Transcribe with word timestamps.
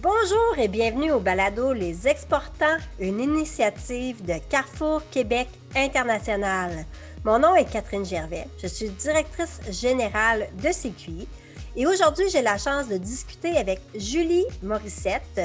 Bonjour 0.00 0.56
et 0.58 0.68
bienvenue 0.68 1.10
au 1.10 1.18
balado 1.18 1.72
Les 1.72 2.06
Exportants, 2.06 2.78
une 3.00 3.18
initiative 3.18 4.24
de 4.24 4.34
Carrefour 4.48 5.02
Québec 5.10 5.48
International. 5.74 6.86
Mon 7.24 7.40
nom 7.40 7.56
est 7.56 7.64
Catherine 7.64 8.06
Gervais, 8.06 8.46
je 8.62 8.68
suis 8.68 8.90
directrice 8.90 9.58
générale 9.68 10.50
de 10.62 10.68
CQI 10.68 11.26
et 11.74 11.84
aujourd'hui 11.84 12.26
j'ai 12.30 12.42
la 12.42 12.58
chance 12.58 12.86
de 12.86 12.96
discuter 12.96 13.56
avec 13.56 13.80
Julie 13.96 14.44
Morissette, 14.62 15.40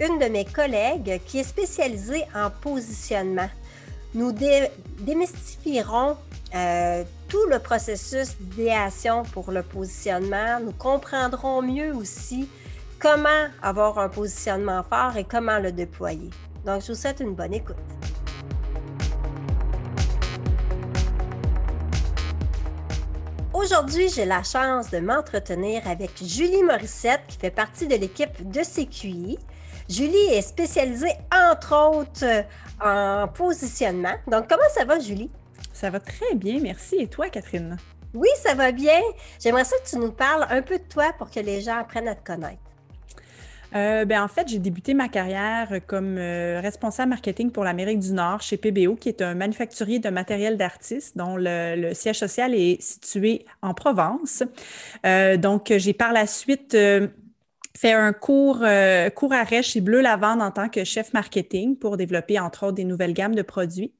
une 0.00 0.18
de 0.18 0.32
mes 0.32 0.46
collègues 0.46 1.20
qui 1.26 1.40
est 1.40 1.44
spécialisée 1.44 2.24
en 2.34 2.48
positionnement. 2.48 3.50
Nous 4.14 4.32
démystifierons 4.32 6.16
euh, 6.54 7.04
tout 7.28 7.44
le 7.50 7.58
processus 7.58 8.34
d'idéation 8.40 9.24
pour 9.24 9.52
le 9.52 9.62
positionnement. 9.62 10.58
Nous 10.58 10.72
comprendrons 10.72 11.60
mieux 11.60 11.94
aussi 11.94 12.48
comment 13.00 13.48
avoir 13.62 13.98
un 13.98 14.10
positionnement 14.10 14.82
fort 14.82 15.16
et 15.16 15.24
comment 15.24 15.58
le 15.58 15.72
déployer. 15.72 16.30
Donc, 16.66 16.82
je 16.82 16.88
vous 16.88 16.94
souhaite 16.94 17.20
une 17.20 17.34
bonne 17.34 17.54
écoute. 17.54 17.76
Aujourd'hui, 23.54 24.08
j'ai 24.10 24.26
la 24.26 24.42
chance 24.42 24.90
de 24.90 24.98
m'entretenir 24.98 25.82
avec 25.88 26.10
Julie 26.22 26.62
Morissette, 26.62 27.22
qui 27.26 27.38
fait 27.38 27.50
partie 27.50 27.86
de 27.86 27.96
l'équipe 27.96 28.48
de 28.48 28.60
CQI. 28.60 29.38
Julie 29.88 30.32
est 30.32 30.42
spécialisée, 30.42 31.14
entre 31.32 31.74
autres, 31.74 32.44
en 32.82 33.26
positionnement. 33.28 34.14
Donc, 34.26 34.48
comment 34.48 34.68
ça 34.74 34.84
va, 34.84 34.98
Julie? 34.98 35.30
Ça 35.72 35.90
va 35.90 36.00
très 36.00 36.34
bien, 36.34 36.60
merci. 36.60 36.96
Et 36.96 37.06
toi, 37.06 37.28
Catherine? 37.28 37.76
Oui, 38.12 38.28
ça 38.42 38.54
va 38.54 38.72
bien. 38.72 39.00
J'aimerais 39.40 39.64
ça 39.64 39.76
que 39.78 39.88
tu 39.88 39.96
nous 39.96 40.12
parles 40.12 40.46
un 40.50 40.62
peu 40.62 40.78
de 40.78 40.84
toi 40.84 41.12
pour 41.16 41.30
que 41.30 41.40
les 41.40 41.60
gens 41.60 41.78
apprennent 41.78 42.08
à 42.08 42.14
te 42.14 42.24
connaître. 42.24 42.69
Euh, 43.74 44.04
ben, 44.04 44.22
en 44.22 44.28
fait, 44.28 44.48
j'ai 44.48 44.58
débuté 44.58 44.94
ma 44.94 45.08
carrière 45.08 45.80
comme 45.86 46.16
euh, 46.18 46.60
responsable 46.60 47.10
marketing 47.10 47.50
pour 47.50 47.64
l'Amérique 47.64 48.00
du 48.00 48.12
Nord 48.12 48.42
chez 48.42 48.56
PBO, 48.56 48.96
qui 48.96 49.08
est 49.08 49.22
un 49.22 49.34
manufacturier 49.34 49.98
de 49.98 50.08
matériel 50.08 50.56
d'artistes 50.56 51.16
dont 51.16 51.36
le, 51.36 51.92
siège 51.94 52.18
social 52.18 52.54
est 52.54 52.80
situé 52.80 53.44
en 53.62 53.74
Provence. 53.74 54.42
Euh, 55.06 55.36
donc, 55.36 55.72
j'ai 55.76 55.92
par 55.92 56.12
la 56.12 56.26
suite 56.26 56.76
fait 57.76 57.92
un 57.92 58.12
cours, 58.12 58.64
cours 59.14 59.32
arrêt 59.32 59.62
chez 59.62 59.80
Bleu 59.80 60.00
Lavande 60.00 60.42
en 60.42 60.50
tant 60.50 60.68
que 60.68 60.84
chef 60.84 61.12
marketing 61.12 61.76
pour 61.76 61.96
développer, 61.96 62.38
entre 62.38 62.66
autres, 62.66 62.74
des 62.74 62.84
nouvelles 62.84 63.14
gammes 63.14 63.34
de 63.34 63.42
produits. 63.42 63.92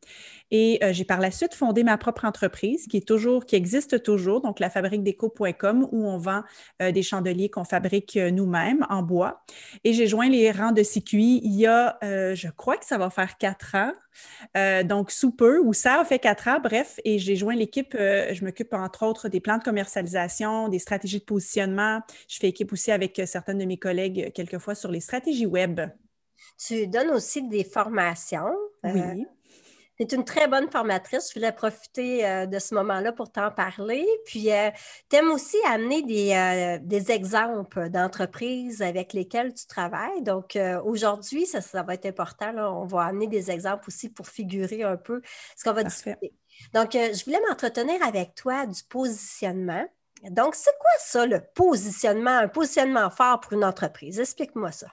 Et 0.51 0.79
euh, 0.83 0.93
j'ai 0.93 1.05
par 1.05 1.21
la 1.21 1.31
suite 1.31 1.55
fondé 1.55 1.85
ma 1.85 1.97
propre 1.99 2.25
entreprise 2.25 2.87
qui 2.87 2.97
est 2.97 3.07
toujours, 3.07 3.47
qui 3.47 3.57
existe 3.57 4.03
toujours, 4.03 4.41
donc 4.41 4.61
la 4.61 4.71
fabrique 4.71 5.03
déco.com 5.03 5.89
où 5.91 6.07
on 6.09 6.19
vend 6.19 6.43
euh, 6.83 6.93
des 6.93 7.03
chandeliers 7.03 7.49
qu'on 7.49 7.65
fabrique 7.65 8.17
euh, 8.17 8.31
nous-mêmes 8.31 8.87
en 8.89 9.03
bois. 9.03 9.43
Et 9.85 9.93
j'ai 9.93 10.07
joint 10.07 10.29
les 10.29 10.51
rangs 10.51 10.73
de 10.73 10.83
CQI 10.83 11.41
il 11.45 11.55
y 11.55 11.67
a, 11.67 11.99
je 12.03 12.49
crois 12.49 12.77
que 12.77 12.85
ça 12.85 12.99
va 12.99 13.11
faire 13.11 13.39
quatre 13.39 13.75
ans. 13.75 13.93
donc, 14.85 15.11
sous 15.11 15.31
peu, 15.31 15.59
ou 15.61 15.73
ça 15.73 16.01
a 16.01 16.05
fait 16.05 16.19
quatre 16.19 16.49
ans, 16.49 16.59
bref, 16.63 16.99
et 17.05 17.19
j'ai 17.19 17.37
joint 17.37 17.55
l'équipe. 17.55 17.93
je 17.93 18.45
m'occupe 18.45 18.73
entre 18.73 19.05
autres 19.05 19.29
des 19.29 19.41
plans 19.41 19.59
de 19.59 19.63
commercialisation, 19.63 20.69
des 20.69 20.79
stratégies 20.79 21.21
de 21.21 21.25
positionnement. 21.25 22.01
Je 22.29 22.39
fais 22.39 22.49
équipe 22.49 22.73
aussi 22.73 22.91
avec 22.91 23.21
certaines 23.27 23.59
de 23.59 23.65
mes 23.65 23.79
collègues, 23.79 24.33
quelquefois 24.35 24.75
sur 24.75 24.91
les 24.91 25.01
stratégies 25.01 25.47
web. 25.47 25.81
Tu 26.59 26.87
donnes 26.87 27.11
aussi 27.11 27.47
des 27.49 27.65
formations. 27.65 28.55
Oui. 28.85 29.27
Tu 30.01 30.07
es 30.07 30.17
une 30.17 30.25
très 30.25 30.49
bonne 30.49 30.71
formatrice. 30.71 31.29
Je 31.29 31.39
voulais 31.39 31.53
profiter 31.53 32.27
euh, 32.27 32.47
de 32.47 32.59
ce 32.59 32.75
moment-là 32.75 33.13
pour 33.13 33.31
t'en 33.31 33.51
parler. 33.51 34.07
Puis, 34.25 34.51
euh, 34.51 34.71
tu 35.11 35.17
aimes 35.17 35.31
aussi 35.31 35.59
amener 35.69 36.03
des, 36.03 36.33
euh, 36.33 36.79
des 36.83 37.11
exemples 37.11 37.91
d'entreprises 37.91 38.81
avec 38.81 39.13
lesquelles 39.13 39.53
tu 39.53 39.67
travailles. 39.67 40.23
Donc, 40.23 40.59
aujourd'hui, 40.85 41.45
ça, 41.45 41.61
ça, 41.61 41.83
va 41.83 41.95
être 41.95 42.07
important. 42.07 42.51
On 42.57 42.87
va 42.87 43.03
amener 43.05 43.27
des 43.27 43.51
exemples 43.51 43.85
aussi 43.89 44.09
pour 44.09 44.27
figurer 44.27 44.85
un 44.85 44.97
peu 44.97 45.21
ce 45.55 45.65
qu'on 45.65 45.75
va 45.75 45.85
discuter. 45.85 46.33
Donc, 46.73 46.93
je 46.93 47.25
voulais 47.25 47.41
m'entretenir 47.49 48.03
avec 48.03 48.35
toi 48.35 48.65
du 48.67 48.83
positionnement. 48.85 49.87
Donc, 50.31 50.55
c'est 50.55 50.77
quoi 50.79 50.91
ça, 50.99 51.27
le 51.27 51.41
positionnement, 51.55 52.39
un 52.39 52.49
positionnement 52.49 53.11
fort 53.11 53.41
pour 53.41 53.53
une 53.53 53.65
entreprise? 53.65 54.19
Explique-moi 54.19 54.73
ça. 54.73 54.87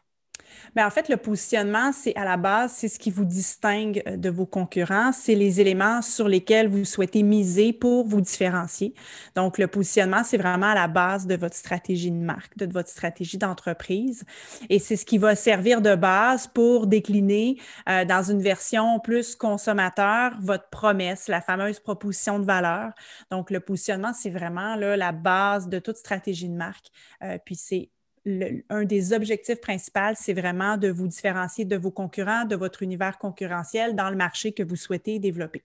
Mais 0.75 0.83
en 0.83 0.89
fait, 0.89 1.09
le 1.09 1.17
positionnement, 1.17 1.91
c'est 1.91 2.15
à 2.15 2.25
la 2.25 2.37
base, 2.37 2.73
c'est 2.73 2.87
ce 2.87 2.99
qui 2.99 3.11
vous 3.11 3.25
distingue 3.25 4.03
euh, 4.07 4.17
de 4.17 4.29
vos 4.29 4.45
concurrents. 4.45 5.11
C'est 5.11 5.35
les 5.35 5.61
éléments 5.61 6.01
sur 6.01 6.27
lesquels 6.27 6.67
vous 6.67 6.85
souhaitez 6.85 7.23
miser 7.23 7.73
pour 7.73 8.05
vous 8.07 8.21
différencier. 8.21 8.93
Donc, 9.35 9.57
le 9.57 9.67
positionnement, 9.67 10.23
c'est 10.23 10.37
vraiment 10.37 10.67
à 10.67 10.75
la 10.75 10.87
base 10.87 11.27
de 11.27 11.35
votre 11.35 11.55
stratégie 11.55 12.11
de 12.11 12.17
marque, 12.17 12.57
de 12.57 12.71
votre 12.71 12.89
stratégie 12.89 13.37
d'entreprise. 13.37 14.23
Et 14.69 14.79
c'est 14.79 14.95
ce 14.95 15.05
qui 15.05 15.17
va 15.17 15.35
servir 15.35 15.81
de 15.81 15.95
base 15.95 16.47
pour 16.47 16.87
décliner 16.87 17.57
euh, 17.89 18.05
dans 18.05 18.23
une 18.23 18.41
version 18.41 18.99
plus 18.99 19.35
consommateur 19.35 20.33
votre 20.41 20.69
promesse, 20.69 21.27
la 21.27 21.41
fameuse 21.41 21.79
proposition 21.79 22.39
de 22.39 22.45
valeur. 22.45 22.91
Donc, 23.31 23.51
le 23.51 23.59
positionnement, 23.59 24.13
c'est 24.13 24.29
vraiment 24.29 24.75
là, 24.75 24.97
la 24.97 25.11
base 25.11 25.67
de 25.69 25.79
toute 25.79 25.97
stratégie 25.97 26.49
de 26.49 26.55
marque. 26.55 26.87
Euh, 27.23 27.37
puis, 27.43 27.55
c'est 27.55 27.89
un 28.69 28.83
des 28.83 29.13
objectifs 29.13 29.61
principaux, 29.61 30.13
c'est 30.15 30.33
vraiment 30.33 30.77
de 30.77 30.89
vous 30.89 31.07
différencier 31.07 31.65
de 31.65 31.77
vos 31.77 31.91
concurrents, 31.91 32.45
de 32.45 32.55
votre 32.55 32.83
univers 32.83 33.17
concurrentiel 33.17 33.95
dans 33.95 34.09
le 34.09 34.15
marché 34.15 34.51
que 34.51 34.63
vous 34.63 34.75
souhaitez 34.75 35.19
développer. 35.19 35.63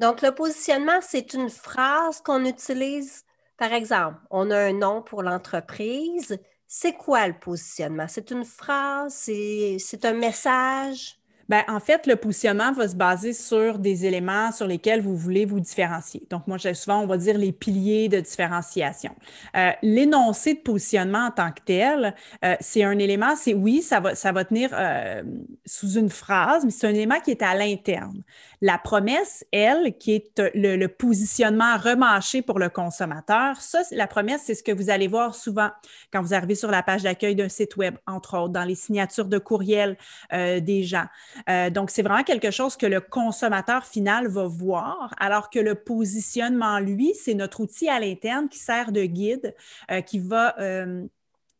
Donc, 0.00 0.22
le 0.22 0.32
positionnement, 0.32 1.00
c'est 1.00 1.34
une 1.34 1.50
phrase 1.50 2.20
qu'on 2.20 2.44
utilise, 2.44 3.24
par 3.56 3.72
exemple, 3.72 4.18
on 4.30 4.50
a 4.50 4.58
un 4.58 4.72
nom 4.72 5.02
pour 5.02 5.22
l'entreprise. 5.22 6.38
C'est 6.66 6.94
quoi 6.94 7.28
le 7.28 7.38
positionnement? 7.38 8.06
C'est 8.08 8.30
une 8.30 8.44
phrase, 8.44 9.14
c'est 9.14 10.04
un 10.04 10.14
message? 10.14 11.20
Bien, 11.48 11.62
en 11.68 11.80
fait, 11.80 12.06
le 12.06 12.16
positionnement 12.16 12.72
va 12.72 12.88
se 12.88 12.96
baser 12.96 13.34
sur 13.34 13.78
des 13.78 14.06
éléments 14.06 14.50
sur 14.50 14.66
lesquels 14.66 15.02
vous 15.02 15.16
voulez 15.16 15.44
vous 15.44 15.60
différencier. 15.60 16.26
Donc, 16.30 16.46
moi, 16.46 16.58
souvent, 16.58 17.00
on 17.00 17.06
va 17.06 17.18
dire 17.18 17.36
les 17.36 17.52
piliers 17.52 18.08
de 18.08 18.20
différenciation. 18.20 19.14
Euh, 19.56 19.70
l'énoncé 19.82 20.54
de 20.54 20.60
positionnement 20.60 21.26
en 21.26 21.30
tant 21.30 21.52
que 21.52 21.60
tel, 21.64 22.14
euh, 22.44 22.56
c'est 22.60 22.82
un 22.82 22.98
élément, 22.98 23.36
c'est 23.36 23.52
oui, 23.52 23.82
ça 23.82 24.00
va, 24.00 24.14
ça 24.14 24.32
va 24.32 24.44
tenir 24.44 24.70
euh, 24.72 25.22
sous 25.66 25.92
une 25.92 26.08
phrase, 26.08 26.64
mais 26.64 26.70
c'est 26.70 26.86
un 26.86 26.94
élément 26.94 27.20
qui 27.20 27.30
est 27.30 27.42
à 27.42 27.54
l'interne. 27.54 28.22
La 28.62 28.78
promesse, 28.78 29.44
elle, 29.52 29.96
qui 29.98 30.14
est 30.14 30.40
le, 30.54 30.86
positionnement 30.86 31.76
remâché 31.76 32.40
pour 32.40 32.58
le 32.58 32.70
consommateur, 32.70 33.60
ça, 33.60 33.82
la 33.90 34.06
promesse, 34.06 34.42
c'est 34.46 34.54
ce 34.54 34.62
que 34.62 34.72
vous 34.72 34.88
allez 34.88 35.08
voir 35.08 35.34
souvent 35.34 35.68
quand 36.10 36.22
vous 36.22 36.32
arrivez 36.32 36.54
sur 36.54 36.70
la 36.70 36.82
page 36.82 37.02
d'accueil 37.02 37.34
d'un 37.34 37.48
site 37.48 37.76
Web, 37.76 37.96
entre 38.06 38.38
autres, 38.38 38.52
dans 38.52 38.64
les 38.64 38.74
signatures 38.74 39.26
de 39.26 39.38
courriel 39.38 39.96
des 40.30 40.82
gens. 40.84 41.06
Euh, 41.48 41.70
donc, 41.70 41.90
c'est 41.90 42.02
vraiment 42.02 42.22
quelque 42.24 42.50
chose 42.50 42.76
que 42.76 42.86
le 42.86 43.00
consommateur 43.00 43.84
final 43.84 44.28
va 44.28 44.46
voir, 44.46 45.14
alors 45.18 45.50
que 45.50 45.58
le 45.58 45.74
positionnement, 45.74 46.78
lui, 46.78 47.14
c'est 47.14 47.34
notre 47.34 47.60
outil 47.60 47.88
à 47.88 48.00
l'interne 48.00 48.48
qui 48.48 48.58
sert 48.58 48.92
de 48.92 49.04
guide, 49.04 49.54
euh, 49.90 50.00
qui 50.00 50.18
va 50.18 50.58
euh, 50.60 51.04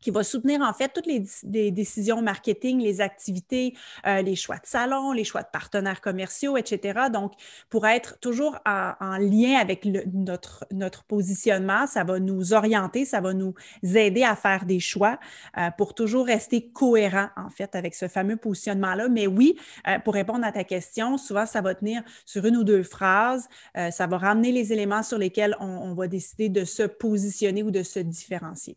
qui 0.04 0.10
va 0.10 0.22
soutenir 0.22 0.60
en 0.60 0.72
fait 0.74 0.90
toutes 0.94 1.06
les, 1.06 1.70
décisions 1.70 2.20
marketing, 2.20 2.78
les 2.78 3.00
activités, 3.00 3.74
euh, 4.06 4.20
les 4.20 4.36
choix 4.36 4.56
de 4.56 4.66
salon, 4.66 5.12
les 5.12 5.24
choix 5.24 5.42
de 5.42 5.48
partenaires 5.50 6.02
commerciaux, 6.02 6.58
etc. 6.58 7.08
Donc, 7.10 7.32
pour 7.70 7.86
être 7.86 8.20
toujours 8.20 8.58
en, 8.66 9.16
lien 9.18 9.56
avec 9.58 9.86
notre, 9.86 10.66
notre 10.70 11.04
positionnement, 11.04 11.86
ça 11.86 12.04
va 12.04 12.20
nous 12.20 12.52
orienter, 12.52 13.06
ça 13.06 13.22
va 13.22 13.32
nous 13.32 13.54
aider 13.82 14.22
à 14.22 14.36
faire 14.36 14.66
des 14.66 14.78
choix 14.78 15.18
euh, 15.56 15.70
pour 15.78 15.94
toujours 15.94 16.26
rester 16.26 16.68
cohérent 16.70 17.28
en 17.36 17.48
fait 17.48 17.74
avec 17.74 17.94
ce 17.94 18.06
fameux 18.06 18.36
positionnement-là. 18.36 19.08
Mais 19.08 19.26
oui, 19.26 19.56
euh, 19.88 19.98
pour 20.00 20.12
répondre 20.12 20.44
à 20.44 20.52
ta 20.52 20.64
question, 20.64 21.16
souvent 21.16 21.46
ça 21.46 21.62
va 21.62 21.74
tenir 21.74 22.02
sur 22.26 22.44
une 22.44 22.58
ou 22.58 22.64
deux 22.64 22.82
phrases, 22.82 23.48
ça 23.74 24.06
va 24.06 24.18
ramener 24.18 24.52
les 24.52 24.72
éléments 24.72 25.02
sur 25.02 25.16
lesquels 25.16 25.56
on 25.60 25.94
va 25.94 26.08
décider 26.08 26.50
de 26.50 26.64
se 26.64 26.82
positionner 26.82 27.62
ou 27.62 27.70
de 27.70 27.82
se 27.82 28.00
différencier. 28.00 28.76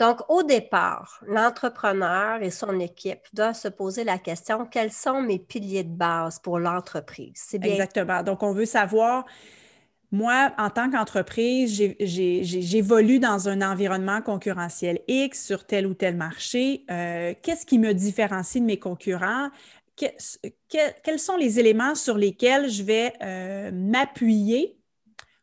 Donc, 0.00 0.22
au 0.30 0.42
départ, 0.42 1.20
l'entrepreneur 1.26 2.42
et 2.42 2.48
son 2.50 2.80
équipe 2.80 3.20
doivent 3.34 3.54
se 3.54 3.68
poser 3.68 4.02
la 4.02 4.16
question 4.16 4.64
quels 4.64 4.92
sont 4.92 5.20
mes 5.20 5.38
piliers 5.38 5.84
de 5.84 5.94
base 5.94 6.38
pour 6.38 6.58
l'entreprise? 6.58 7.34
C'est 7.34 7.58
bien. 7.58 7.72
Exactement. 7.72 8.22
Donc, 8.22 8.42
on 8.42 8.54
veut 8.54 8.64
savoir. 8.64 9.26
Moi, 10.10 10.52
en 10.56 10.70
tant 10.70 10.90
qu'entreprise, 10.90 11.80
j'évolue 12.00 13.20
dans 13.20 13.48
un 13.48 13.60
environnement 13.60 14.22
concurrentiel 14.22 15.00
X 15.06 15.44
sur 15.46 15.66
tel 15.66 15.86
ou 15.86 15.92
tel 15.92 16.16
marché. 16.16 16.84
Euh, 16.90 17.34
qu'est-ce 17.42 17.66
qui 17.66 17.78
me 17.78 17.92
différencie 17.92 18.60
de 18.60 18.66
mes 18.66 18.78
concurrents? 18.78 19.50
quels 21.04 21.18
sont 21.18 21.36
les 21.36 21.60
éléments 21.60 21.94
sur 21.94 22.16
lesquels 22.16 22.70
je 22.70 22.82
vais 22.82 23.12
euh, 23.20 23.70
m'appuyer 23.70 24.79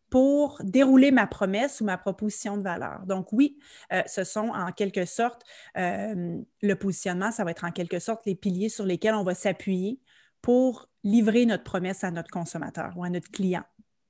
pour 0.10 0.58
dérouler 0.64 1.12
ma 1.12 1.28
promesse 1.28 1.82
ou 1.82 1.86
ma 1.86 1.98
proposition 1.98 2.58
de 2.58 2.64
valeur. 2.64 3.02
Donc 3.06 3.32
oui, 3.32 3.60
euh, 3.92 4.02
ce 4.06 4.24
sont 4.24 4.50
en 4.50 4.72
quelque 4.72 5.06
sorte, 5.06 5.44
euh, 5.78 6.38
le 6.62 6.76
positionnement, 6.76 7.32
ça 7.32 7.44
va 7.44 7.52
être 7.52 7.66
en 7.66 7.72
quelque 7.72 8.00
sorte 8.00 8.26
les 8.26 8.36
piliers 8.36 8.70
sur 8.70 8.86
lesquels 8.86 9.16
on 9.16 9.24
va 9.24 9.36
s'appuyer 9.36 10.00
pour 10.42 10.90
livrer 11.04 11.46
notre 11.46 11.64
promesse 11.64 12.04
à 12.04 12.12
notre 12.12 12.32
consommateur 12.32 12.94
ou 12.96 13.04
à 13.04 13.10
notre 13.10 13.30
client. 13.32 13.64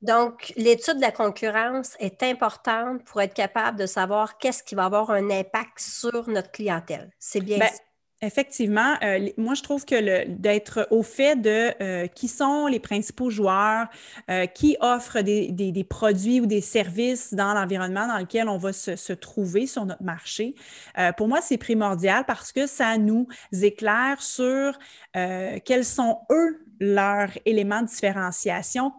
Donc, 0.03 0.53
l'étude 0.55 0.97
de 0.97 1.01
la 1.01 1.11
concurrence 1.11 1.95
est 1.99 2.21
importante 2.21 3.03
pour 3.03 3.19
être 3.21 3.33
capable 3.33 3.79
de 3.79 3.87
savoir 3.87 4.37
qu'est-ce 4.37 4.61
qui 4.61 4.75
va 4.75 4.85
avoir 4.85 5.09
un 5.09 5.31
impact 5.31 5.79
sur 5.79 6.29
notre 6.29 6.51
clientèle. 6.51 7.11
C'est 7.17 7.41
bien 7.41 7.57
ben, 7.57 7.69
Effectivement, 8.23 8.95
euh, 9.03 9.29
moi 9.37 9.53
je 9.53 9.61
trouve 9.61 9.85
que 9.85 10.27
d'être 10.27 10.87
au 10.89 11.03
fait 11.03 11.35
de 11.35 11.71
euh, 11.83 12.07
qui 12.07 12.27
sont 12.27 12.65
les 12.65 12.79
principaux 12.79 13.29
joueurs, 13.29 13.89
euh, 14.31 14.47
qui 14.47 14.75
offrent 14.79 15.21
des, 15.21 15.85
produits 15.87 16.41
ou 16.41 16.47
des 16.47 16.61
services 16.61 17.35
dans 17.35 17.53
l'environnement 17.53 18.07
dans 18.07 18.17
lequel 18.17 18.49
on 18.49 18.57
va 18.57 18.73
se, 18.73 19.13
trouver 19.13 19.67
sur 19.67 19.85
notre 19.85 20.01
marché, 20.01 20.55
pour 21.15 21.27
moi 21.27 21.41
c'est 21.41 21.57
primordial 21.57 22.25
parce 22.25 22.51
que 22.51 22.65
ça 22.65 22.97
nous 22.97 23.27
éclaire 23.51 24.21
sur 24.21 24.77
quels 25.13 25.85
sont 25.85 26.19
eux 26.31 26.65
leurs 26.79 27.29
éléments 27.45 27.81
de 27.81 27.87
différenciation, 27.87 28.93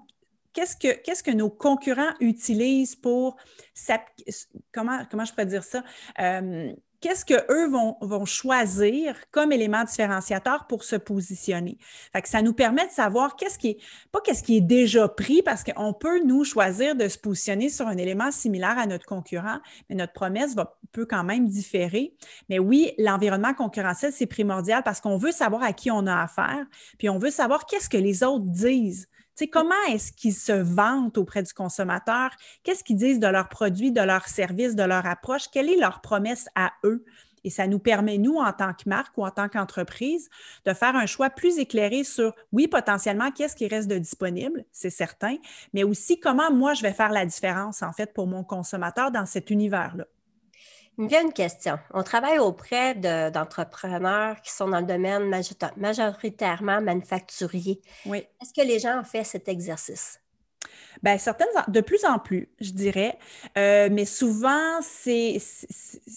qu'est-ce 0.52 0.76
que, 0.76 0.96
qu'est-ce 1.02 1.22
que 1.22 1.30
nos 1.30 1.50
concurrents 1.50 2.14
utilisent 2.20 2.96
pour 2.96 3.36
comment, 4.72 5.00
comment 5.10 5.24
je 5.24 5.32
pourrais 5.32 5.46
dire 5.46 5.64
ça? 5.64 5.82
Qu'est-ce 7.00 7.24
qu'eux 7.24 7.68
vont, 7.68 7.96
vont 8.00 8.24
choisir 8.24 9.16
comme 9.30 9.52
élément 9.52 9.84
différenciateur 9.84 10.66
pour 10.66 10.84
se 10.84 10.96
positionner? 10.96 11.78
Ça 12.24 12.42
nous 12.42 12.52
permet 12.52 12.86
de 12.86 12.92
savoir 12.92 13.36
qu'est-ce 13.36 13.58
qui 13.58 13.68
est, 13.68 13.78
pas 14.12 14.20
qu'est-ce 14.20 14.42
qui 14.42 14.56
est 14.56 14.62
déjà 14.62 15.08
pris, 15.08 15.42
parce 15.42 15.64
qu'on 15.64 15.92
peut, 15.92 16.22
nous, 16.24 16.44
choisir 16.44 16.94
de 16.94 17.08
se 17.08 17.18
positionner 17.18 17.68
sur 17.68 17.86
un 17.86 17.96
élément 17.96 18.30
similaire 18.30 18.78
à 18.78 18.86
notre 18.86 19.06
concurrent, 19.06 19.58
mais 19.88 19.96
notre 19.96 20.12
promesse 20.12 20.54
peut 20.92 21.06
quand 21.06 21.24
même 21.24 21.48
différer. 21.48 22.14
Mais 22.48 22.58
oui, 22.58 22.92
l'environnement 22.98 23.54
concurrentiel, 23.54 24.12
c'est 24.12 24.26
primordial 24.26 24.82
parce 24.82 25.00
qu'on 25.00 25.16
veut 25.16 25.32
savoir 25.32 25.62
à 25.62 25.72
qui 25.72 25.90
on 25.90 26.06
a 26.06 26.22
affaire, 26.22 26.66
puis 26.98 27.08
on 27.08 27.18
veut 27.18 27.30
savoir 27.30 27.66
qu'est-ce 27.66 27.88
que 27.88 27.96
les 27.96 28.22
autres 28.22 28.46
disent 28.46 29.08
comment 29.46 29.74
est-ce 29.88 30.10
qu'ils 30.10 30.34
se 30.34 30.50
vantent 30.50 31.16
auprès 31.16 31.44
du 31.44 31.52
consommateur? 31.52 32.30
Qu'est-ce 32.64 32.82
qu'ils 32.82 32.96
disent 32.96 33.20
de 33.20 33.28
leurs 33.28 33.48
produits, 33.48 33.92
de 33.92 34.00
leurs 34.00 34.26
services, 34.26 34.74
de 34.74 34.82
leur 34.82 35.06
approche? 35.06 35.48
Quelle 35.52 35.70
est 35.70 35.76
leur 35.76 36.00
promesse 36.00 36.48
à 36.56 36.72
eux? 36.82 37.04
Et 37.44 37.50
ça 37.50 37.68
nous 37.68 37.78
permet, 37.78 38.18
nous, 38.18 38.36
en 38.36 38.52
tant 38.52 38.74
que 38.74 38.88
marque 38.88 39.16
ou 39.16 39.24
en 39.24 39.30
tant 39.30 39.48
qu'entreprise, 39.48 40.28
de 40.64 40.74
faire 40.74 40.96
un 40.96 41.06
choix 41.06 41.30
plus 41.30 41.58
éclairé 41.58 42.02
sur, 42.02 42.34
oui, 42.50 42.66
potentiellement, 42.66 43.30
qu'est-ce 43.30 43.54
qui 43.54 43.68
reste 43.68 43.88
de 43.88 43.98
disponible, 43.98 44.64
c'est 44.72 44.90
certain, 44.90 45.36
mais 45.72 45.84
aussi 45.84 46.18
comment 46.18 46.52
moi, 46.52 46.74
je 46.74 46.82
vais 46.82 46.92
faire 46.92 47.12
la 47.12 47.24
différence, 47.24 47.82
en 47.82 47.92
fait, 47.92 48.12
pour 48.12 48.26
mon 48.26 48.42
consommateur 48.42 49.12
dans 49.12 49.24
cet 49.24 49.50
univers-là. 49.50 50.06
Il 50.98 51.04
me 51.04 51.08
vient 51.08 51.22
une 51.22 51.32
question. 51.32 51.78
On 51.94 52.02
travaille 52.02 52.40
auprès 52.40 52.96
d'entrepreneurs 52.96 54.42
qui 54.42 54.50
sont 54.50 54.68
dans 54.68 54.80
le 54.80 54.86
domaine 54.86 55.30
majoritairement 55.76 56.80
manufacturier. 56.80 57.80
Oui. 58.04 58.26
Est-ce 58.42 58.52
que 58.52 58.66
les 58.66 58.80
gens 58.80 59.00
ont 59.00 59.04
fait 59.04 59.22
cet 59.22 59.48
exercice? 59.48 60.20
Bien, 61.02 61.16
certaines, 61.16 61.46
de 61.68 61.80
plus 61.80 62.04
en 62.04 62.18
plus, 62.18 62.48
je 62.60 62.72
dirais. 62.72 63.16
Euh, 63.56 63.88
mais 63.92 64.04
souvent, 64.04 64.80
c'est 64.82 65.38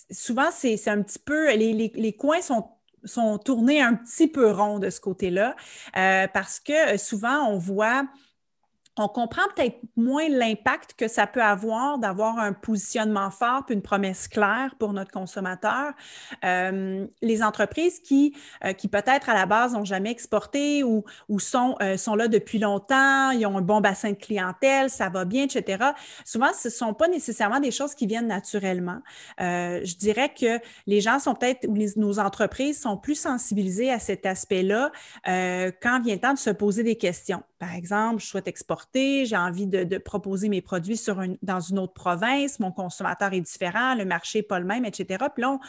souvent 0.09 0.49
c'est 0.51 0.87
un 0.87 1.03
petit 1.03 1.19
peu 1.19 1.53
les, 1.53 2.15
coins 2.17 2.41
sont 2.41 2.67
sont 3.03 3.37
tournés 3.37 3.81
un 3.81 3.95
petit 3.95 4.27
peu 4.27 4.51
ronds 4.51 4.79
de 4.79 4.89
ce 4.89 4.99
côté-là, 4.99 5.55
euh, 5.97 6.27
parce 6.33 6.59
que 6.59 6.97
souvent, 6.97 7.47
on 7.47 7.57
voit 7.57 8.05
on 8.97 9.07
comprend 9.07 9.43
peut-être 9.55 9.79
moins 9.95 10.27
l'impact 10.27 10.95
que 10.97 11.07
ça 11.07 11.25
peut 11.25 11.41
avoir 11.41 11.97
d'avoir 11.97 12.39
un 12.39 12.51
positionnement 12.51 13.31
fort 13.31 13.65
puis 13.65 13.75
une 13.75 13.81
promesse 13.81 14.27
claire 14.27 14.75
pour 14.79 14.91
notre 14.91 15.11
consommateur. 15.11 15.93
Euh, 16.43 17.07
les 17.21 17.43
entreprises 17.43 18.01
qui, 18.01 18.35
euh, 18.65 18.73
qui 18.73 18.89
peut-être 18.89 19.29
à 19.29 19.33
la 19.33 19.45
base 19.45 19.73
n'ont 19.73 19.85
jamais 19.85 20.11
exporté 20.11 20.83
ou, 20.83 21.05
euh, 21.29 21.97
sont 21.97 22.15
là 22.15 22.27
depuis 22.27 22.59
longtemps, 22.59 23.31
ils 23.31 23.45
ont 23.45 23.57
un 23.57 23.61
bon 23.61 23.79
bassin 23.79 24.11
de 24.11 24.15
clientèle, 24.15 24.89
ça 24.89 25.09
va 25.09 25.23
bien, 25.23 25.43
etc. 25.45 25.91
Souvent, 26.25 26.51
ce 26.53 26.67
ne 26.67 26.73
sont 26.73 26.93
pas 26.93 27.07
nécessairement 27.07 27.59
des 27.59 27.71
choses 27.71 27.95
qui 27.95 28.07
viennent 28.07 28.27
naturellement. 28.27 28.99
je 29.39 29.95
dirais 29.97 30.33
que 30.33 30.59
les 30.85 31.01
gens 31.01 31.19
sont 31.19 31.35
peut-être, 31.35 31.67
ou 31.67 31.77
nos 31.97 32.19
entreprises 32.19 32.81
sont 32.81 32.97
plus 32.97 33.15
sensibilisées 33.15 33.91
à 33.91 33.99
cet 33.99 34.25
aspect-là 34.25 34.91
quand 35.25 36.01
vient 36.01 36.15
le 36.15 36.19
temps 36.19 36.33
de 36.33 36.39
se 36.39 36.49
poser 36.49 36.83
des 36.83 36.95
questions. 36.95 37.43
Par 37.61 37.75
exemple, 37.75 38.23
je 38.23 38.25
souhaite 38.25 38.47
exporter, 38.47 39.27
j'ai 39.27 39.37
envie 39.37 39.67
de, 39.67 39.97
proposer 39.99 40.49
mes 40.49 40.63
produits 40.63 40.99
dans 41.43 41.59
une 41.59 41.77
autre 41.77 41.93
province, 41.93 42.59
mon 42.59 42.71
consommateur 42.71 43.33
est 43.33 43.41
différent, 43.41 43.93
le 43.93 44.03
marché 44.03 44.39
n'est 44.39 44.43
pas 44.43 44.59
le 44.59 44.65
même, 44.65 44.83
etc. 44.83 45.25
Puis 45.31 45.43
là, 45.43 45.59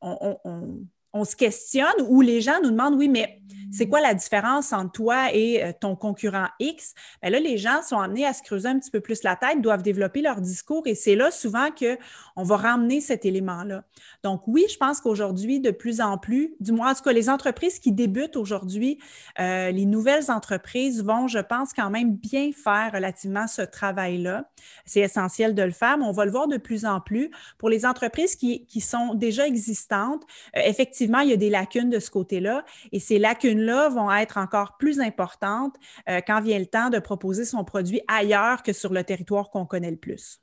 on 0.00 0.86
se 1.22 1.36
questionne 1.36 2.02
ou 2.08 2.20
les 2.20 2.40
gens 2.40 2.60
nous 2.60 2.72
demandent, 2.72 2.96
oui, 2.96 3.08
mais 3.08 3.40
c'est 3.74 3.88
quoi 3.88 4.00
la 4.00 4.14
différence 4.14 4.72
entre 4.72 4.92
toi 4.92 5.34
et 5.34 5.64
euh, 5.64 5.72
ton 5.78 5.96
concurrent 5.96 6.46
X? 6.60 6.94
Bien 7.20 7.32
là, 7.32 7.40
les 7.40 7.58
gens 7.58 7.82
sont 7.82 7.98
amenés 7.98 8.24
à 8.24 8.32
se 8.32 8.42
creuser 8.42 8.68
un 8.68 8.78
petit 8.78 8.90
peu 8.90 9.00
plus 9.00 9.24
la 9.24 9.34
tête, 9.34 9.60
doivent 9.60 9.82
développer 9.82 10.22
leur 10.22 10.40
discours 10.40 10.82
et 10.86 10.94
c'est 10.94 11.16
là 11.16 11.32
souvent 11.32 11.70
qu'on 11.72 12.42
va 12.44 12.56
ramener 12.56 13.00
cet 13.00 13.24
élément-là. 13.24 13.82
Donc 14.22 14.42
oui, 14.46 14.64
je 14.70 14.76
pense 14.76 15.00
qu'aujourd'hui, 15.00 15.58
de 15.58 15.72
plus 15.72 16.00
en 16.00 16.18
plus, 16.18 16.54
du 16.60 16.70
moins 16.70 16.92
en 16.92 16.94
tout 16.94 17.02
cas, 17.02 17.12
les 17.12 17.28
entreprises 17.28 17.80
qui 17.80 17.90
débutent 17.90 18.36
aujourd'hui, 18.36 18.98
euh, 19.40 19.72
les 19.72 19.86
nouvelles 19.86 20.30
entreprises 20.30 21.02
vont, 21.02 21.26
je 21.26 21.40
pense, 21.40 21.72
quand 21.72 21.90
même 21.90 22.14
bien 22.14 22.52
faire 22.52 22.92
relativement 22.92 23.48
ce 23.48 23.62
travail-là. 23.62 24.48
C'est 24.84 25.00
essentiel 25.00 25.52
de 25.52 25.62
le 25.62 25.72
faire, 25.72 25.98
mais 25.98 26.04
on 26.04 26.12
va 26.12 26.24
le 26.24 26.30
voir 26.30 26.46
de 26.46 26.58
plus 26.58 26.84
en 26.84 27.00
plus. 27.00 27.32
Pour 27.58 27.70
les 27.70 27.84
entreprises 27.84 28.36
qui, 28.36 28.66
qui 28.66 28.80
sont 28.80 29.14
déjà 29.14 29.48
existantes, 29.48 30.22
euh, 30.56 30.60
effectivement, 30.64 31.03
il 31.06 31.30
y 31.30 31.32
a 31.32 31.36
des 31.36 31.50
lacunes 31.50 31.90
de 31.90 31.98
ce 31.98 32.10
côté-là 32.10 32.64
et 32.92 33.00
ces 33.00 33.18
lacunes-là 33.18 33.88
vont 33.88 34.10
être 34.12 34.38
encore 34.38 34.76
plus 34.78 35.00
importantes 35.00 35.76
euh, 36.08 36.20
quand 36.26 36.40
vient 36.40 36.58
le 36.58 36.66
temps 36.66 36.90
de 36.90 36.98
proposer 36.98 37.44
son 37.44 37.64
produit 37.64 38.00
ailleurs 38.08 38.62
que 38.62 38.72
sur 38.72 38.92
le 38.92 39.04
territoire 39.04 39.50
qu'on 39.50 39.66
connaît 39.66 39.90
le 39.90 39.96
plus. 39.96 40.40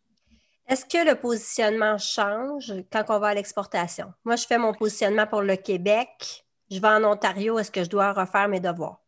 Est-ce 0.68 0.86
que 0.86 1.06
le 1.06 1.16
positionnement 1.16 1.98
change 1.98 2.74
quand 2.92 3.04
on 3.10 3.20
va 3.20 3.28
à 3.28 3.34
l'exportation? 3.34 4.14
Moi, 4.24 4.38
je 4.38 4.46
fais 4.46 4.58
mon 4.58 4.74
positionnement 4.74 5.28
pour 5.28 5.42
le 5.42 5.58
Québec. 5.58 6.46
Je 6.70 6.80
vais 6.80 6.88
en 6.88 7.04
Ontario. 7.04 7.60
Est-ce 7.60 7.72
que 7.72 7.84
je 7.84 7.90
dois 7.90 8.14
refaire 8.14 8.48
mes 8.48 8.62
devoirs? 8.62 9.02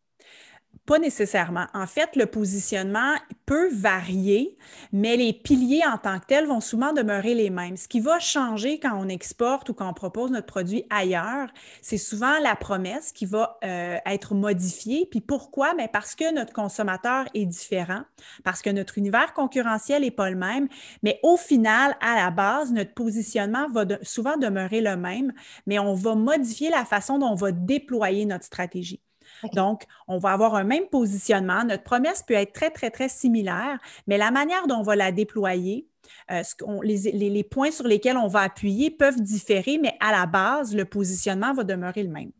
Pas 0.86 0.98
nécessairement. 0.98 1.66
En 1.72 1.86
fait, 1.86 2.14
le 2.14 2.26
positionnement 2.26 3.14
peut 3.46 3.72
varier, 3.74 4.58
mais 4.92 5.16
les 5.16 5.32
piliers 5.32 5.82
en 5.86 5.96
tant 5.96 6.18
que 6.18 6.26
tels 6.26 6.46
vont 6.46 6.60
souvent 6.60 6.92
demeurer 6.92 7.34
les 7.34 7.48
mêmes. 7.48 7.78
Ce 7.78 7.88
qui 7.88 8.00
va 8.00 8.18
changer 8.18 8.78
quand 8.78 8.94
on 8.94 9.08
exporte 9.08 9.70
ou 9.70 9.74
quand 9.74 9.88
on 9.88 9.94
propose 9.94 10.30
notre 10.30 10.46
produit 10.46 10.84
ailleurs, 10.90 11.48
c'est 11.80 11.96
souvent 11.96 12.38
la 12.38 12.54
promesse 12.54 13.12
qui 13.12 13.24
va 13.24 13.58
euh, 13.64 13.96
être 14.04 14.34
modifiée. 14.34 15.08
Puis 15.10 15.22
pourquoi? 15.22 15.74
Bien 15.74 15.88
parce 15.88 16.14
que 16.14 16.34
notre 16.34 16.52
consommateur 16.52 17.24
est 17.32 17.46
différent, 17.46 18.02
parce 18.44 18.60
que 18.60 18.68
notre 18.68 18.98
univers 18.98 19.32
concurrentiel 19.32 20.02
n'est 20.02 20.10
pas 20.10 20.28
le 20.28 20.36
même, 20.36 20.68
mais 21.02 21.18
au 21.22 21.38
final, 21.38 21.96
à 22.02 22.16
la 22.16 22.30
base, 22.30 22.72
notre 22.72 22.92
positionnement 22.92 23.68
va 23.70 23.86
souvent 24.02 24.36
demeurer 24.36 24.82
le 24.82 24.96
même, 24.96 25.32
mais 25.66 25.78
on 25.78 25.94
va 25.94 26.14
modifier 26.14 26.68
la 26.68 26.84
façon 26.84 27.18
dont 27.18 27.28
on 27.28 27.34
va 27.34 27.52
déployer 27.52 28.26
notre 28.26 28.44
stratégie. 28.44 29.00
Donc, 29.54 29.84
on 30.08 30.18
va 30.18 30.32
avoir 30.32 30.54
un 30.54 30.64
même 30.64 30.86
positionnement. 30.86 31.64
Notre 31.64 31.82
promesse 31.82 32.22
peut 32.22 32.34
être 32.34 32.52
très, 32.52 32.70
très, 32.70 32.90
très 32.90 33.08
similaire, 33.08 33.78
mais 34.06 34.18
la 34.18 34.30
manière 34.30 34.66
dont 34.66 34.76
on 34.76 34.82
va 34.82 34.96
la 34.96 35.12
déployer, 35.12 35.86
euh, 36.30 36.42
les, 36.82 37.44
points 37.44 37.70
sur 37.70 37.86
lesquels 37.86 38.16
on 38.16 38.28
va 38.28 38.40
appuyer 38.40 38.90
peuvent 38.90 39.20
différer, 39.20 39.78
mais 39.78 39.96
à 40.00 40.12
la 40.12 40.26
base, 40.26 40.74
le 40.74 40.84
positionnement 40.84 41.52
va 41.52 41.64
demeurer 41.64 42.02
le 42.02 42.10
même. 42.10 42.30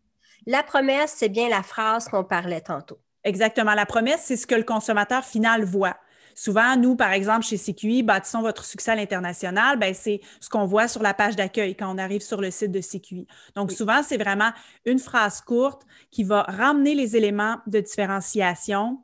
La 0.46 0.62
promesse, 0.62 1.14
c'est 1.16 1.28
bien 1.28 1.48
la 1.48 1.62
phrase 1.62 2.08
qu'on 2.08 2.24
parlait 2.24 2.60
tantôt. 2.60 2.98
Exactement. 3.24 3.74
La 3.74 3.86
promesse, 3.86 4.22
c'est 4.24 4.36
ce 4.36 4.46
que 4.46 4.54
le 4.54 4.62
consommateur 4.62 5.24
final 5.24 5.64
voit. 5.64 5.96
Souvent, 6.34 6.76
nous, 6.76 6.96
par 6.96 7.12
exemple, 7.12 7.44
chez 7.44 7.58
CQI, 7.58 8.02
bâtissons 8.02 8.42
votre 8.42 8.64
succès 8.64 8.92
à 8.92 8.96
l'international, 8.96 9.78
ben, 9.78 9.94
c'est 9.94 10.20
ce 10.40 10.48
qu'on 10.48 10.66
voit 10.66 10.88
sur 10.88 11.02
la 11.02 11.14
page 11.14 11.36
d'accueil 11.36 11.76
quand 11.76 11.92
on 11.94 11.98
arrive 11.98 12.22
sur 12.22 12.40
le 12.40 12.50
site 12.50 12.72
de 12.72 12.80
CQI. 12.80 13.26
Donc, 13.54 13.72
souvent, 13.72 14.02
c'est 14.02 14.18
vraiment 14.18 14.50
une 14.84 14.98
phrase 14.98 15.40
courte 15.40 15.82
qui 16.10 16.24
va 16.24 16.42
ramener 16.42 16.94
les 16.94 17.16
éléments 17.16 17.58
de 17.66 17.80
différenciation 17.80 19.00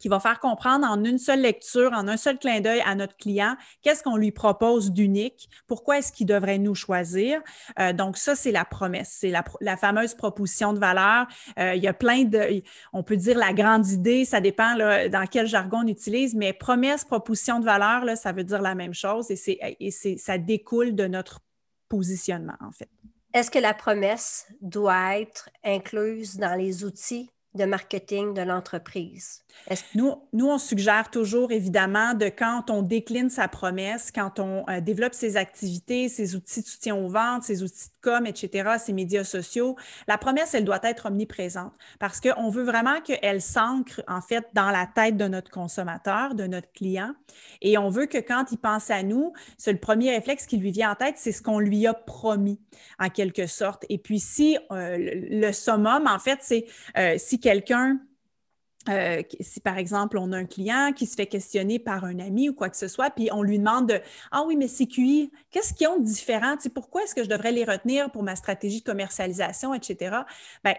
qui 0.00 0.08
va 0.08 0.18
faire 0.18 0.40
comprendre 0.40 0.86
en 0.86 1.04
une 1.04 1.18
seule 1.18 1.42
lecture, 1.42 1.92
en 1.92 2.08
un 2.08 2.16
seul 2.16 2.38
clin 2.38 2.60
d'œil 2.60 2.82
à 2.84 2.94
notre 2.96 3.16
client, 3.16 3.54
qu'est-ce 3.82 4.02
qu'on 4.02 4.16
lui 4.16 4.32
propose 4.32 4.90
d'unique, 4.90 5.48
pourquoi 5.68 5.98
est-ce 5.98 6.10
qu'il 6.10 6.26
devrait 6.26 6.58
nous 6.58 6.74
choisir. 6.74 7.40
Euh, 7.78 7.92
donc, 7.92 8.16
ça, 8.16 8.34
c'est 8.34 8.50
la 8.50 8.64
promesse, 8.64 9.18
c'est 9.20 9.30
la, 9.30 9.76
fameuse 9.76 10.14
proposition 10.14 10.72
de 10.72 10.78
valeur. 10.78 11.26
Euh, 11.58 11.74
il 11.74 11.82
y 11.82 11.88
a 11.88 11.92
plein 11.92 12.24
de, 12.24 12.62
on 12.92 13.02
peut 13.02 13.16
dire 13.16 13.38
la 13.38 13.52
grande 13.52 13.86
idée, 13.86 14.24
ça 14.24 14.40
dépend 14.40 14.74
dans 14.74 15.26
quel 15.30 15.46
jargon 15.46 15.82
on 15.84 15.86
utilise, 15.86 16.34
mais 16.34 16.52
promesse, 16.52 17.04
proposition 17.04 17.60
de 17.60 17.64
valeur, 17.64 18.04
ça 18.16 18.32
veut 18.32 18.44
dire 18.44 18.62
la 18.62 18.74
même 18.74 18.94
chose 18.94 19.30
et, 19.30 19.90
ça 20.16 20.38
découle 20.38 20.94
de 20.94 21.06
notre 21.06 21.40
positionnement, 21.88 22.56
en 22.60 22.72
fait. 22.72 22.88
Est-ce 23.32 23.50
que 23.50 23.58
la 23.58 23.74
promesse 23.74 24.48
doit 24.60 25.18
être 25.20 25.50
incluse 25.62 26.36
dans 26.36 26.56
les 26.58 26.84
outils 26.84 27.30
de 27.54 27.64
marketing 27.64 28.34
de 28.34 28.42
l'entreprise? 28.42 29.42
Nous, 29.94 30.14
nous, 30.32 30.48
on 30.48 30.58
suggère 30.58 31.10
toujours, 31.10 31.52
évidemment, 31.52 32.14
de 32.14 32.26
quand 32.26 32.70
on 32.70 32.82
décline 32.82 33.30
sa 33.30 33.46
promesse, 33.46 34.10
quand 34.12 34.38
on 34.38 34.64
euh, 34.68 34.80
développe 34.80 35.14
ses 35.14 35.36
activités, 35.36 36.08
ses 36.08 36.34
outils 36.34 36.62
de 36.62 36.66
soutien 36.66 36.96
aux 36.96 37.08
ventes, 37.08 37.44
ses 37.44 37.62
outils 37.62 37.88
de 37.88 38.00
com, 38.00 38.26
etc., 38.26 38.70
ses 38.78 38.92
médias 38.92 39.24
sociaux, 39.24 39.76
la 40.08 40.18
promesse, 40.18 40.54
elle 40.54 40.64
doit 40.64 40.80
être 40.82 41.06
omniprésente 41.06 41.72
parce 41.98 42.20
qu'on 42.20 42.48
veut 42.48 42.62
vraiment 42.62 43.00
qu'elle 43.00 43.42
s'ancre, 43.42 44.02
en 44.08 44.20
fait, 44.20 44.46
dans 44.54 44.70
la 44.70 44.86
tête 44.86 45.16
de 45.16 45.28
notre 45.28 45.50
consommateur, 45.50 46.34
de 46.34 46.46
notre 46.46 46.72
client. 46.72 47.12
Et 47.60 47.78
on 47.78 47.90
veut 47.90 48.06
que 48.06 48.18
quand 48.18 48.46
il 48.52 48.58
pense 48.58 48.90
à 48.90 49.02
nous, 49.02 49.32
c'est 49.58 49.72
le 49.72 49.78
premier 49.78 50.10
réflexe 50.10 50.46
qui 50.46 50.56
lui 50.56 50.70
vient 50.70 50.92
en 50.92 50.94
tête, 50.94 51.16
c'est 51.16 51.32
ce 51.32 51.42
qu'on 51.42 51.58
lui 51.58 51.86
a 51.86 51.94
promis, 51.94 52.60
en 52.98 53.08
quelque 53.08 53.46
sorte. 53.46 53.84
Et 53.88 53.98
puis, 53.98 54.20
si 54.20 54.58
euh, 54.72 54.96
le, 54.98 55.52
summum, 55.52 56.06
en 56.06 56.18
fait, 56.18 56.38
c'est 56.40 56.66
euh, 56.96 57.16
si 57.18 57.39
quelqu'un, 57.40 58.00
euh, 58.88 59.22
si 59.40 59.60
par 59.60 59.76
exemple 59.76 60.16
on 60.16 60.32
a 60.32 60.38
un 60.38 60.46
client 60.46 60.92
qui 60.94 61.06
se 61.06 61.14
fait 61.14 61.26
questionner 61.26 61.78
par 61.78 62.04
un 62.04 62.18
ami 62.18 62.48
ou 62.48 62.54
quoi 62.54 62.70
que 62.70 62.76
ce 62.76 62.88
soit, 62.88 63.10
puis 63.10 63.28
on 63.32 63.42
lui 63.42 63.58
demande 63.58 63.88
de, 63.88 64.00
Ah 64.30 64.42
oui, 64.46 64.56
mais 64.56 64.68
CQI, 64.68 65.30
qu'est-ce 65.50 65.74
qu'ils 65.74 65.88
ont 65.88 65.98
de 65.98 66.04
différent? 66.04 66.56
pourquoi 66.74 67.02
est-ce 67.02 67.14
que 67.14 67.22
je 67.22 67.28
devrais 67.28 67.52
les 67.52 67.64
retenir 67.64 68.10
pour 68.10 68.22
ma 68.22 68.36
stratégie 68.36 68.80
de 68.80 68.84
commercialisation, 68.84 69.74
etc. 69.74 70.16
Bien, 70.64 70.74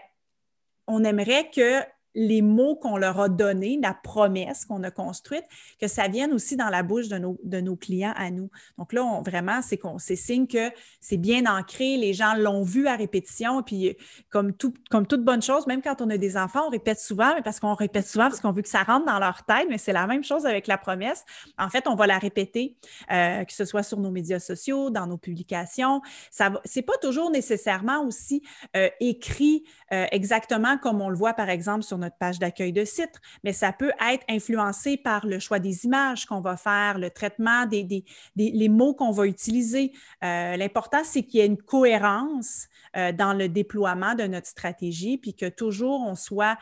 on 0.88 1.04
aimerait 1.04 1.50
que 1.52 1.82
les 2.16 2.42
mots 2.42 2.76
qu'on 2.76 2.98
leur 2.98 3.20
a 3.20 3.30
donnés, 3.30 3.80
la 3.82 3.94
promesse 3.94 4.66
qu'on 4.66 4.84
a 4.84 4.92
construite, 4.92 5.46
que 5.80 5.88
ça 5.88 6.08
vienne 6.08 6.34
aussi 6.34 6.56
dans 6.56 6.70
la 6.70 6.84
bouche 6.84 7.08
de 7.08 7.18
nos, 7.18 7.38
de 7.44 7.62
nos 7.62 7.76
clients 7.76 8.14
à 8.16 8.32
nous. 8.32 8.50
Donc 8.78 8.94
là, 8.94 9.22
vraiment, 9.26 9.62
c'est 9.62 9.78
qu'on 9.78 9.98
c'est 9.98 10.16
signe 10.16 10.48
que 10.48 10.72
c'est 11.00 11.18
bien 11.18 11.46
ancré, 11.46 11.98
les 11.98 12.14
gens 12.14 12.34
l'ont 12.36 12.64
vu 12.64 12.88
à 12.88 12.96
répétition, 12.96 13.64
puis 13.64 13.96
comme, 14.30 14.54
tout, 14.54 14.74
comme 14.90 15.08
toute 15.08 15.24
bonne 15.24 15.42
chose, 15.42 15.68
même 15.68 15.82
quand 15.82 16.02
on 16.02 16.10
a 16.10 16.18
des 16.18 16.38
enfants, 16.38 16.68
on 16.68 16.70
répète 16.70 17.00
souvent, 17.00 17.34
mais 17.36 17.42
parce 17.42 17.60
qu'on 17.60 17.74
répète 17.74 18.08
souvent 18.08 18.30
parce 18.30 18.40
qu'on 18.40 18.52
veut 18.52 18.62
que 18.62 18.70
ça 18.70 18.84
rentre 18.84 19.06
dans 19.06 19.20
leur 19.20 19.44
tête, 19.46 19.68
mais 19.70 19.78
c'est 19.78 19.94
la 19.94 20.08
même 20.08 20.24
chose 20.24 20.46
avec 20.46 20.68
la 20.68 20.78
promesse. 20.78 21.26
En 21.58 21.70
fait, 21.70 21.88
on 21.88 21.96
va 21.96 22.08
la 22.08 22.18
répéter, 22.18 22.76
euh, 23.12 23.44
que 23.44 23.54
ce 23.54 23.66
soit 23.66 23.84
sur 23.84 24.00
nos 24.00 24.12
médias 24.12 24.40
sociaux, 24.40 24.90
dans 24.90 25.08
nos 25.08 25.18
publications. 25.18 26.02
Ce 26.32 26.44
n'est 26.44 26.82
pas 26.82 26.98
toujours 27.02 27.32
nécessairement 27.32 28.04
aussi 28.06 28.44
euh, 28.76 28.90
écrit 29.00 29.64
euh, 29.94 30.06
exactement 30.12 30.78
comme 30.78 31.02
on 31.02 31.10
le 31.10 31.16
voit, 31.16 31.34
par 31.34 31.50
exemple, 31.50 31.84
sur 31.84 31.98
notre 32.02 32.18
page 32.18 32.40
d'accueil 32.40 32.74
de 32.74 32.86
site, 32.86 33.22
mais 33.44 33.54
ça 33.54 33.72
peut 33.72 33.94
être 34.12 34.26
influencé 34.30 34.98
par 34.98 35.26
le 35.26 35.40
choix 35.40 35.60
des 35.60 35.86
images 35.86 36.26
qu'on 36.26 36.42
va 36.42 36.58
faire, 36.58 37.00
le 37.00 37.10
traitement 37.10 37.66
des, 37.66 37.84
des, 37.84 38.04
les 38.36 38.70
mots 38.70 38.94
qu'on 38.94 39.12
va 39.12 39.26
utiliser. 39.26 39.94
Euh, 40.24 40.58
l'important, 40.58 41.04
c'est 41.04 41.24
qu'il 41.24 41.40
y 41.40 41.44
ait 41.44 41.48
une 41.48 41.62
cohérence 41.62 42.68
euh, 42.98 43.12
dans 43.12 43.34
le 43.34 43.48
déploiement 43.48 44.16
de 44.16 44.24
notre 44.24 44.48
stratégie, 44.48 45.18
puis 45.18 45.34
que 45.34 45.48
toujours 45.48 46.02
on 46.02 46.16
soit 46.16 46.58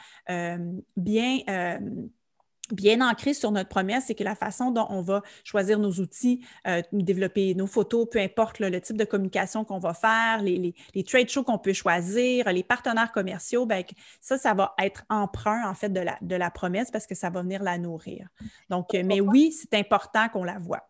bien 0.95 1.39
bien 2.73 3.07
ancré 3.07 3.33
sur 3.33 3.51
notre 3.51 3.69
promesse, 3.69 4.05
c'est 4.07 4.15
que 4.15 4.23
la 4.23 4.35
façon 4.35 4.71
dont 4.71 4.87
on 4.89 5.01
va 5.01 5.21
choisir 5.43 5.79
nos 5.79 5.91
outils, 5.93 6.45
euh, 6.67 6.81
développer 6.91 7.55
nos 7.55 7.67
photos, 7.67 8.07
peu 8.09 8.19
importe 8.19 8.59
le 8.59 8.79
type 8.81 8.97
de 8.97 9.05
communication 9.05 9.63
qu'on 9.65 9.79
va 9.79 9.93
faire, 9.93 10.41
les, 10.41 10.73
trade 11.07 11.29
shows 11.29 11.43
qu'on 11.43 11.57
peut 11.57 11.73
choisir, 11.73 12.51
les 12.51 12.63
partenaires 12.63 13.11
commerciaux, 13.11 13.65
ben, 13.65 13.83
ça, 14.21 14.37
ça 14.37 14.53
va 14.53 14.73
être 14.81 15.03
emprunt 15.09 15.67
en 15.67 15.73
fait 15.73 15.89
de 15.89 15.99
la, 15.99 16.17
de 16.21 16.35
la 16.35 16.51
promesse 16.51 16.91
parce 16.91 17.07
que 17.07 17.15
ça 17.15 17.29
va 17.29 17.41
venir 17.41 17.63
la 17.63 17.77
nourrir. 17.77 18.27
Donc, 18.69 18.93
euh, 18.93 19.03
mais 19.05 19.21
oui, 19.21 19.51
c'est 19.51 19.77
important 19.77 20.29
qu'on 20.29 20.43
la 20.43 20.57
voit. 20.59 20.88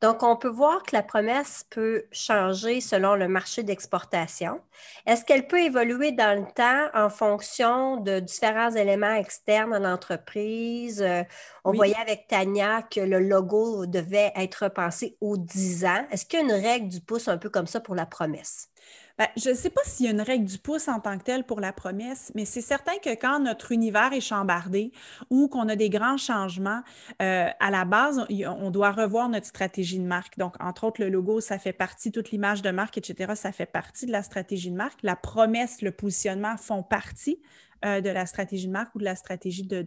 Donc, 0.00 0.22
on 0.22 0.36
peut 0.36 0.48
voir 0.48 0.82
que 0.82 0.94
la 0.94 1.02
promesse 1.02 1.64
peut 1.70 2.04
changer 2.12 2.80
selon 2.80 3.14
le 3.14 3.28
marché 3.28 3.62
d'exportation. 3.62 4.60
Est-ce 5.06 5.24
qu'elle 5.24 5.46
peut 5.46 5.60
évoluer 5.60 6.12
dans 6.12 6.38
le 6.38 6.46
temps 6.52 6.88
en 6.94 7.08
fonction 7.08 7.96
de 7.98 8.20
différents 8.20 8.72
éléments 8.72 9.14
externes 9.14 9.72
à 9.72 9.78
l'entreprise? 9.78 11.00
Euh, 11.02 11.22
on 11.64 11.72
voyait 11.72 11.96
avec 11.96 12.26
Tania 12.28 12.82
que 12.82 13.00
le 13.00 13.20
logo 13.20 13.86
devait 13.86 14.32
être 14.36 14.64
repensé 14.64 15.16
aux 15.20 15.36
10 15.36 15.84
ans. 15.86 16.06
Est-ce 16.10 16.26
qu'il 16.26 16.40
y 16.40 16.42
a 16.42 16.44
une 16.44 16.62
règle 16.62 16.88
du 16.88 17.00
pouce 17.00 17.28
un 17.28 17.38
peu 17.38 17.48
comme 17.48 17.66
ça 17.66 17.80
pour 17.80 17.94
la 17.94 18.06
promesse? 18.06 18.68
Ben, 19.16 19.28
je 19.36 19.50
ne 19.50 19.54
sais 19.54 19.70
pas 19.70 19.82
s'il 19.84 20.06
y 20.06 20.08
a 20.08 20.12
une 20.12 20.20
règle 20.20 20.44
du 20.44 20.58
pouce 20.58 20.88
en 20.88 20.98
tant 20.98 21.16
que 21.18 21.22
telle 21.22 21.44
pour 21.44 21.60
la 21.60 21.72
promesse, 21.72 22.32
mais 22.34 22.44
c'est 22.44 22.60
certain 22.60 22.98
que 22.98 23.10
quand 23.10 23.38
notre 23.38 23.70
univers 23.70 24.12
est 24.12 24.20
chambardé 24.20 24.90
ou 25.30 25.46
qu'on 25.46 25.68
a 25.68 25.76
des 25.76 25.88
grands 25.88 26.16
changements, 26.16 26.82
euh, 27.22 27.48
à 27.60 27.70
la 27.70 27.84
base, 27.84 28.26
on, 28.28 28.70
doit 28.70 28.90
revoir 28.90 29.28
notre 29.28 29.46
stratégie 29.46 30.00
de 30.00 30.04
marque. 30.04 30.36
Donc, 30.36 30.56
entre 30.60 30.82
autres, 30.82 31.00
le 31.00 31.10
logo, 31.10 31.40
ça 31.40 31.60
fait 31.60 31.72
partie, 31.72 32.10
toute 32.10 32.32
l'image 32.32 32.60
de 32.60 32.70
marque, 32.72 32.98
etc., 32.98 33.34
ça 33.36 33.52
fait 33.52 33.66
partie 33.66 34.06
de 34.06 34.12
la 34.12 34.24
stratégie 34.24 34.72
de 34.72 34.76
marque. 34.76 34.98
La 35.04 35.14
promesse, 35.14 35.80
le 35.80 35.92
positionnement 35.92 36.56
font 36.56 36.82
partie 36.82 37.40
euh, 37.84 38.00
de 38.00 38.10
la 38.10 38.26
stratégie 38.26 38.66
de 38.66 38.72
marque 38.72 38.94
ou 38.96 38.98
de 38.98 39.04
la 39.04 39.14
stratégie 39.14 39.64
de, 39.64 39.82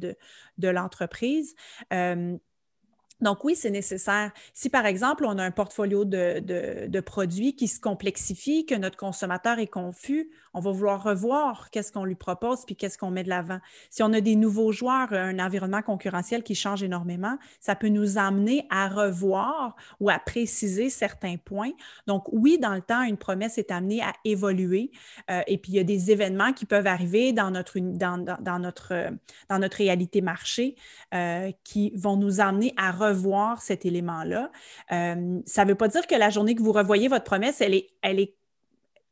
de, 0.57 0.67
l'entreprise. 0.69 1.55
Euh, 1.91 2.37
donc 3.19 3.43
oui, 3.43 3.55
c'est 3.55 3.71
nécessaire. 3.71 4.31
Si 4.53 4.69
par 4.69 4.85
exemple, 4.85 5.25
on 5.25 5.37
a 5.39 5.43
un 5.43 5.51
portfolio 5.51 6.05
de, 6.05 6.99
produits 6.99 7.55
qui 7.55 7.67
se 7.67 7.79
complexifie, 7.79 8.65
que 8.65 8.75
notre 8.75 8.97
consommateur 8.97 9.59
est 9.59 9.67
confus, 9.67 10.29
on 10.53 10.59
va 10.59 10.71
vouloir 10.71 11.03
revoir 11.03 11.69
qu'est-ce 11.71 11.91
qu'on 11.91 12.03
lui 12.03 12.15
propose 12.15 12.65
puis 12.65 12.75
qu'est-ce 12.75 12.97
qu'on 12.97 13.11
met 13.11 13.23
de 13.23 13.29
l'avant. 13.29 13.59
Si 13.89 14.03
on 14.03 14.11
a 14.13 14.21
des 14.21 14.35
nouveaux 14.35 14.71
joueurs, 14.71 15.13
un 15.13 15.39
environnement 15.39 15.81
concurrentiel 15.81 16.43
qui 16.43 16.55
change 16.55 16.83
énormément, 16.83 17.37
ça 17.59 17.75
peut 17.75 17.89
nous 17.89 18.17
amener 18.17 18.65
à 18.69 18.87
revoir 18.87 19.75
ou 19.99 20.09
à 20.09 20.19
préciser 20.19 20.89
certains 20.89 21.37
points. 21.37 21.71
Donc 22.07 22.25
oui, 22.31 22.57
dans 22.59 22.73
le 22.73 22.81
temps, 22.81 23.03
une 23.03 23.17
promesse 23.17 23.57
est 23.57 23.71
amenée 23.71 24.01
à 24.01 24.13
évoluer. 24.25 24.91
Euh, 25.29 25.41
et 25.47 25.57
puis 25.57 25.73
il 25.73 25.75
y 25.75 25.79
a 25.79 25.83
des 25.83 26.11
événements 26.11 26.53
qui 26.53 26.65
peuvent 26.65 26.87
arriver 26.87 27.33
dans 27.33 27.51
notre, 27.51 27.79
dans, 27.79 28.59
notre, 28.59 29.11
dans 29.49 29.59
notre 29.59 29.77
réalité 29.77 30.21
marché 30.21 30.75
euh, 31.13 31.51
qui 31.63 31.91
vont 31.95 32.17
nous 32.17 32.41
amener 32.41 32.73
à 32.77 32.91
revoir 32.91 33.06
cet 33.59 33.85
élément-là. 33.85 34.51
Euh, 34.91 35.39
ça 35.45 35.63
ne 35.63 35.69
veut 35.69 35.75
pas 35.75 35.87
dire 35.87 36.05
que 36.07 36.15
la 36.15 36.29
journée 36.29 36.55
que 36.55 36.61
vous 36.61 36.71
revoyez 36.71 37.07
votre 37.07 37.25
promesse, 37.25 37.61
elle 37.61 37.73
est, 37.73 37.89
elle 38.01 38.19
est 38.19 38.35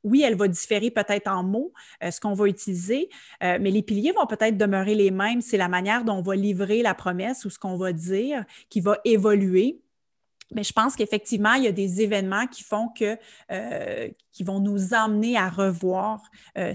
oui, 0.03 0.21
elle 0.21 0.35
va 0.35 0.47
différer 0.47 0.91
peut-être 0.91 1.27
en 1.27 1.41
mots, 1.41 1.73
euh, 2.03 2.11
ce 2.11 2.19
qu'on 2.19 2.35
va 2.35 2.45
utiliser, 2.47 3.09
euh, 3.41 3.57
mais 3.59 3.71
les 3.71 3.81
piliers 3.81 4.11
vont 4.11 4.27
peut-être 4.27 4.55
demeurer 4.55 4.93
les 4.93 5.09
mêmes. 5.09 5.41
C'est 5.41 5.57
la 5.57 5.67
manière 5.67 6.03
dont 6.03 6.17
on 6.17 6.21
va 6.21 6.35
livrer 6.35 6.83
la 6.83 6.93
promesse 6.93 7.43
ou 7.43 7.49
ce 7.49 7.57
qu'on 7.57 7.75
va 7.75 7.91
dire 7.91 8.45
qui 8.69 8.81
va 8.81 8.99
évoluer. 9.03 9.81
Mais 10.51 10.63
je 10.63 10.73
pense 10.73 10.95
qu'effectivement, 10.95 11.53
il 11.53 11.63
y 11.63 11.67
a 11.67 11.71
des 11.71 12.01
événements 12.01 12.45
qui 12.45 12.61
font 12.61 12.89
que, 12.89 13.17
qui 14.31 14.43
vont 14.43 14.59
nous 14.59 14.93
emmener 14.93 15.37
à 15.37 15.49
revoir 15.49 16.21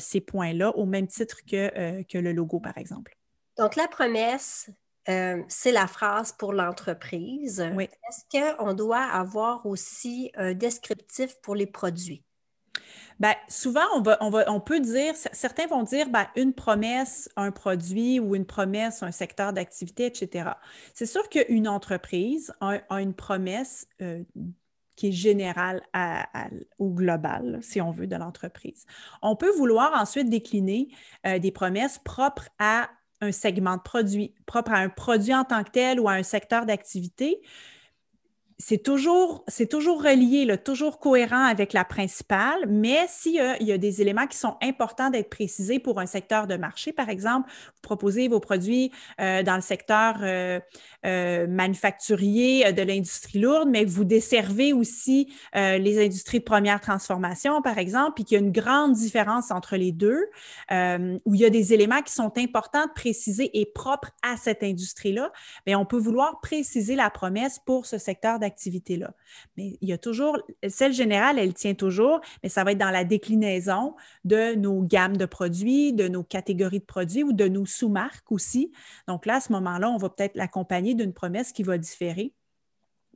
ces 0.00 0.20
points-là 0.20 0.76
au 0.76 0.86
même 0.86 1.06
titre 1.06 1.38
que 1.46 2.18
le 2.18 2.32
logo, 2.32 2.58
par 2.58 2.76
exemple. 2.78 3.16
Donc, 3.60 3.76
la 3.76 3.86
promesse, 3.88 4.70
euh, 5.08 5.42
c'est 5.48 5.72
la 5.72 5.86
phrase 5.86 6.32
pour 6.32 6.52
l'entreprise. 6.52 7.60
Est-ce 7.60 8.56
qu'on 8.56 8.74
doit 8.74 9.02
avoir 9.02 9.66
aussi 9.66 10.30
un 10.36 10.54
descriptif 10.54 11.40
pour 11.42 11.54
les 11.54 11.66
produits? 11.66 12.24
Bien, 13.18 13.34
souvent, 13.48 13.84
on, 13.94 14.00
va, 14.00 14.44
on, 14.50 14.60
peut 14.60 14.80
dire, 14.80 15.14
certains 15.14 15.66
vont 15.66 15.82
dire 15.82 16.08
ben, 16.08 16.26
une 16.36 16.54
promesse, 16.54 17.28
un 17.36 17.50
produit 17.50 18.18
ou 18.18 18.34
une 18.34 18.46
promesse, 18.46 19.02
un 19.02 19.10
secteur 19.10 19.52
d'activité, 19.52 20.06
etc. 20.06 20.52
C'est 20.94 21.06
sûr 21.06 21.28
qu'une 21.28 21.68
entreprise 21.68 22.52
a, 22.60 22.80
une 23.00 23.12
promesse 23.12 23.86
euh, 24.00 24.24
qui 24.96 25.08
est 25.08 25.12
générale 25.12 25.82
ou 26.78 26.94
globale, 26.94 27.58
si 27.62 27.80
on 27.80 27.90
veut, 27.90 28.06
de 28.06 28.16
l'entreprise. 28.16 28.86
On 29.20 29.36
peut 29.36 29.50
vouloir 29.50 29.92
ensuite 30.00 30.30
décliner 30.30 30.88
euh, 31.26 31.38
des 31.38 31.52
promesses 31.52 31.98
propres 31.98 32.48
à 32.58 32.88
un 33.20 33.32
segment 33.32 33.76
de 33.76 33.82
produit, 33.82 34.34
propre 34.46 34.72
à 34.72 34.78
un 34.78 34.88
produit 34.88 35.34
en 35.34 35.44
tant 35.44 35.62
que 35.64 35.70
tel 35.70 36.00
ou 36.00 36.08
à 36.08 36.12
un 36.12 36.22
secteur 36.22 36.66
d'activité, 36.66 37.40
c'est 38.60 38.82
toujours, 38.82 39.44
toujours 39.70 40.02
relié, 40.02 40.46
toujours 40.62 41.00
cohérent 41.00 41.44
avec 41.44 41.72
la 41.72 41.84
principale, 41.84 42.66
mais 42.68 43.06
s'il 43.08 43.34
y, 43.34 43.72
a 43.72 43.78
des 43.78 44.02
éléments 44.02 44.26
qui 44.26 44.36
sont 44.36 44.56
importants 44.62 45.08
d'être 45.08 45.30
précisés 45.30 45.78
pour 45.78 45.98
un 45.98 46.04
secteur 46.04 46.46
de 46.46 46.56
marché, 46.56 46.92
par 46.92 47.08
exemple, 47.08 47.48
vous 47.48 47.80
proposez 47.80 48.28
vos 48.28 48.38
produits 48.38 48.92
euh, 49.18 49.42
dans 49.42 49.54
le 49.54 49.62
secteur 49.62 50.16
euh, 50.20 50.60
euh, 51.06 51.46
manufacturier 51.46 52.70
de 52.74 52.82
l'industrie 52.82 53.40
lourde, 53.40 53.70
mais 53.70 53.86
vous 53.86 54.04
desservez 54.04 54.74
aussi 54.74 55.32
les 55.54 56.04
industries 56.04 56.40
de 56.40 56.44
première 56.44 56.80
transformation, 56.80 57.62
par 57.62 57.78
exemple, 57.78 58.12
puis 58.16 58.24
qu'il 58.24 58.38
y 58.38 58.40
a 58.40 58.44
une 58.44 58.52
grande 58.52 58.92
différence 58.92 59.50
entre 59.50 59.76
les 59.76 59.92
deux, 59.92 60.26
où 60.70 61.34
il 61.34 61.40
y 61.40 61.44
a 61.44 61.50
des 61.50 61.72
éléments 61.72 62.02
qui 62.02 62.12
sont 62.12 62.32
importants 62.36 62.86
de 62.86 62.92
préciser 62.92 63.58
et 63.58 63.66
propres 63.66 64.10
à 64.22 64.36
cette 64.36 64.62
industrie-là, 64.62 65.32
mais 65.66 65.74
on 65.74 65.86
peut 65.86 65.98
vouloir 65.98 66.40
préciser 66.40 66.94
la 66.94 67.10
promesse 67.10 67.58
pour 67.64 67.86
ce 67.86 67.96
secteur 67.98 68.38
d'activité 68.38 68.49
activité-là. 68.50 69.14
Mais 69.56 69.78
il 69.80 69.88
y 69.88 69.92
a 69.92 69.98
toujours, 69.98 70.38
celle 70.68 70.92
générale, 70.92 71.38
elle 71.38 71.54
tient 71.54 71.74
toujours, 71.74 72.20
mais 72.42 72.48
ça 72.48 72.64
va 72.64 72.72
être 72.72 72.78
dans 72.78 72.90
la 72.90 73.04
déclinaison 73.04 73.94
de 74.24 74.54
nos 74.54 74.82
gammes 74.82 75.16
de 75.16 75.26
produits, 75.26 75.92
de 75.92 76.08
nos 76.08 76.22
catégories 76.22 76.80
de 76.80 76.84
produits 76.84 77.22
ou 77.22 77.32
de 77.32 77.48
nos 77.48 77.66
sous-marques 77.66 78.30
aussi. 78.32 78.72
Donc 79.08 79.26
là, 79.26 79.36
à 79.36 79.40
ce 79.40 79.52
moment-là, 79.52 79.90
on 79.90 79.96
va 79.96 80.10
peut-être 80.10 80.36
l'accompagner 80.36 80.94
d'une 80.94 81.12
promesse 81.12 81.52
qui 81.52 81.62
va 81.62 81.78
différer 81.78 82.34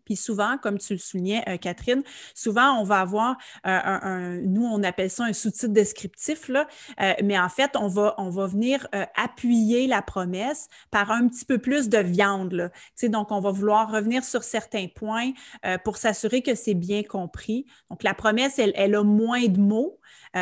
Puis 0.04 0.16
souvent, 0.16 0.58
comme 0.58 0.78
tu 0.78 0.92
le 0.92 0.98
soulignais, 0.98 1.42
euh, 1.48 1.56
Catherine, 1.56 2.02
souvent, 2.34 2.78
on 2.80 2.84
va 2.84 3.00
avoir 3.00 3.36
un, 3.64 4.38
nous, 4.42 4.64
on 4.64 4.82
appelle 4.82 5.10
ça 5.10 5.24
un 5.24 5.32
sous-titre 5.32 5.72
descriptif, 5.72 6.48
là, 6.48 6.66
euh, 7.00 7.12
mais 7.22 7.38
en 7.38 7.48
fait, 7.48 7.72
on 7.76 7.88
va, 7.88 8.14
venir 8.46 8.86
euh, 8.94 9.04
appuyer 9.16 9.86
la 9.86 10.02
promesse 10.02 10.68
par 10.90 11.10
un 11.10 11.28
petit 11.28 11.44
peu 11.44 11.58
plus 11.58 11.88
de 11.88 11.98
viande. 11.98 12.52
Là. 12.52 12.70
donc, 13.04 13.30
on 13.30 13.40
va 13.40 13.50
vouloir 13.50 13.90
revenir 13.90 14.24
sur 14.24 14.42
certains 14.42 14.86
points 14.88 15.32
pour 15.84 15.96
s'assurer 15.96 16.42
que 16.42 16.54
c'est 16.54 16.74
bien 16.74 17.02
compris. 17.02 17.66
Donc, 17.90 18.02
la 18.02 18.14
promesse, 18.14 18.58
elle, 18.58 18.72
elle 18.74 18.94
a 18.94 19.02
moins 19.02 19.46
de 19.46 19.58
mots. 19.58 20.00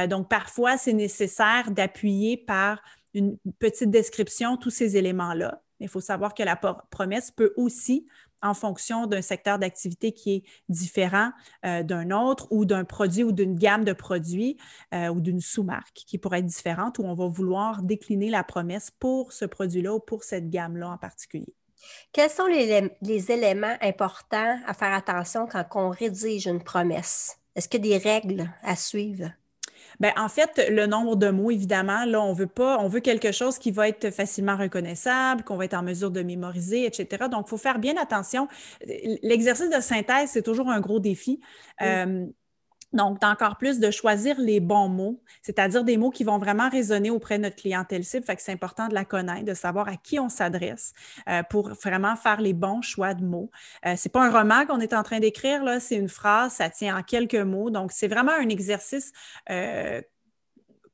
donc, 0.08 0.28
parfois, 0.28 0.76
c'est 0.76 0.92
nécessaire 0.92 1.70
d'appuyer 1.70 2.36
par 2.36 2.82
une 3.14 3.36
petite 3.58 3.90
description 3.90 4.56
tous 4.56 4.70
ces 4.70 4.96
éléments-là. 4.96 5.62
Il 5.80 5.88
faut 5.88 6.00
savoir 6.00 6.34
que 6.34 6.42
la 6.42 6.56
promesse 6.56 7.30
peut 7.30 7.52
aussi 7.56 8.06
en 8.42 8.54
fonction 8.54 9.06
d'un 9.06 9.22
secteur 9.22 9.58
d'activité 9.58 10.12
qui 10.12 10.34
est 10.34 10.42
différent 10.68 11.30
euh, 11.64 11.82
d'un 11.82 12.10
autre 12.10 12.48
ou 12.50 12.64
d'un 12.64 12.84
produit 12.84 13.24
ou 13.24 13.32
d'une 13.32 13.56
gamme 13.56 13.84
de 13.84 13.92
produits 13.92 14.58
euh, 14.94 15.08
ou 15.08 15.20
d'une 15.20 15.40
sous-marque 15.40 16.02
qui 16.06 16.18
pourrait 16.18 16.40
être 16.40 16.46
différente 16.46 16.98
où 16.98 17.04
on 17.04 17.14
va 17.14 17.26
vouloir 17.26 17.82
décliner 17.82 18.30
la 18.30 18.44
promesse 18.44 18.90
pour 18.90 19.32
ce 19.32 19.44
produit-là 19.44 19.94
ou 19.94 20.00
pour 20.00 20.24
cette 20.24 20.50
gamme-là 20.50 20.90
en 20.90 20.98
particulier. 20.98 21.54
Quels 22.12 22.30
sont 22.30 22.46
les, 22.46 22.90
les, 23.00 23.32
éléments 23.32 23.76
importants 23.80 24.58
à 24.66 24.74
faire 24.74 24.92
attention 24.92 25.46
quand 25.46 25.64
on 25.74 25.90
rédige 25.90 26.46
une 26.46 26.62
promesse? 26.62 27.38
Est-ce 27.56 27.68
qu'il 27.68 27.84
y 27.86 27.94
a 27.94 27.98
des 27.98 28.08
règles 28.08 28.50
à 28.62 28.76
suivre? 28.76 29.30
Bien, 30.00 30.12
en 30.16 30.28
fait, 30.28 30.68
le 30.70 30.86
nombre 30.86 31.16
de 31.16 31.30
mots, 31.30 31.50
évidemment, 31.50 32.04
là, 32.04 32.20
on 32.20 32.32
veut 32.32 32.46
pas, 32.46 32.78
on 32.78 32.88
veut 32.88 33.00
quelque 33.00 33.32
chose 33.32 33.58
qui 33.58 33.70
va 33.70 33.88
être 33.88 34.10
facilement 34.10 34.56
reconnaissable, 34.56 35.44
qu'on 35.44 35.56
va 35.56 35.64
être 35.64 35.74
en 35.74 35.82
mesure 35.82 36.10
de 36.10 36.22
mémoriser, 36.22 36.86
etc. 36.86 37.28
Donc, 37.28 37.46
il 37.46 37.50
faut 37.50 37.58
faire 37.58 37.78
bien 37.78 37.96
attention. 37.96 38.48
L'exercice 39.22 39.70
de 39.70 39.80
synthèse, 39.80 40.30
c'est 40.30 40.42
toujours 40.42 40.68
un 40.70 40.80
gros 40.80 41.00
défi. 41.00 41.40
Euh, 41.82 42.26
donc, 42.92 43.20
d'encore 43.20 43.56
plus 43.56 43.78
de 43.78 43.90
choisir 43.90 44.38
les 44.38 44.60
bons 44.60 44.88
mots, 44.88 45.20
c'est-à-dire 45.42 45.84
des 45.84 45.96
mots 45.96 46.10
qui 46.10 46.24
vont 46.24 46.38
vraiment 46.38 46.68
résonner 46.68 47.10
auprès 47.10 47.38
de 47.38 47.44
notre 47.44 47.56
clientèle 47.56 48.04
cible. 48.04 48.24
Fait 48.24 48.36
que 48.36 48.42
c'est 48.42 48.52
important 48.52 48.88
de 48.88 48.94
la 48.94 49.04
connaître, 49.04 49.44
de 49.44 49.54
savoir 49.54 49.88
à 49.88 49.96
qui 49.96 50.18
on 50.18 50.28
s'adresse 50.28 50.92
euh, 51.28 51.42
pour 51.42 51.70
vraiment 51.74 52.16
faire 52.16 52.40
les 52.40 52.52
bons 52.52 52.82
choix 52.82 53.14
de 53.14 53.24
mots. 53.24 53.50
Euh, 53.86 53.94
c'est 53.96 54.12
pas 54.12 54.24
un 54.24 54.30
roman 54.30 54.66
qu'on 54.66 54.80
est 54.80 54.92
en 54.92 55.02
train 55.02 55.20
d'écrire, 55.20 55.64
là, 55.64 55.80
c'est 55.80 55.96
une 55.96 56.08
phrase, 56.08 56.54
ça 56.54 56.70
tient 56.70 56.96
en 56.96 57.02
quelques 57.02 57.34
mots. 57.34 57.70
Donc, 57.70 57.92
c'est 57.92 58.08
vraiment 58.08 58.32
un 58.32 58.48
exercice 58.48 59.12
euh, 59.50 60.02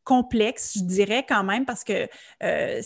complexe, 0.04 0.72
je 0.78 0.84
dirais 0.84 1.24
quand 1.28 1.44
même, 1.44 1.66
parce 1.66 1.84
que 1.84 2.08
euh, 2.42 2.80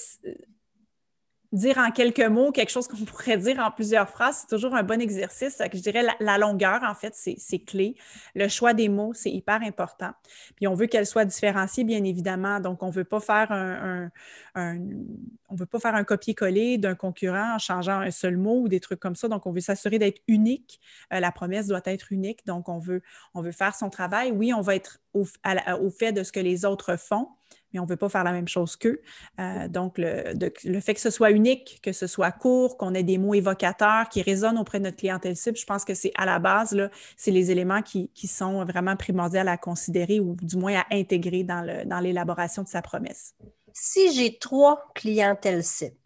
dire 1.52 1.76
en 1.78 1.90
quelques 1.90 2.20
mots 2.20 2.50
quelque 2.50 2.70
chose 2.70 2.88
qu'on 2.88 3.04
pourrait 3.04 3.36
dire 3.36 3.58
en 3.58 3.70
plusieurs 3.70 4.08
phrases, 4.08 4.38
c'est 4.40 4.54
toujours 4.54 4.74
un 4.74 4.82
bon 4.82 5.00
exercice. 5.00 5.60
je 5.72 5.78
dirais 5.78 6.02
la, 6.18 6.38
longueur, 6.38 6.82
en 6.82 6.94
fait, 6.94 7.14
c'est 7.14 7.58
clé. 7.58 7.94
Le 8.34 8.48
choix 8.48 8.72
des 8.72 8.88
mots, 8.88 9.12
c'est 9.14 9.30
hyper 9.30 9.60
important. 9.62 10.12
Puis 10.56 10.66
on 10.66 10.74
veut 10.74 10.86
qu'elle 10.86 11.06
soit 11.06 11.24
différenciée, 11.24 11.84
bien 11.84 12.02
évidemment. 12.04 12.58
Donc, 12.58 12.82
on 12.82 12.88
ne 12.88 12.92
veut 12.92 13.04
pas 13.04 13.20
faire 13.20 13.52
un, 13.52 14.10
on 14.54 15.54
veut 15.54 15.66
pas 15.66 15.78
faire 15.78 15.94
un 15.94 16.04
copier-coller 16.04 16.78
d'un 16.78 16.94
concurrent 16.94 17.54
en 17.54 17.58
changeant 17.58 18.00
un 18.00 18.10
seul 18.10 18.36
mot 18.36 18.62
ou 18.62 18.68
des 18.68 18.80
trucs 18.80 19.00
comme 19.00 19.16
ça. 19.16 19.28
Donc, 19.28 19.46
on 19.46 19.52
veut 19.52 19.60
s'assurer 19.60 19.98
d'être 19.98 20.22
unique. 20.28 20.80
Euh, 21.12 21.20
la 21.20 21.32
promesse 21.32 21.66
doit 21.66 21.82
être 21.84 22.12
unique. 22.12 22.46
Donc, 22.46 22.68
on 22.68 22.78
veut, 22.78 23.02
on 23.34 23.42
veut 23.42 23.52
faire 23.52 23.74
son 23.74 23.90
travail. 23.90 24.30
Oui, 24.30 24.54
on 24.54 24.62
va 24.62 24.74
être 24.74 25.00
au 25.14 25.90
fait 25.90 26.12
de 26.12 26.22
ce 26.22 26.32
que 26.32 26.40
les 26.40 26.64
autres 26.64 26.96
font 26.96 27.28
mais 27.72 27.80
on 27.80 27.84
ne 27.84 27.88
veut 27.88 27.96
pas 27.96 28.08
faire 28.08 28.24
la 28.24 28.32
même 28.32 28.48
chose 28.48 28.76
qu'eux. 28.76 29.00
Euh, 29.40 29.68
donc, 29.68 29.94
le, 29.98 30.80
fait 30.80 30.94
que 30.94 31.00
ce 31.00 31.10
soit 31.10 31.30
unique, 31.30 31.80
que 31.82 31.92
ce 31.92 32.06
soit 32.06 32.32
court, 32.32 32.76
qu'on 32.76 32.94
ait 32.94 33.02
des 33.02 33.18
mots 33.18 33.34
évocateurs 33.34 34.08
qui 34.08 34.22
résonnent 34.22 34.58
auprès 34.58 34.78
de 34.78 34.84
notre 34.84 34.98
clientèle 34.98 35.36
cible, 35.36 35.56
je 35.56 35.66
pense 35.66 35.84
que 35.84 35.94
c'est 35.94 36.12
à 36.16 36.26
la 36.26 36.38
base, 36.38 36.76
c'est 37.16 37.30
les 37.30 37.50
éléments 37.50 37.82
qui, 37.82 38.10
sont 38.26 38.64
vraiment 38.64 38.96
primordiaux 38.96 39.42
à 39.46 39.56
considérer 39.56 40.20
ou 40.20 40.36
du 40.40 40.56
moins 40.56 40.74
à 40.78 40.86
intégrer 40.94 41.44
dans 41.44 42.00
l'élaboration 42.00 42.62
de 42.62 42.68
sa 42.68 42.80
promesse. 42.80 43.34
Si 43.72 44.12
j'ai 44.14 44.38
trois 44.38 44.90
clientèles 44.94 45.64
cibles, 45.64 45.96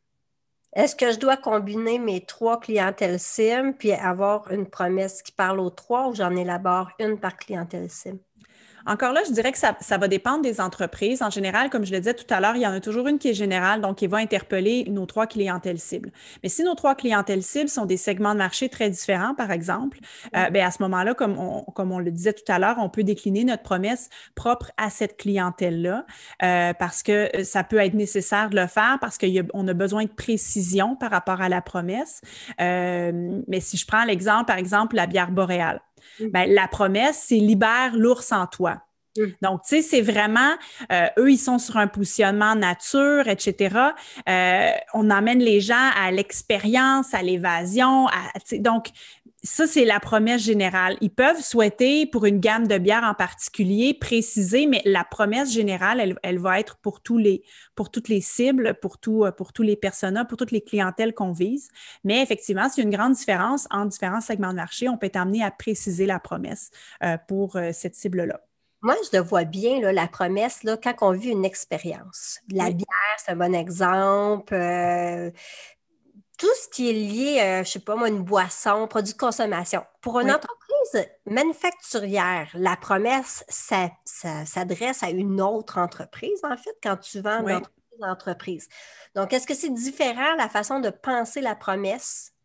est-ce 0.76 0.95
que 0.95 1.11
je 1.11 1.19
dois 1.19 1.38
combiner 1.38 1.99
mes 1.99 2.25
trois 2.25 2.61
clientèles 2.61 3.19
cibles 3.19 3.75
puis 3.79 3.93
avoir 3.93 4.53
une 4.53 4.69
promesse 4.69 5.23
qui 5.23 5.33
parle 5.33 5.59
aux 5.59 5.71
trois 5.71 6.09
ou 6.09 6.15
j'en 6.15 6.37
élabore 6.37 6.91
une 6.99 7.19
par 7.19 7.37
clientèle 7.38 7.88
cible? 7.88 8.21
Encore 8.87 9.12
là, 9.12 9.21
je 9.26 9.33
dirais 9.33 9.52
que 9.52 9.59
ça, 9.59 9.99
va 9.99 10.09
dépendre 10.09 10.43
des 10.43 10.61
entreprises. 10.61 11.23
En 11.23 11.31
général, 11.31 11.71
comme 11.71 11.85
je 11.85 11.93
le 11.93 11.99
disais 11.99 12.14
tout 12.14 12.33
à 12.33 12.40
l'heure, 12.40 12.55
il 12.57 12.62
y 12.62 12.66
en 12.66 12.73
a 12.73 12.81
toujours 12.81 13.09
une 13.09 13.19
qui 13.19 13.28
est 13.28 13.35
générale, 13.35 13.81
donc 13.81 13.97
qui 13.99 14.07
va 14.07 14.19
interpeller 14.19 14.85
nos 14.88 15.07
trois 15.07 15.26
clientèles 15.26 15.78
cibles. 15.78 16.12
Mais 16.43 16.49
si 16.49 16.62
nos 16.62 16.75
trois 16.75 16.95
clientèles 16.95 17.43
cibles 17.43 17.69
sont 17.69 17.85
des 17.85 17.97
segments 17.97 18.33
de 18.33 18.38
marché 18.38 18.69
très 18.69 18.88
différents, 18.88 19.35
par 19.35 19.50
exemple, 19.50 19.99
euh, 20.37 20.50
ben, 20.50 20.64
à 20.64 20.71
ce 20.71 20.83
moment-là, 20.83 21.14
comme 21.14 21.38
on, 21.38 21.62
comme 21.73 21.90
on 21.90 21.99
le 21.99 22.11
disait 22.11 22.33
tout 22.33 22.50
à 22.50 22.59
l'heure, 22.59 22.76
on 22.78 22.88
peut 22.88 23.02
décliner 23.02 23.45
notre 23.45 23.62
promesse 23.62 24.09
propre 24.35 24.71
à 24.76 24.90
cette 24.90 25.16
clientèle-là 25.16 26.07
euh, 26.43 26.73
parce 26.78 27.02
que 27.02 27.31
ça 27.43 27.64
peut 27.64 27.78
être 27.78 27.95
nécessaire 27.95 28.50
de 28.50 28.56
le 28.56 28.67
faire 28.67 28.99
parce 29.00 29.19
qu'on 29.19 29.67
a, 29.67 29.71
a 29.71 29.75
besoin 29.75 30.04
de 30.04 30.10
précision 30.10 30.95
par 30.97 31.10
rapport 31.10 31.41
à 31.41 31.49
la 31.49 31.60
promesse. 31.60 32.21
Euh, 32.60 33.41
mais 33.49 33.60
si 33.60 33.76
je 33.76 33.87
prends 33.87 34.04
l'exemple, 34.04 34.47
par 34.47 34.58
exemple, 34.58 34.97
la 34.97 35.06
bière 35.06 35.30
boréale. 35.30 35.80
Ben, 36.21 36.47
la 36.49 36.69
promesse, 36.69 37.25
c'est 37.28 37.37
libère 37.37 37.97
l'ours 37.97 38.32
en 38.32 38.47
toi. 38.47 38.85
Mm. 39.17 39.25
Donc, 39.43 39.63
tu 39.63 39.69
sais, 39.69 39.83
c'est 39.83 40.02
vraiment, 40.02 40.55
euh, 40.93 41.07
eux, 41.19 41.31
ils 41.31 41.39
sont 41.39 41.59
sur 41.59 41.76
un 41.76 41.87
positionnement 41.87 42.55
nature, 42.55 43.29
etc. 43.29 43.76
Euh, 44.29 44.71
on 44.95 45.11
emmène 45.11 45.41
les 45.41 45.61
gens 45.61 45.91
à 45.97 46.11
l'expérience, 46.11 47.15
à 47.15 47.23
l'évasion. 47.23 48.07
donc, 48.59 48.89
ça, 49.43 49.69
c'est 49.69 49.85
la 49.85 50.00
promesse 50.00 50.43
générale. 50.43 50.97
Ils 51.00 51.11
peuvent 51.11 51.41
souhaiter 51.41 52.07
pour 52.07 52.25
une 52.25 52.41
gamme 52.41 52.67
de 52.67 52.79
bières 52.79 53.05
en 53.05 53.15
particulier 53.15 53.95
préciser, 53.95 54.67
mais 54.67 54.83
la 54.85 55.05
promesse 55.05 55.52
générale, 55.52 56.19
elle, 56.23 56.39
va 56.39 56.59
être 56.59 56.79
pour 56.79 57.00
tous 57.00 57.19
les, 57.19 57.45
pour 57.76 57.91
toutes 57.91 58.09
les 58.09 58.21
cibles, 58.21 58.75
pour, 58.81 58.99
tout, 58.99 59.25
pour 59.37 59.52
tous 59.52 59.63
les 59.63 59.76
personas, 59.76 60.25
pour 60.25 60.37
toutes 60.37 60.50
les 60.50 60.63
clientèles 60.63 61.15
qu'on 61.15 61.31
vise. 61.31 61.69
Mais 62.02 62.23
effectivement, 62.23 62.69
c'est 62.69 62.83
une 62.83 62.91
grande 62.91 63.13
différence 63.13 63.69
entre 63.71 63.91
différents 63.91 64.21
segments 64.21 64.50
de 64.50 64.57
marché. 64.57 64.89
On 64.89 64.99
peut 64.99 65.07
être 65.07 65.17
amené 65.17 65.45
à 65.45 65.52
préciser 65.52 66.07
la 66.07 66.19
promesse 66.19 66.71
euh, 67.02 67.17
pour 67.29 67.57
euh, 67.57 67.71
cette 67.73 67.95
cible-là. 67.95 68.41
Moi, 68.86 68.94
je 69.10 69.16
le 69.16 69.20
vois 69.25 69.42
bien, 69.42 69.80
là, 69.80 69.92
la 69.92 70.06
promesse, 70.06 70.62
là, 70.62 70.76
quand 70.76 70.94
on 71.00 71.10
vit 71.10 71.30
une 71.30 71.44
expérience. 71.44 72.38
La 72.52 72.70
bière, 72.70 72.86
c'est 73.18 73.32
un 73.32 73.36
bon 73.36 73.52
exemple. 73.52 74.54
Euh, 74.54 75.32
tout 76.38 76.46
ce 76.62 76.68
qui 76.68 76.88
est 76.88 76.92
lié, 76.92 77.40
euh, 77.40 77.54
je 77.56 77.58
ne 77.58 77.64
sais 77.64 77.78
pas 77.80 77.96
moi, 77.96 78.06
une 78.06 78.22
boisson, 78.22 78.86
produit 78.86 79.12
de 79.12 79.18
consommation. 79.18 79.82
Pour 80.02 80.20
une 80.20 80.30
entreprise 80.30 81.08
manufacturière, 81.28 82.49
la 82.54 82.76
promesse, 82.76 83.44
ça, 83.49 83.90
s'adresse 84.04 85.02
à 85.02 85.10
une 85.10 85.40
autre 85.40 85.78
entreprise, 85.78 86.38
en 86.44 86.56
fait, 86.56 86.78
quand 86.80 86.99
tu 86.99 87.20
vends 87.20 87.42
oui. 87.42 87.54
d'entreprise 87.99 88.68
Donc, 89.16 89.32
est-ce 89.32 89.49
que 89.49 89.54
c'est 89.54 89.75
différent 89.75 90.36
la 90.38 90.49
façon 90.49 90.78
de 90.78 90.90
penser 90.90 91.40
la 91.40 91.56
promesse 91.56 92.35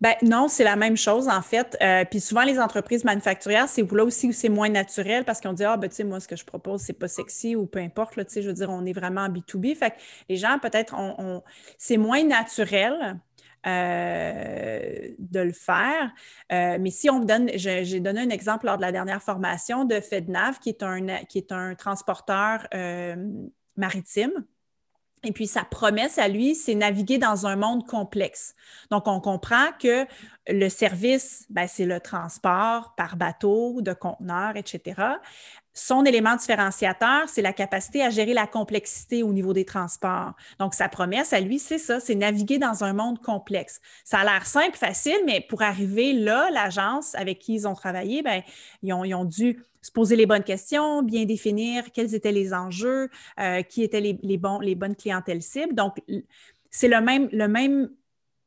ben 0.00 0.14
non, 0.22 0.48
c'est 0.48 0.64
la 0.64 0.76
même 0.76 0.96
chose 0.96 1.28
en 1.28 1.42
fait. 1.42 1.76
Euh, 1.82 2.04
puis 2.04 2.20
souvent 2.20 2.44
les 2.44 2.58
entreprises 2.60 3.04
manufacturières, 3.04 3.68
c'est 3.68 3.90
là 3.90 4.04
aussi 4.04 4.28
où 4.28 4.32
c'est 4.32 4.48
moins 4.48 4.68
naturel 4.68 5.24
parce 5.24 5.40
qu'on 5.40 5.52
dit 5.52 5.64
ah 5.64 5.76
ben 5.76 5.88
tu 5.88 5.96
sais 5.96 6.04
moi 6.04 6.20
ce 6.20 6.28
que 6.28 6.36
je 6.36 6.44
propose 6.44 6.82
c'est 6.82 6.92
pas 6.92 7.08
sexy 7.08 7.56
ou 7.56 7.66
peu 7.66 7.80
importe 7.80 8.16
là, 8.16 8.24
tu 8.24 8.34
sais 8.34 8.42
je 8.42 8.48
veux 8.48 8.54
dire 8.54 8.70
on 8.70 8.84
est 8.86 8.92
vraiment 8.92 9.22
en 9.22 9.28
B2B. 9.28 9.74
Fait 9.76 9.90
que 9.90 9.96
les 10.28 10.36
gens 10.36 10.58
peut-être 10.60 10.94
on, 10.96 11.42
c'est 11.78 11.96
moins 11.96 12.22
naturel. 12.24 13.18
Euh, 13.66 15.08
de 15.18 15.40
le 15.40 15.52
faire. 15.52 16.12
Euh, 16.52 16.78
mais 16.80 16.90
si 16.90 17.10
on 17.10 17.18
donne, 17.18 17.50
j'ai 17.56 17.98
donné 17.98 18.20
un 18.20 18.30
exemple 18.30 18.66
lors 18.66 18.76
de 18.76 18.82
la 18.82 18.92
dernière 18.92 19.20
formation 19.20 19.84
de 19.84 20.00
FedNav, 20.00 20.60
qui 20.60 20.68
est 20.68 20.82
un, 20.84 21.24
qui 21.24 21.38
est 21.38 21.50
un 21.50 21.74
transporteur 21.74 22.68
maritime. 23.76 24.44
Et 25.24 25.32
puis, 25.32 25.46
sa 25.46 25.64
promesse 25.64 26.18
à 26.18 26.28
lui, 26.28 26.54
c'est 26.54 26.74
naviguer 26.74 27.18
dans 27.18 27.46
un 27.46 27.56
monde 27.56 27.86
complexe. 27.86 28.54
Donc, 28.90 29.08
on 29.08 29.20
comprend 29.20 29.66
que 29.80 30.06
le 30.48 30.68
service, 30.68 31.46
ben, 31.50 31.66
c'est 31.66 31.86
le 31.86 32.00
transport 32.00 32.94
par 32.96 33.16
bateau, 33.16 33.82
de 33.82 33.92
conteneurs, 33.92 34.56
etc. 34.56 35.02
Son 35.78 36.04
élément 36.04 36.34
différenciateur, 36.34 37.28
c'est 37.28 37.40
la 37.40 37.52
capacité 37.52 38.02
à 38.02 38.10
gérer 38.10 38.34
la 38.34 38.48
complexité 38.48 39.22
au 39.22 39.32
niveau 39.32 39.52
des 39.52 39.64
transports. 39.64 40.32
Donc, 40.58 40.74
sa 40.74 40.88
promesse 40.88 41.32
à 41.32 41.38
lui, 41.38 41.60
c'est 41.60 41.78
ça, 41.78 42.00
c'est 42.00 42.16
naviguer 42.16 42.58
dans 42.58 42.82
un 42.82 42.92
monde 42.92 43.22
complexe. 43.22 43.80
Ça 44.02 44.18
a 44.18 44.24
l'air 44.24 44.44
simple, 44.44 44.76
facile, 44.76 45.20
mais 45.24 45.40
pour 45.48 45.62
arriver 45.62 46.12
là, 46.12 46.50
l'agence 46.50 47.14
avec 47.14 47.38
qui 47.38 47.54
ils 47.54 47.68
ont 47.68 47.74
travaillé, 47.74 48.22
ben, 48.22 48.42
ils, 48.82 48.92
ont, 48.92 49.24
dû 49.24 49.64
se 49.80 49.92
poser 49.92 50.16
les 50.16 50.26
bonnes 50.26 50.42
questions, 50.42 51.04
bien 51.04 51.24
définir 51.26 51.92
quels 51.92 52.12
étaient 52.12 52.32
les 52.32 52.52
enjeux, 52.52 53.08
euh, 53.38 53.62
qui 53.62 53.84
étaient 53.84 54.00
les, 54.00 54.18
les 54.22 54.74
bonnes 54.74 54.96
clientèles 54.96 55.42
cibles. 55.42 55.76
Donc, 55.76 56.02
c'est 56.70 56.88
le 56.88 57.00
même, 57.00 57.28
le 57.30 57.46
même 57.46 57.88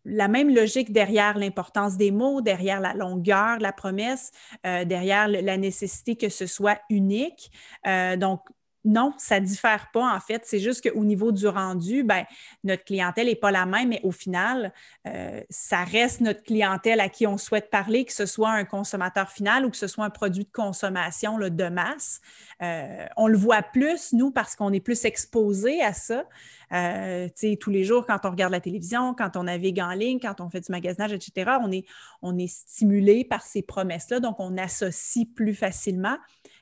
la 0.05 0.27
même 0.27 0.53
logique 0.53 0.91
derrière 0.91 1.37
l'importance 1.37 1.97
des 1.97 2.11
mots, 2.11 2.41
derrière 2.41 2.79
la 2.79 2.93
longueur 2.93 3.59
la 3.59 3.71
promesse, 3.71 4.31
euh, 4.65 4.85
derrière 4.85 5.27
la 5.27 5.57
nécessité 5.57 6.15
que 6.15 6.29
ce 6.29 6.45
soit 6.45 6.79
unique. 6.89 7.51
Euh, 7.87 8.15
donc, 8.17 8.41
non, 8.83 9.13
ça 9.17 9.39
ne 9.39 9.45
diffère 9.45 9.89
pas 9.93 10.15
en 10.15 10.19
fait. 10.19 10.41
C'est 10.45 10.59
juste 10.59 10.89
qu'au 10.89 11.03
niveau 11.03 11.31
du 11.31 11.47
rendu, 11.47 12.03
ben, 12.03 12.25
notre 12.63 12.83
clientèle 12.83 13.27
n'est 13.27 13.35
pas 13.35 13.51
la 13.51 13.65
même, 13.65 13.89
mais 13.89 13.99
au 14.03 14.11
final, 14.11 14.73
euh, 15.07 15.41
ça 15.49 15.83
reste 15.83 16.21
notre 16.21 16.41
clientèle 16.41 16.99
à 16.99 17.09
qui 17.09 17.27
on 17.27 17.37
souhaite 17.37 17.69
parler, 17.69 18.05
que 18.05 18.13
ce 18.13 18.25
soit 18.25 18.49
un 18.49 18.65
consommateur 18.65 19.29
final 19.29 19.65
ou 19.65 19.69
que 19.69 19.77
ce 19.77 19.87
soit 19.87 20.05
un 20.05 20.09
produit 20.09 20.45
de 20.45 20.51
consommation 20.51 21.37
de 21.37 21.69
masse. 21.69 22.21
Euh, 22.61 23.05
on 23.17 23.27
le 23.27 23.37
voit 23.37 23.61
plus, 23.61 24.13
nous, 24.13 24.31
parce 24.31 24.55
qu'on 24.55 24.73
est 24.73 24.79
plus 24.79 25.05
exposé 25.05 25.81
à 25.81 25.93
ça. 25.93 26.25
Euh, 26.73 27.27
tous 27.59 27.69
les 27.69 27.83
jours, 27.83 28.05
quand 28.05 28.19
on 28.23 28.31
regarde 28.31 28.51
la 28.51 28.61
télévision, 28.61 29.13
quand 29.13 29.35
on 29.35 29.43
navigue 29.43 29.79
en 29.79 29.91
ligne, 29.91 30.19
quand 30.19 30.41
on 30.41 30.49
fait 30.49 30.61
du 30.61 30.71
magasinage, 30.71 31.11
etc., 31.11 31.51
on 31.61 31.71
est, 31.71 31.85
on 32.21 32.37
est 32.37 32.47
stimulé 32.47 33.25
par 33.25 33.43
ces 33.43 33.61
promesses-là, 33.61 34.19
donc 34.19 34.39
on 34.39 34.57
associe 34.57 35.27
plus 35.35 35.53
facilement. 35.53 36.17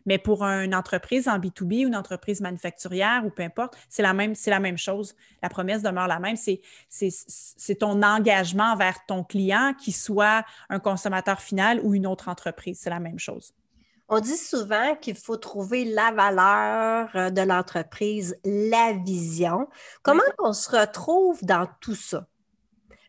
Mais 0.06 0.18
pour 0.18 0.44
une 0.44 0.74
entreprise 0.74 1.28
en 1.28 1.38
B2B 1.40 1.86
ou 1.86 1.88
une 1.88 1.96
entreprise 1.96 2.42
manufacturière 2.42 3.24
ou 3.26 3.30
peu 3.30 3.44
importe, 3.44 3.78
c'est 3.90 4.02
la 4.02 4.14
même, 4.14 4.36
c'est 4.36 4.50
la 4.50 4.60
même 4.60 4.78
chose. 4.78 5.16
La 5.44 5.50
promesse 5.50 5.82
demeure 5.82 6.08
la 6.08 6.20
même. 6.20 6.36
C'est, 6.36 6.62
c'est, 6.90 7.76
ton 7.76 8.02
engagement 8.02 8.76
vers 8.76 9.06
ton 9.06 9.24
client, 9.24 9.74
qui 9.80 9.92
soit 9.92 10.46
un 10.70 10.80
consommateur 10.80 11.42
final 11.42 11.80
ou 11.84 11.94
une 11.94 12.08
autre 12.08 12.30
entreprise. 12.30 12.80
C'est 12.82 12.90
la 12.90 13.00
même 13.00 13.20
chose. 13.20 13.54
On 14.08 14.20
dit 14.20 14.38
souvent 14.38 14.96
qu'il 14.96 15.16
faut 15.16 15.38
trouver 15.38 15.86
la 15.86 16.12
valeur 16.12 17.10
euh, 17.16 17.30
de 17.30 17.42
l'entreprise, 17.42 18.36
la 18.44 18.94
vision. 18.94 19.68
Comment 20.02 20.24
on 20.40 20.52
se 20.52 20.72
retrouve 20.72 21.44
dans 21.44 21.68
tout 21.80 21.94
ça? 21.94 22.26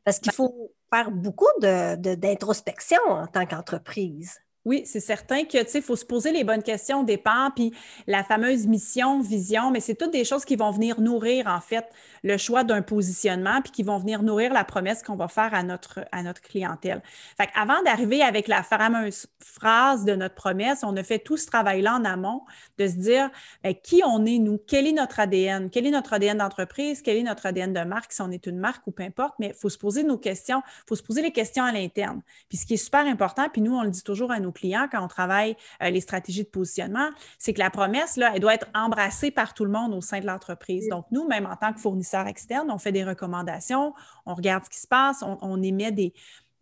Parce 0.04 0.18
qu'il 0.18 0.32
ben 0.32 0.36
faut 0.36 0.72
faire 0.92 1.10
beaucoup 1.10 1.48
d'introspection 1.58 3.00
en 3.08 3.26
tant 3.26 3.46
qu'entreprise. 3.46 4.40
Oui, 4.66 4.82
c'est 4.84 5.00
certain 5.00 5.44
que, 5.44 5.56
tu 5.62 5.70
sais, 5.70 5.78
il 5.78 5.82
faut 5.82 5.96
se 5.96 6.04
poser 6.04 6.32
les 6.32 6.44
bonnes 6.44 6.62
questions 6.62 7.00
au 7.00 7.04
départ, 7.04 7.52
puis 7.54 7.72
la 8.06 8.22
fameuse 8.22 8.66
mission, 8.66 9.22
vision, 9.22 9.70
mais 9.70 9.80
c'est 9.80 9.94
toutes 9.94 10.12
des 10.12 10.24
choses 10.24 10.44
qui 10.44 10.54
vont 10.54 10.70
venir 10.70 11.00
nourrir, 11.00 11.46
en 11.46 11.62
fait, 11.62 11.86
le 12.22 12.36
choix 12.36 12.62
d'un 12.62 12.82
positionnement, 12.82 13.62
puis 13.62 13.72
qui 13.72 13.82
vont 13.82 13.96
venir 13.96 14.22
nourrir 14.22 14.52
la 14.52 14.64
promesse 14.64 15.02
qu'on 15.02 15.16
va 15.16 15.28
faire 15.28 15.54
à 15.54 15.62
notre, 15.62 16.00
à 16.12 16.22
notre 16.22 16.42
clientèle. 16.42 17.02
Fait 17.38 17.48
avant 17.54 17.82
d'arriver 17.84 18.20
avec 18.20 18.48
la 18.48 18.62
fameuse 18.62 19.28
phrase 19.42 20.04
de 20.04 20.14
notre 20.14 20.34
promesse, 20.34 20.80
on 20.82 20.94
a 20.94 21.02
fait 21.02 21.20
tout 21.20 21.38
ce 21.38 21.46
travail-là 21.46 21.94
en 21.94 22.04
amont 22.04 22.42
de 22.76 22.86
se 22.86 22.96
dire 22.96 23.30
ben, 23.64 23.74
qui 23.74 24.02
on 24.04 24.26
est, 24.26 24.38
nous, 24.38 24.58
quel 24.66 24.86
est 24.86 24.92
notre 24.92 25.20
ADN, 25.20 25.70
quel 25.70 25.86
est 25.86 25.90
notre 25.90 26.12
ADN 26.12 26.36
d'entreprise, 26.36 27.00
quel 27.00 27.16
est 27.16 27.22
notre 27.22 27.46
ADN 27.46 27.72
de 27.72 27.80
marque, 27.80 28.12
si 28.12 28.20
on 28.20 28.30
est 28.30 28.46
une 28.46 28.58
marque 28.58 28.86
ou 28.86 28.90
peu 28.90 29.04
importe, 29.04 29.36
mais 29.38 29.48
il 29.48 29.54
faut 29.54 29.70
se 29.70 29.78
poser 29.78 30.04
nos 30.04 30.18
questions, 30.18 30.60
il 30.66 30.88
faut 30.88 30.96
se 30.96 31.02
poser 31.02 31.22
les 31.22 31.32
questions 31.32 31.64
à 31.64 31.72
l'interne. 31.72 32.20
Puis 32.50 32.58
ce 32.58 32.66
qui 32.66 32.74
est 32.74 32.84
super 32.84 33.06
important, 33.06 33.48
puis 33.50 33.62
nous, 33.62 33.74
on 33.74 33.84
le 33.84 33.90
dit 33.90 34.02
toujours 34.02 34.30
à 34.30 34.38
nos 34.38 34.49
clients 34.52 34.88
quand 34.90 35.02
on 35.02 35.08
travaille 35.08 35.56
euh, 35.82 35.90
les 35.90 36.00
stratégies 36.00 36.44
de 36.44 36.48
positionnement, 36.48 37.10
c'est 37.38 37.52
que 37.52 37.58
la 37.58 37.70
promesse, 37.70 38.16
là, 38.16 38.32
elle 38.34 38.40
doit 38.40 38.54
être 38.54 38.68
embrassée 38.74 39.30
par 39.30 39.54
tout 39.54 39.64
le 39.64 39.70
monde 39.70 39.94
au 39.94 40.00
sein 40.00 40.20
de 40.20 40.26
l'entreprise. 40.26 40.88
Donc, 40.88 41.06
nous, 41.10 41.26
même 41.26 41.46
en 41.46 41.56
tant 41.56 41.72
que 41.72 41.80
fournisseurs 41.80 42.26
externes, 42.26 42.70
on 42.70 42.78
fait 42.78 42.92
des 42.92 43.04
recommandations, 43.04 43.94
on 44.26 44.34
regarde 44.34 44.64
ce 44.64 44.70
qui 44.70 44.80
se 44.80 44.86
passe, 44.88 45.22
on, 45.22 45.62
émet 45.62 45.92
des, 45.92 46.12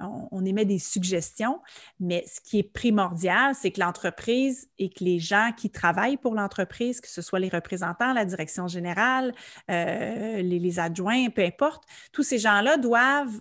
on, 0.00 0.44
émet 0.44 0.64
des 0.64 0.78
suggestions, 0.78 1.60
mais 2.00 2.24
ce 2.26 2.40
qui 2.40 2.58
est 2.58 2.72
primordial, 2.72 3.54
c'est 3.54 3.70
que 3.70 3.80
l'entreprise 3.80 4.68
et 4.78 4.90
que 4.90 5.02
les 5.02 5.18
gens 5.18 5.50
qui 5.56 5.70
travaillent 5.70 6.16
pour 6.16 6.34
l'entreprise, 6.34 7.00
que 7.00 7.08
ce 7.08 7.22
soit 7.22 7.40
les 7.40 7.48
représentants, 7.48 8.12
la 8.12 8.24
direction 8.24 8.68
générale, 8.68 9.34
euh, 9.70 10.42
les, 10.42 10.78
adjoints, 10.78 11.30
peu 11.30 11.42
importe, 11.42 11.84
tous 12.12 12.22
ces 12.22 12.38
gens-là 12.38 12.76
doivent 12.76 13.40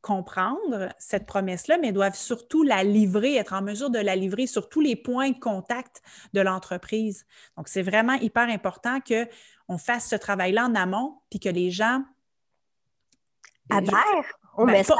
comprendre 0.00 0.88
cette 0.98 1.26
promesse-là, 1.26 1.78
mais 1.78 1.92
doivent 1.92 2.16
surtout 2.16 2.62
la 2.62 2.82
livrer, 2.84 3.36
être 3.36 3.52
en 3.52 3.62
mesure 3.62 3.90
de 3.90 3.98
la 3.98 4.16
livrer 4.16 4.46
sur 4.46 4.68
tous 4.68 4.80
les 4.80 4.96
points 4.96 5.30
de 5.30 5.38
contact 5.38 6.02
de 6.32 6.40
l'entreprise. 6.40 7.26
Donc, 7.56 7.68
c'est 7.68 7.82
vraiment 7.82 8.14
hyper 8.14 8.48
important 8.48 8.98
qu'on 9.00 9.78
fasse 9.78 10.08
ce 10.08 10.16
travail-là 10.16 10.66
en 10.66 10.74
amont, 10.74 11.18
puis 11.28 11.40
que 11.40 11.48
les 11.48 11.70
gens 11.70 12.02
adhèrent 13.70 14.38
au 14.56 14.64
ben, 14.66 14.72
message. 14.72 14.96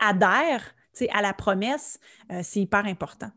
adhèrent 0.00 0.74
à 1.10 1.22
la 1.22 1.32
promesse, 1.34 1.98
euh, 2.32 2.40
c'est 2.42 2.60
hyper 2.60 2.86
important. 2.86 3.30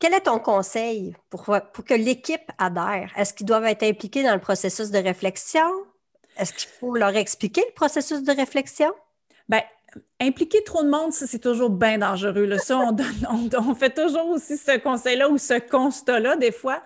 Quel 0.00 0.14
est 0.14 0.22
ton 0.22 0.38
conseil 0.38 1.16
pour, 1.28 1.44
pour 1.72 1.84
que 1.84 1.94
l'équipe 1.94 2.50
adhère? 2.56 3.12
Est-ce 3.16 3.34
qu'ils 3.34 3.46
doivent 3.46 3.64
être 3.64 3.82
impliqués 3.82 4.22
dans 4.22 4.34
le 4.34 4.40
processus 4.40 4.90
de 4.90 4.98
réflexion? 4.98 5.68
Est-ce 6.36 6.52
qu'il 6.52 6.70
faut 6.70 6.94
leur 6.94 7.16
expliquer 7.16 7.64
le 7.66 7.74
processus 7.74 8.22
de 8.22 8.32
réflexion? 8.32 8.92
Bien, 9.48 9.62
impliquer 10.20 10.62
trop 10.64 10.82
de 10.82 10.88
monde, 10.88 11.12
c'est 11.12 11.38
toujours 11.38 11.70
bien 11.70 11.98
dangereux. 11.98 12.44
Là. 12.44 12.58
Ça, 12.58 12.78
on, 12.78 13.74
fait 13.74 13.94
toujours 13.94 14.28
aussi 14.28 14.56
ce 14.56 14.78
conseil-là 14.78 15.28
ou 15.28 15.38
ce 15.38 15.58
constat-là, 15.58 16.36
des 16.36 16.52
fois. 16.52 16.82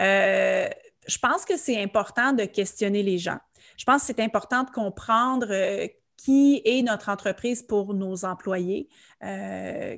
Euh, 0.00 0.68
je 1.06 1.18
pense 1.18 1.44
que 1.44 1.56
c'est 1.56 1.82
important 1.82 2.32
de 2.32 2.44
questionner 2.44 3.02
les 3.02 3.18
gens. 3.18 3.38
Je 3.76 3.84
pense 3.84 4.02
que 4.02 4.06
c'est 4.08 4.20
important 4.20 4.64
de 4.64 4.70
comprendre 4.70 5.48
euh, 5.50 5.86
qui 6.16 6.62
est 6.64 6.82
notre 6.82 7.08
entreprise 7.08 7.62
pour 7.62 7.94
nos 7.94 8.24
employés. 8.24 8.88
Euh, 9.24 9.96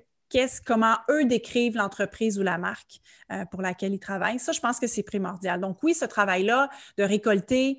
comment 0.67 0.97
eux 1.11 1.27
décrivent 1.27 1.77
l'entreprise 1.77 2.41
ou 2.41 2.43
la 2.43 2.59
marque 2.59 2.99
pour 3.53 3.63
laquelle 3.63 3.95
ils 3.95 4.01
travaillent. 4.01 4.41
Ça, 4.41 4.51
je 4.51 4.59
pense 4.59 4.81
que 4.81 4.89
c'est 4.89 5.05
primordial. 5.05 5.61
Donc 5.61 5.81
oui, 5.85 5.95
ce 5.95 6.07
travail-là 6.07 6.71
de 6.99 7.05
récolter 7.05 7.79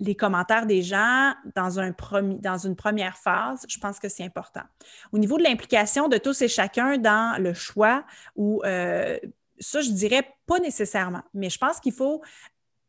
les 0.00 0.14
commentaires 0.14 0.66
des 0.66 0.82
gens 0.82 1.34
dans, 1.54 1.78
un 1.78 1.94
dans 2.40 2.58
une 2.58 2.74
première 2.74 3.16
phase, 3.16 3.64
je 3.68 3.78
pense 3.78 4.00
que 4.00 4.08
c'est 4.08 4.24
important. 4.24 4.62
Au 5.12 5.18
niveau 5.18 5.36
de 5.36 5.42
l'implication 5.42 6.08
de 6.08 6.16
tous 6.16 6.40
et 6.42 6.48
chacun 6.48 6.96
dans 6.98 7.40
le 7.40 7.52
choix, 7.52 8.04
ou 8.34 8.62
euh, 8.64 9.18
ça, 9.58 9.82
je 9.82 9.90
dirais 9.90 10.26
pas 10.46 10.58
nécessairement, 10.58 11.22
mais 11.34 11.50
je 11.50 11.58
pense 11.58 11.80
qu'il 11.80 11.92
faut 11.92 12.22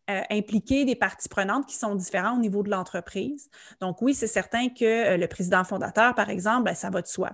euh, 0.10 0.22
impliquer 0.32 0.86
des 0.86 0.96
parties 0.96 1.28
prenantes 1.28 1.66
qui 1.68 1.76
sont 1.76 1.96
différentes 1.96 2.38
au 2.38 2.42
niveau 2.42 2.64
de 2.64 2.70
l'entreprise. 2.70 3.50
Donc 3.82 4.02
oui, 4.02 4.14
c'est 4.14 4.26
certain 4.26 4.70
que 4.70 4.86
euh, 4.86 5.18
le 5.18 5.28
président 5.28 5.66
fondateur, 5.66 6.16
par 6.16 6.30
exemple, 6.30 6.64
ben, 6.64 6.76
ça 6.76 6.90
va 6.90 7.02
de 7.02 7.08
soi. 7.08 7.32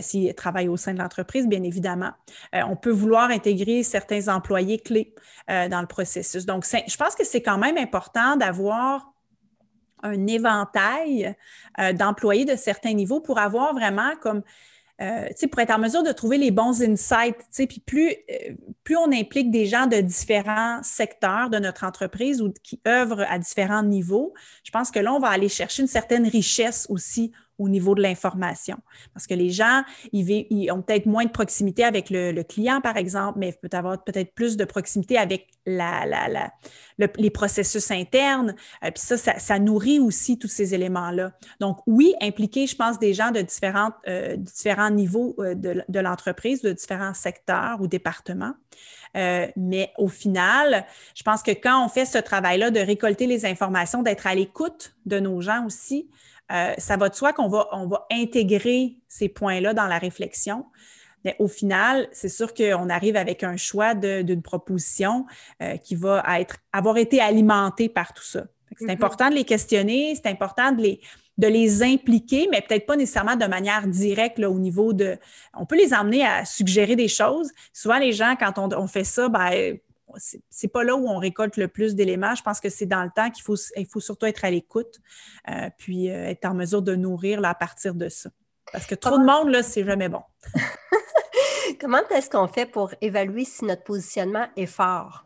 S'il 0.00 0.34
travaille 0.34 0.66
au 0.66 0.76
sein 0.76 0.92
de 0.92 0.98
l'entreprise, 0.98 1.46
bien 1.46 1.62
évidemment. 1.62 2.10
on 2.52 2.74
peut 2.74 2.90
vouloir 2.90 3.30
intégrer 3.30 3.84
certains 3.84 4.26
employés 4.26 4.80
clés 4.80 5.14
dans 5.48 5.80
le 5.80 5.86
processus. 5.86 6.46
Donc, 6.46 6.64
je 6.64 6.96
pense 6.96 7.14
que 7.14 7.24
c'est 7.24 7.42
quand 7.42 7.58
même 7.58 7.78
important 7.78 8.36
d'avoir 8.36 9.09
un 10.02 10.26
éventail 10.26 11.34
euh, 11.78 11.92
d'employés 11.92 12.44
de 12.44 12.56
certains 12.56 12.94
niveaux 12.94 13.20
pour 13.20 13.38
avoir 13.38 13.74
vraiment 13.74 14.12
comme 14.20 14.42
euh, 15.00 15.28
pour 15.50 15.60
être 15.60 15.74
en 15.74 15.78
mesure 15.78 16.02
de 16.02 16.12
trouver 16.12 16.36
les 16.36 16.50
bons 16.50 16.82
insights. 16.82 17.38
Puis 17.54 17.80
plus, 17.80 18.10
euh, 18.10 18.52
plus 18.84 18.96
on 18.96 19.10
implique 19.12 19.50
des 19.50 19.64
gens 19.64 19.86
de 19.86 19.96
différents 19.96 20.82
secteurs 20.82 21.48
de 21.48 21.58
notre 21.58 21.84
entreprise 21.84 22.42
ou 22.42 22.52
qui 22.62 22.80
œuvrent 22.86 23.24
à 23.28 23.38
différents 23.38 23.82
niveaux, 23.82 24.34
je 24.62 24.70
pense 24.70 24.90
que 24.90 24.98
là, 24.98 25.14
on 25.14 25.18
va 25.18 25.28
aller 25.28 25.48
chercher 25.48 25.82
une 25.82 25.88
certaine 25.88 26.26
richesse 26.26 26.86
aussi 26.90 27.32
au 27.60 27.68
niveau 27.68 27.94
de 27.94 28.00
l'information. 28.00 28.78
Parce 29.12 29.26
que 29.26 29.34
les 29.34 29.50
gens, 29.50 29.82
ils, 30.12 30.72
ont 30.72 30.80
peut-être 30.80 31.04
moins 31.04 31.26
de 31.26 31.30
proximité 31.30 31.84
avec 31.84 32.08
le, 32.08 32.42
client, 32.42 32.80
par 32.80 32.96
exemple, 32.96 33.38
mais 33.38 33.52
peut 33.52 33.68
avoir 33.76 34.02
peut-être 34.02 34.34
plus 34.34 34.56
de 34.56 34.64
proximité 34.64 35.18
avec 35.18 35.48
la, 35.66 36.50
les 36.96 37.30
processus 37.30 37.90
internes. 37.90 38.54
Euh, 38.82 38.90
puis 38.90 39.02
ça, 39.02 39.16
ça, 39.18 39.58
nourrit 39.58 40.00
aussi 40.00 40.38
tous 40.38 40.48
ces 40.48 40.74
éléments-là. 40.74 41.32
Donc, 41.60 41.78
oui, 41.86 42.14
impliquer, 42.22 42.66
je 42.66 42.74
pense, 42.74 42.98
des 42.98 43.12
gens 43.12 43.30
de, 43.30 43.42
différentes, 43.42 43.94
euh, 44.08 44.36
différents 44.36 44.90
niveaux 44.90 45.36
euh, 45.38 45.54
de, 45.54 45.84
de 45.86 46.00
l'entreprise, 46.00 46.62
de 46.62 46.72
différents 46.72 47.14
secteurs 47.14 47.80
ou 47.80 47.86
départements. 47.86 48.54
mais 49.14 49.92
au 49.98 50.08
final, 50.08 50.86
je 51.14 51.22
pense 51.22 51.42
que 51.42 51.50
quand 51.50 51.84
on 51.84 51.88
fait 51.88 52.06
ce 52.06 52.18
travail-là 52.18 52.70
de 52.70 52.80
récolter 52.80 53.26
les 53.26 53.44
informations, 53.44 54.02
d'être 54.02 54.26
à 54.26 54.34
l'écoute 54.34 54.94
de 55.04 55.20
nos 55.20 55.42
gens 55.42 55.66
aussi, 55.66 56.08
euh, 56.52 56.74
ça 56.78 56.96
va 56.96 57.08
de 57.08 57.14
soi 57.14 57.32
qu'on 57.32 57.48
va, 57.48 57.68
on 57.72 57.86
va 57.86 58.06
intégrer 58.10 58.96
ces 59.08 59.28
points-là 59.28 59.74
dans 59.74 59.86
la 59.86 59.98
réflexion. 59.98 60.66
Mais 61.24 61.36
au 61.38 61.48
final, 61.48 62.08
c'est 62.12 62.28
sûr 62.28 62.54
qu'on 62.54 62.88
arrive 62.88 63.16
avec 63.16 63.44
un 63.44 63.56
choix 63.56 63.94
d'une 63.94 64.42
proposition 64.42 65.26
euh, 65.62 65.76
qui 65.76 65.94
va 65.94 66.24
être, 66.40 66.56
avoir 66.72 66.96
été 66.96 67.20
alimentée 67.20 67.88
par 67.88 68.14
tout 68.14 68.24
ça. 68.24 68.44
C'est 68.78 68.86
mm-hmm. 68.86 68.90
important 68.92 69.28
de 69.28 69.34
les 69.34 69.44
questionner, 69.44 70.14
c'est 70.14 70.28
important 70.28 70.72
de 70.72 70.80
les, 70.80 71.00
de 71.36 71.46
les 71.46 71.82
impliquer, 71.82 72.48
mais 72.50 72.62
peut-être 72.62 72.86
pas 72.86 72.96
nécessairement 72.96 73.36
de 73.36 73.46
manière 73.46 73.86
directe 73.86 74.38
là, 74.38 74.50
au 74.50 74.58
niveau 74.58 74.92
de... 74.92 75.18
On 75.54 75.66
peut 75.66 75.76
les 75.76 75.92
emmener 75.92 76.24
à 76.24 76.44
suggérer 76.44 76.96
des 76.96 77.08
choses. 77.08 77.50
Souvent, 77.72 77.98
les 77.98 78.12
gens, 78.12 78.34
quand 78.38 78.58
on, 78.58 78.72
on 78.76 78.86
fait 78.86 79.04
ça, 79.04 79.28
ben, 79.28 79.78
c'est 80.16 80.68
pas 80.68 80.84
là 80.84 80.96
où 80.96 81.08
on 81.08 81.18
récolte 81.18 81.56
le 81.56 81.68
plus 81.68 81.94
d'éléments. 81.94 82.34
Je 82.34 82.42
pense 82.42 82.60
que 82.60 82.68
c'est 82.68 82.86
dans 82.86 83.02
le 83.02 83.10
temps 83.14 83.30
qu'il 83.30 83.42
faut, 83.42 83.56
il 83.76 83.86
faut 83.86 84.00
surtout 84.00 84.26
être 84.26 84.44
à 84.44 84.50
l'écoute, 84.50 85.00
euh, 85.48 85.70
puis 85.78 86.10
euh, 86.10 86.28
être 86.28 86.44
en 86.44 86.54
mesure 86.54 86.82
de 86.82 86.94
nourrir 86.94 87.44
à 87.44 87.54
partir 87.54 87.94
de 87.94 88.08
ça. 88.08 88.30
Parce 88.72 88.86
que 88.86 88.94
trop 88.94 89.18
de 89.18 89.24
monde, 89.24 89.50
là, 89.50 89.62
c'est 89.62 89.84
jamais 89.84 90.08
bon. 90.08 90.22
Comment 91.80 92.06
est-ce 92.10 92.30
qu'on 92.30 92.46
fait 92.46 92.66
pour 92.66 92.92
évaluer 93.00 93.44
si 93.44 93.64
notre 93.64 93.84
positionnement 93.84 94.46
est 94.56 94.66
fort? 94.66 95.24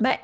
Ben, 0.00 0.16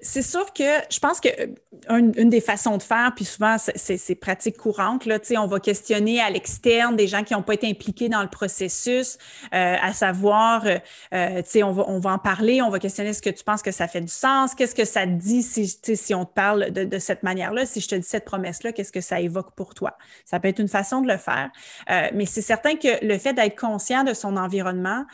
c'est 0.00 0.22
sûr 0.22 0.52
que 0.52 0.62
je 0.90 1.00
pense 1.00 1.18
que 1.20 1.28
euh, 1.28 2.12
une, 2.16 2.30
des 2.30 2.40
façons 2.40 2.76
de 2.76 2.82
faire, 2.82 3.12
puis 3.16 3.24
souvent 3.24 3.56
c'est 3.58 4.14
pratique 4.14 4.56
courante, 4.56 5.06
là, 5.06 5.18
on 5.38 5.46
va 5.46 5.58
questionner 5.58 6.20
à 6.20 6.30
l'externe 6.30 6.94
des 6.94 7.08
gens 7.08 7.24
qui 7.24 7.34
n'ont 7.34 7.42
pas 7.42 7.54
été 7.54 7.68
impliqués 7.68 8.08
dans 8.08 8.22
le 8.22 8.28
processus, 8.28 9.18
euh, 9.52 9.76
à 9.80 9.92
savoir, 9.92 10.66
euh, 10.66 10.78
euh 11.14 11.42
on, 11.64 11.72
va, 11.72 11.84
on 11.88 11.98
va 11.98 12.10
en 12.10 12.18
parler, 12.18 12.62
on 12.62 12.70
va 12.70 12.78
questionner 12.78 13.12
ce 13.12 13.20
que 13.20 13.30
tu 13.30 13.42
penses 13.42 13.62
que 13.62 13.72
ça 13.72 13.88
fait 13.88 14.00
du 14.00 14.12
sens, 14.12 14.54
qu'est-ce 14.54 14.74
que 14.74 14.84
ça 14.84 15.04
te 15.04 15.10
dit 15.10 15.42
si, 15.42 15.66
si 15.66 16.14
on 16.14 16.24
te 16.24 16.32
parle 16.32 16.70
de, 16.70 16.84
de 16.84 16.98
cette 17.00 17.24
manière-là, 17.24 17.66
si 17.66 17.80
je 17.80 17.88
te 17.88 17.94
dis 17.96 18.06
cette 18.06 18.24
promesse-là, 18.24 18.72
qu'est-ce 18.72 18.92
que 18.92 19.00
ça 19.00 19.20
évoque 19.20 19.52
pour 19.56 19.74
toi? 19.74 19.96
Ça 20.24 20.38
peut 20.38 20.48
être 20.48 20.60
une 20.60 20.68
façon 20.68 21.00
de 21.00 21.08
le 21.08 21.16
faire, 21.16 21.50
mais 21.88 22.26
c'est 22.26 22.42
certain 22.42 22.76
que 22.76 23.04
le 23.04 23.18
fait 23.18 23.32
d'être 23.32 23.58
conscient 23.58 24.04
de 24.04 24.14
son 24.14 24.36
environnement, 24.36 25.04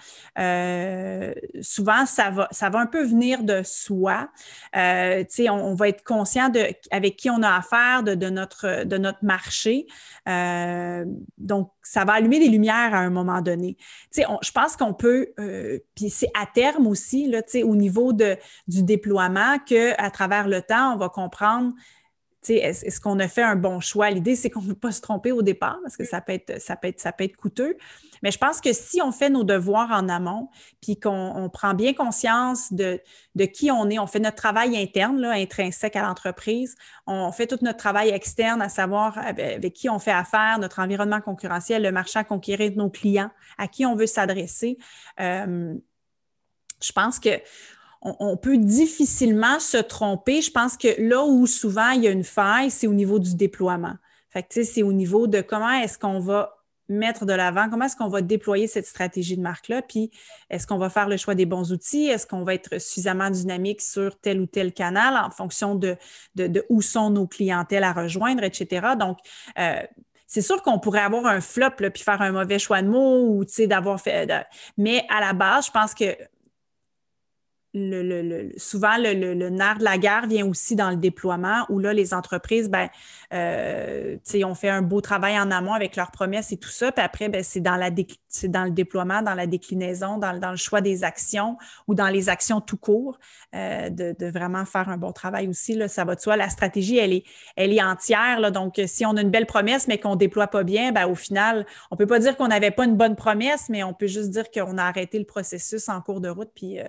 souvent, 1.62 2.04
ça 2.06 2.30
va, 2.30 2.48
ça 2.50 2.68
va 2.68 2.80
un 2.80 2.86
peu 2.86 3.02
venir 3.02 3.42
de 3.42 3.62
soi. 3.82 4.28
Euh, 4.76 5.24
on, 5.48 5.52
on, 5.52 5.74
va 5.74 5.88
être 5.88 6.04
conscient 6.04 6.50
avec 6.90 7.16
qui 7.16 7.30
on 7.30 7.42
a 7.42 7.56
affaire, 7.56 8.02
de, 8.02 8.14
notre, 8.28 9.18
marché. 9.22 9.86
Euh, 10.28 11.04
donc, 11.38 11.70
ça 11.82 12.04
va 12.04 12.14
allumer 12.14 12.38
des 12.38 12.48
lumières 12.48 12.94
à 12.94 12.98
un 12.98 13.10
moment 13.10 13.40
donné. 13.40 13.76
On, 14.28 14.38
je 14.42 14.50
pense 14.52 14.76
qu'on 14.76 14.94
peut, 14.94 15.28
euh, 15.38 15.78
puis 15.94 16.10
c'est 16.10 16.30
à 16.38 16.46
terme 16.46 16.86
aussi, 16.86 17.28
là, 17.28 17.42
au 17.64 17.76
niveau 17.76 18.12
du 18.12 18.82
déploiement, 18.82 19.58
qu'à 19.64 20.10
travers 20.10 20.48
le 20.48 20.62
temps, 20.62 20.94
on 20.94 20.96
va 20.96 21.08
comprendre 21.08 21.72
est-ce 22.56 23.00
qu'on 23.00 23.18
a 23.18 23.28
fait 23.28 23.42
un 23.42 23.56
bon 23.56 23.80
choix? 23.80 24.10
L'idée, 24.10 24.36
c'est 24.36 24.50
qu'on 24.50 24.62
ne 24.62 24.68
veut 24.68 24.74
pas 24.74 24.92
se 24.92 25.00
tromper 25.00 25.32
au 25.32 25.42
départ 25.42 25.78
parce 25.82 25.96
que 25.96 26.04
ça 26.04 26.20
peut 26.20 26.32
être, 26.32 26.60
ça 26.60 26.76
peut 26.76 26.88
être, 26.88 27.00
ça 27.00 27.12
peut 27.12 27.24
être 27.24 27.36
coûteux. 27.36 27.76
Mais 28.22 28.30
je 28.30 28.38
pense 28.38 28.60
que 28.60 28.72
si 28.72 29.00
on 29.00 29.12
fait 29.12 29.30
nos 29.30 29.44
devoirs 29.44 29.90
en 29.92 30.08
amont, 30.08 30.48
puis 30.80 30.98
qu'on 30.98 31.50
prend 31.52 31.74
bien 31.74 31.94
conscience 31.94 32.72
de, 32.72 33.00
de, 33.34 33.44
qui 33.44 33.70
on 33.70 33.88
est, 33.90 33.98
on 33.98 34.06
fait 34.06 34.20
notre 34.20 34.36
travail 34.36 34.76
interne, 34.76 35.20
là, 35.20 35.30
intrinsèque 35.32 35.96
à 35.96 36.02
l'entreprise, 36.02 36.74
on 37.06 37.30
fait 37.32 37.46
tout 37.46 37.58
notre 37.62 37.78
travail 37.78 38.10
externe, 38.10 38.60
à 38.62 38.68
savoir 38.68 39.18
avec, 39.18 39.72
qui 39.72 39.88
on 39.88 39.98
fait 39.98 40.10
affaire, 40.10 40.58
notre 40.58 40.80
environnement 40.80 41.20
concurrentiel, 41.20 41.82
le 41.82 41.92
marché 41.92 42.18
à 42.18 42.24
conquérir 42.24 42.70
de 42.72 42.76
nos 42.76 42.90
clients, 42.90 43.30
à 43.56 43.68
qui 43.68 43.86
on 43.86 43.94
veut 43.94 44.06
s'adresser. 44.06 44.78
Euh, 45.20 45.74
je 46.80 46.92
pense 46.92 47.18
que 47.18 47.30
on, 48.02 48.36
peut 48.36 48.58
difficilement 48.58 49.58
se 49.58 49.76
tromper. 49.78 50.40
Je 50.40 50.50
pense 50.50 50.76
que 50.76 50.88
là 50.98 51.24
où 51.24 51.46
souvent 51.46 51.90
il 51.90 52.04
y 52.04 52.08
a 52.08 52.10
une 52.10 52.24
faille, 52.24 52.70
c'est 52.70 52.86
au 52.86 52.92
niveau 52.92 53.18
du 53.18 53.34
déploiement. 53.34 53.94
Fait 54.30 54.46
c'est 54.64 54.82
au 54.82 54.92
niveau 54.92 55.26
de 55.26 55.40
comment 55.40 55.70
est-ce 55.70 55.98
qu'on 55.98 56.20
va 56.20 56.58
mettre 56.88 57.26
de 57.26 57.32
l'avant, 57.32 57.68
comment 57.68 57.84
est-ce 57.84 57.96
qu'on 57.96 58.08
va 58.08 58.22
déployer 58.22 58.66
cette 58.66 58.86
stratégie 58.86 59.36
de 59.36 59.42
marque-là, 59.42 59.82
puis 59.82 60.10
est-ce 60.48 60.66
qu'on 60.66 60.78
va 60.78 60.88
faire 60.88 61.08
le 61.08 61.16
choix 61.16 61.34
des 61.34 61.44
bons 61.44 61.70
outils, 61.72 62.06
est-ce 62.06 62.26
qu'on 62.26 62.44
va 62.44 62.54
être 62.54 62.80
suffisamment 62.80 63.30
dynamique 63.30 63.82
sur 63.82 64.18
tel 64.18 64.40
ou 64.40 64.46
tel 64.46 64.72
canal 64.72 65.14
en 65.22 65.30
fonction 65.30 65.74
de, 65.74 65.96
où 66.70 66.80
sont 66.80 67.10
nos 67.10 67.26
clientèles 67.26 67.84
à 67.84 67.92
rejoindre, 67.92 68.42
etc. 68.42 68.94
Donc, 68.98 69.18
euh, 69.58 69.82
c'est 70.26 70.42
sûr 70.42 70.62
qu'on 70.62 70.78
pourrait 70.78 71.00
avoir 71.00 71.26
un 71.26 71.40
flop, 71.40 71.70
puis 71.92 72.02
faire 72.02 72.22
un 72.22 72.32
mauvais 72.32 72.58
choix 72.58 72.82
de 72.82 72.88
mots, 72.88 73.26
ou, 73.26 73.44
d'avoir 73.66 74.00
fait... 74.00 74.30
mais 74.76 75.04
à 75.10 75.20
la 75.20 75.32
base, 75.32 75.66
je 75.66 75.70
pense 75.70 75.94
que 75.94 76.16
le, 77.74 78.50
souvent, 78.56 78.96
le, 78.98 79.34
nerf 79.50 79.78
de 79.78 79.84
la 79.84 79.98
guerre 79.98 80.26
vient 80.26 80.46
aussi 80.46 80.74
dans 80.74 80.90
le 80.90 80.96
déploiement, 80.96 81.66
où 81.68 81.78
là, 81.78 81.92
les 81.92 82.14
entreprises, 82.14 82.70
ben, 82.70 82.88
euh, 83.32 84.16
ont 84.44 84.54
fait 84.54 84.70
un 84.70 84.82
beau 84.82 85.00
travail 85.00 85.38
en 85.38 85.50
amont 85.50 85.74
avec 85.74 85.96
leurs 85.96 86.10
promesses 86.10 86.52
et 86.52 86.56
tout 86.56 86.70
ça. 86.70 86.92
Puis 86.92 87.04
après, 87.04 87.28
ben, 87.28 87.42
c'est 87.42 87.60
dans, 87.60 87.76
le 87.76 88.70
déploiement, 88.70 89.20
dans 89.22 89.34
la 89.34 89.46
déclinaison, 89.46 90.16
dans, 90.16 90.50
le 90.50 90.56
choix 90.56 90.80
des 90.80 91.04
actions 91.04 91.58
ou 91.86 91.94
dans 91.94 92.08
les 92.08 92.28
actions 92.28 92.60
tout 92.60 92.76
court, 92.76 93.18
euh, 93.54 93.90
de, 93.90 94.30
vraiment 94.30 94.64
faire 94.64 94.88
un 94.88 94.96
bon 94.96 95.12
travail 95.12 95.48
aussi. 95.48 95.74
Là, 95.74 95.88
ça 95.88 96.04
va 96.04 96.14
de 96.14 96.20
soi. 96.20 96.36
La 96.36 96.48
stratégie, 96.48 96.96
elle 96.96 97.12
est, 97.12 97.24
elle 97.56 97.72
est 97.72 97.82
entière. 97.82 98.50
Donc, 98.52 98.80
si 98.86 99.04
on 99.04 99.16
a 99.16 99.20
une 99.20 99.30
belle 99.30 99.46
promesse, 99.46 99.88
mais 99.88 99.98
qu'on 99.98 100.12
ne 100.12 100.18
déploie 100.18 100.46
pas 100.46 100.64
bien, 100.64 100.92
ben, 100.92 101.06
au 101.06 101.14
final, 101.14 101.66
on 101.90 101.96
ne 101.96 101.98
peut 101.98 102.06
pas 102.06 102.18
dire 102.18 102.36
qu'on 102.36 102.48
n'avait 102.48 102.70
pas 102.70 102.86
une 102.86 102.96
bonne 102.96 103.16
promesse, 103.16 103.68
mais 103.68 103.82
on 103.82 103.92
peut 103.92 104.06
juste 104.06 104.30
dire 104.30 104.50
qu'on 104.50 104.78
a 104.78 104.84
arrêté 104.84 105.18
le 105.18 105.26
processus 105.26 105.88
en 105.88 106.00
cours 106.00 106.20
de 106.20 106.28
route. 106.28 106.50
Euh, 106.62 106.84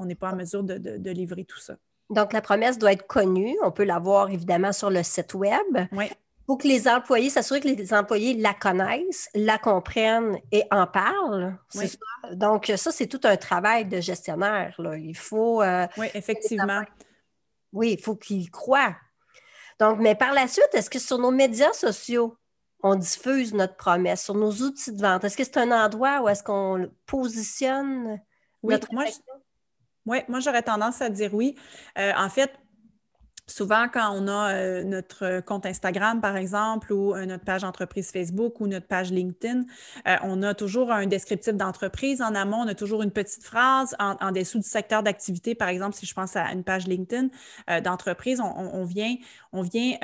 on 0.00 0.06
n'est 0.06 0.14
pas 0.14 0.32
en 0.32 0.36
mesure 0.36 0.64
de, 0.64 1.10
livrer 1.10 1.44
tout 1.44 1.58
ça. 1.58 1.76
Donc, 2.08 2.32
la 2.32 2.40
promesse 2.40 2.78
doit 2.78 2.92
être 2.92 3.06
connue. 3.06 3.56
On 3.62 3.70
peut 3.70 3.84
la 3.84 3.98
voir 3.98 4.30
évidemment 4.30 4.72
sur 4.72 4.90
le 4.90 5.02
site 5.02 5.34
Web. 5.34 5.86
Oui. 5.92 6.06
Pour 6.46 6.58
que 6.58 6.66
les 6.66 6.88
employés, 6.88 7.30
s'assurer 7.30 7.60
que 7.60 7.68
les 7.68 7.94
employés 7.94 8.34
la 8.34 8.54
connaissent, 8.54 9.28
la 9.36 9.58
comprennent 9.58 10.38
et 10.50 10.64
en 10.72 10.86
parlent. 10.88 11.56
Donc, 12.32 12.72
ça, 12.74 12.90
c'est 12.90 13.06
tout 13.06 13.20
un 13.22 13.36
travail 13.36 13.84
de 13.84 14.00
gestionnaire. 14.00 14.74
Il 14.98 15.16
faut. 15.16 15.62
Euh, 15.62 15.86
oui, 15.96 16.08
effectivement. 16.14 16.82
Oui, 17.72 17.94
il 17.96 18.02
faut 18.02 18.16
qu'ils 18.16 18.50
croient. 18.50 18.96
Donc, 19.78 20.00
mais 20.00 20.16
par 20.16 20.32
la 20.32 20.48
suite, 20.48 20.70
est-ce 20.72 20.90
que 20.90 20.98
sur 20.98 21.18
nos 21.18 21.30
médias 21.30 21.72
sociaux, 21.72 22.36
on 22.82 22.96
diffuse 22.96 23.54
notre 23.54 23.76
promesse, 23.76 24.24
sur 24.24 24.34
nos 24.34 24.50
outils 24.50 24.92
de 24.92 25.00
vente? 25.00 25.22
Est-ce 25.22 25.36
que 25.36 25.44
c'est 25.44 25.58
un 25.58 25.70
endroit 25.70 26.22
où 26.22 26.28
est-ce 26.28 26.42
qu'on 26.42 26.90
positionne? 27.06 28.20
Oui, 28.62 28.74
notre 28.74 28.92
moi, 28.92 29.04
oui, 30.10 30.18
moi 30.28 30.40
j'aurais 30.40 30.62
tendance 30.62 31.00
à 31.02 31.08
dire 31.08 31.32
oui. 31.34 31.54
Euh, 31.98 32.12
en 32.16 32.28
fait, 32.28 32.52
Souvent, 33.50 33.88
quand 33.92 34.12
on 34.14 34.28
a 34.28 34.52
euh, 34.52 34.84
notre 34.84 35.40
compte 35.40 35.66
Instagram, 35.66 36.20
par 36.20 36.36
exemple, 36.36 36.92
ou 36.92 37.14
euh, 37.14 37.26
notre 37.26 37.44
page 37.44 37.64
entreprise 37.64 38.12
Facebook 38.12 38.60
ou 38.60 38.68
notre 38.68 38.86
page 38.86 39.10
LinkedIn, 39.10 39.64
on 40.22 40.42
a 40.42 40.54
toujours 40.54 40.92
un 40.92 41.06
descriptif 41.06 41.54
d'entreprise 41.54 42.22
en 42.22 42.34
amont, 42.34 42.58
on 42.58 42.68
a 42.68 42.74
toujours 42.74 43.02
une 43.02 43.10
petite 43.10 43.44
phrase 43.44 43.96
en, 43.98 44.32
dessous 44.32 44.58
du 44.58 44.68
secteur 44.68 45.02
d'activité, 45.02 45.54
par 45.54 45.68
exemple, 45.68 45.96
si 45.96 46.06
je 46.06 46.14
pense 46.14 46.36
à 46.36 46.52
une 46.52 46.62
page 46.62 46.86
LinkedIn 46.86 47.28
d'entreprise, 47.82 48.40
on, 48.40 48.84
vient, 48.84 49.16
on 49.52 49.62
vient 49.62 49.96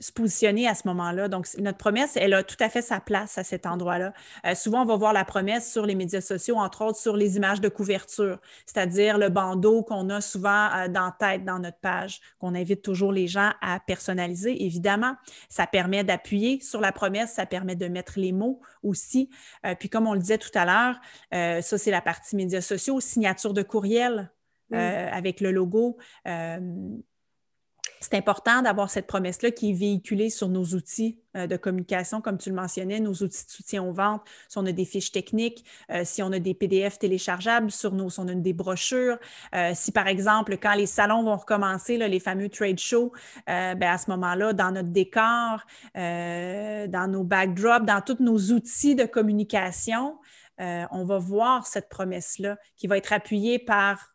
se 0.00 0.12
positionner 0.12 0.68
à 0.68 0.74
ce 0.74 0.86
moment-là. 0.88 1.28
Donc, 1.28 1.46
notre 1.58 1.78
promesse, 1.78 2.16
elle 2.16 2.34
a 2.34 2.42
tout 2.42 2.56
à 2.60 2.68
fait 2.68 2.82
sa 2.82 3.00
place 3.00 3.38
à 3.38 3.44
cet 3.44 3.66
endroit-là. 3.66 4.12
souvent, 4.54 4.82
on 4.82 4.86
va 4.86 4.96
voir 4.96 5.12
la 5.12 5.24
promesse 5.24 5.70
sur 5.70 5.86
les 5.86 5.94
médias 5.94 6.20
sociaux, 6.20 6.56
entre 6.56 6.82
autres 6.82 6.98
sur 6.98 7.16
les 7.16 7.36
images 7.36 7.60
de 7.60 7.68
couverture, 7.68 8.38
c'est-à-dire 8.66 9.18
le 9.18 9.28
bandeau 9.28 9.82
qu'on 9.82 10.10
a 10.10 10.20
souvent 10.20 10.88
dans 10.88 11.12
tête 11.18 11.44
dans 11.44 11.58
notre 11.58 11.78
page, 11.78 12.20
qu'on 12.38 12.54
invite 12.54 12.87
toujours 12.88 13.12
les 13.12 13.26
gens 13.26 13.52
à 13.60 13.80
personnaliser, 13.80 14.64
évidemment. 14.64 15.14
Ça 15.50 15.66
permet 15.66 16.04
d'appuyer 16.04 16.58
sur 16.62 16.80
la 16.80 16.90
promesse, 16.90 17.34
ça 17.34 17.44
permet 17.44 17.76
de 17.76 17.86
mettre 17.86 18.18
les 18.18 18.32
mots 18.32 18.62
aussi. 18.82 19.28
Euh, 19.66 19.74
puis 19.78 19.90
comme 19.90 20.06
on 20.06 20.14
le 20.14 20.20
disait 20.20 20.38
tout 20.38 20.50
à 20.54 20.64
l'heure, 20.64 20.98
euh, 21.34 21.60
ça, 21.60 21.76
c'est 21.76 21.90
la 21.90 22.00
partie 22.00 22.34
médias 22.34 22.62
sociaux, 22.62 22.98
signature 23.00 23.52
de 23.52 23.62
courriel 23.62 24.32
euh, 24.72 25.08
avec 25.12 25.42
le 25.42 25.50
logo 25.50 25.98
c'est 28.00 28.14
important 28.14 28.62
d'avoir 28.62 28.90
cette 28.90 29.06
promesse-là 29.06 29.50
qui 29.50 29.70
est 29.70 29.74
véhiculée 29.74 30.30
sur 30.30 30.48
nos 30.48 30.64
outils 30.64 31.18
euh, 31.36 31.46
de 31.46 31.56
communication, 31.56 32.20
comme 32.20 32.38
tu 32.38 32.50
le 32.50 32.56
mentionnais, 32.56 33.00
nos 33.00 33.12
outils 33.12 33.44
de 33.44 33.50
soutien 33.50 33.82
aux 33.82 33.92
ventes, 33.92 34.22
si 34.48 34.58
on 34.58 34.66
a 34.66 34.72
des 34.72 34.84
fiches 34.84 35.12
techniques, 35.12 35.64
euh, 35.90 36.02
si 36.04 36.22
on 36.22 36.32
a 36.32 36.38
des 36.38 36.54
PDF 36.54 36.98
téléchargeables 36.98 37.70
sur 37.70 37.92
nos, 37.92 38.10
si 38.10 38.20
on 38.20 38.28
a 38.28 38.34
des 38.34 38.52
brochures, 38.52 39.18
euh, 39.54 39.72
si 39.74 39.92
par 39.92 40.06
exemple, 40.06 40.56
quand 40.58 40.74
les 40.74 40.86
salons 40.86 41.22
vont 41.22 41.36
recommencer, 41.36 41.98
les 41.98 42.20
fameux 42.20 42.48
trade 42.48 42.78
shows, 42.78 43.12
ben, 43.46 43.82
à 43.82 43.98
ce 43.98 44.10
moment-là, 44.10 44.52
dans 44.52 44.70
notre 44.70 44.88
décor, 44.88 45.64
dans 45.94 47.10
nos 47.10 47.24
backdrops, 47.24 47.84
dans 47.84 48.00
tous 48.00 48.18
nos 48.20 48.38
outils 48.52 48.94
de 48.94 49.04
communication, 49.04 50.18
on 50.58 51.04
va 51.04 51.18
voir 51.18 51.66
cette 51.66 51.88
promesse-là 51.88 52.56
qui 52.76 52.86
va 52.86 52.96
être 52.96 53.12
appuyée 53.12 53.58
par 53.58 54.14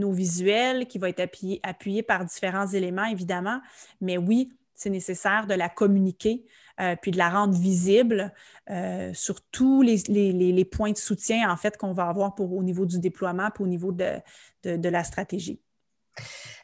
nos 0.00 0.12
visuels, 0.12 0.86
qui 0.86 0.98
va 0.98 1.08
être 1.08 1.20
appuyé, 1.20 2.02
par 2.02 2.24
différents 2.24 2.66
éléments, 2.66 3.04
évidemment. 3.04 3.60
Mais 4.00 4.18
oui, 4.18 4.52
c'est 4.74 4.90
nécessaire 4.90 5.46
de 5.46 5.54
la 5.54 5.68
communiquer, 5.68 6.44
euh, 6.80 6.96
puis 7.00 7.10
de 7.10 7.18
la 7.18 7.28
rendre 7.28 7.54
visible 7.54 8.32
euh, 8.70 9.12
sur 9.14 9.40
tous 9.42 9.82
les, 9.82 10.64
points 10.64 10.92
de 10.92 10.98
soutien, 10.98 11.50
en 11.50 11.56
fait, 11.56 11.76
qu'on 11.76 11.92
va 11.92 12.08
avoir 12.08 12.34
pour, 12.34 12.52
au 12.52 12.62
niveau 12.62 12.86
du 12.86 12.98
déploiement, 12.98 13.50
puis 13.54 13.64
au 13.64 13.68
niveau 13.68 13.92
de, 13.92 14.14
de, 14.64 14.88
la 14.88 15.04
stratégie. 15.04 15.60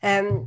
Euh, 0.05 0.41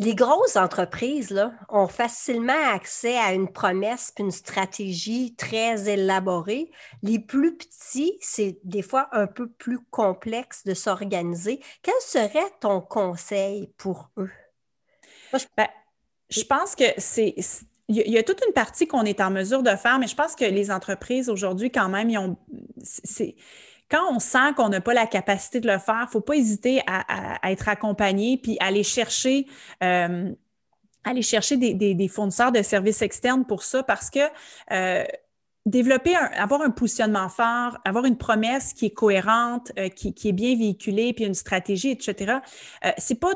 les 0.00 0.14
grosses 0.14 0.56
entreprises 0.56 1.28
là, 1.30 1.52
ont 1.68 1.86
facilement 1.86 2.72
accès 2.72 3.18
à 3.18 3.34
une 3.34 3.52
promesse 3.52 4.12
puis 4.14 4.24
une 4.24 4.30
stratégie 4.30 5.34
très 5.36 5.90
élaborée. 5.90 6.70
Les 7.02 7.18
plus 7.18 7.54
petits, 7.54 8.16
c'est 8.22 8.58
des 8.64 8.80
fois 8.80 9.10
un 9.12 9.26
peu 9.26 9.46
plus 9.50 9.78
complexe 9.90 10.64
de 10.64 10.72
s'organiser. 10.72 11.60
Quel 11.82 11.94
serait 12.00 12.50
ton 12.60 12.80
conseil 12.80 13.74
pour 13.76 14.10
eux? 14.16 14.30
Ben, 15.56 15.68
je 16.30 16.42
pense 16.44 16.74
que 16.74 16.84
c'est 16.96 17.34
il 17.88 18.08
y, 18.08 18.18
a 18.18 18.22
toute 18.22 18.40
une 18.46 18.52
partie 18.52 18.86
qu'on 18.86 19.02
est 19.02 19.20
en 19.20 19.32
mesure 19.32 19.64
de 19.64 19.70
faire, 19.70 19.98
mais 19.98 20.06
je 20.06 20.14
pense 20.14 20.36
que 20.36 20.44
les 20.44 20.70
entreprises 20.70 21.28
aujourd'hui, 21.28 21.72
quand 21.72 21.88
même, 21.88 22.08
ils 22.08 22.18
ont, 22.18 22.36
quand 23.90 24.14
on 24.14 24.18
sent 24.18 24.54
qu'on 24.56 24.68
n'a 24.68 24.80
pas 24.80 24.94
la 24.94 25.06
capacité 25.06 25.60
de 25.60 25.66
le 25.66 25.78
faire, 25.78 26.02
il 26.02 26.06
ne 26.06 26.10
faut 26.10 26.20
pas 26.20 26.36
hésiter 26.36 26.80
à, 26.86 27.50
être 27.50 27.68
accompagné 27.68 28.38
puis 28.38 28.56
aller 28.60 28.82
chercher. 28.82 29.46
Euh, 29.82 30.30
aller 31.02 31.22
chercher 31.22 31.56
des, 31.56 32.08
fournisseurs 32.08 32.52
de 32.52 32.60
services 32.60 33.00
externes 33.00 33.46
pour 33.46 33.62
ça 33.62 33.82
parce 33.82 34.10
que 34.10 34.20
euh, 34.70 35.04
développer, 35.66 36.14
avoir 36.14 36.62
un 36.62 36.70
positionnement 36.70 37.28
fort, 37.28 37.78
avoir 37.84 38.04
une 38.04 38.16
promesse 38.16 38.72
qui 38.72 38.86
est 38.86 38.94
cohérente, 38.94 39.72
euh, 39.78 39.88
qui, 39.88 40.14
est 40.24 40.32
bien 40.32 40.56
véhiculée, 40.56 41.12
puis 41.12 41.24
une 41.24 41.34
stratégie, 41.34 41.90
etc. 41.90 42.38
Euh, 42.84 42.90
c'est 42.98 43.18
pas 43.20 43.32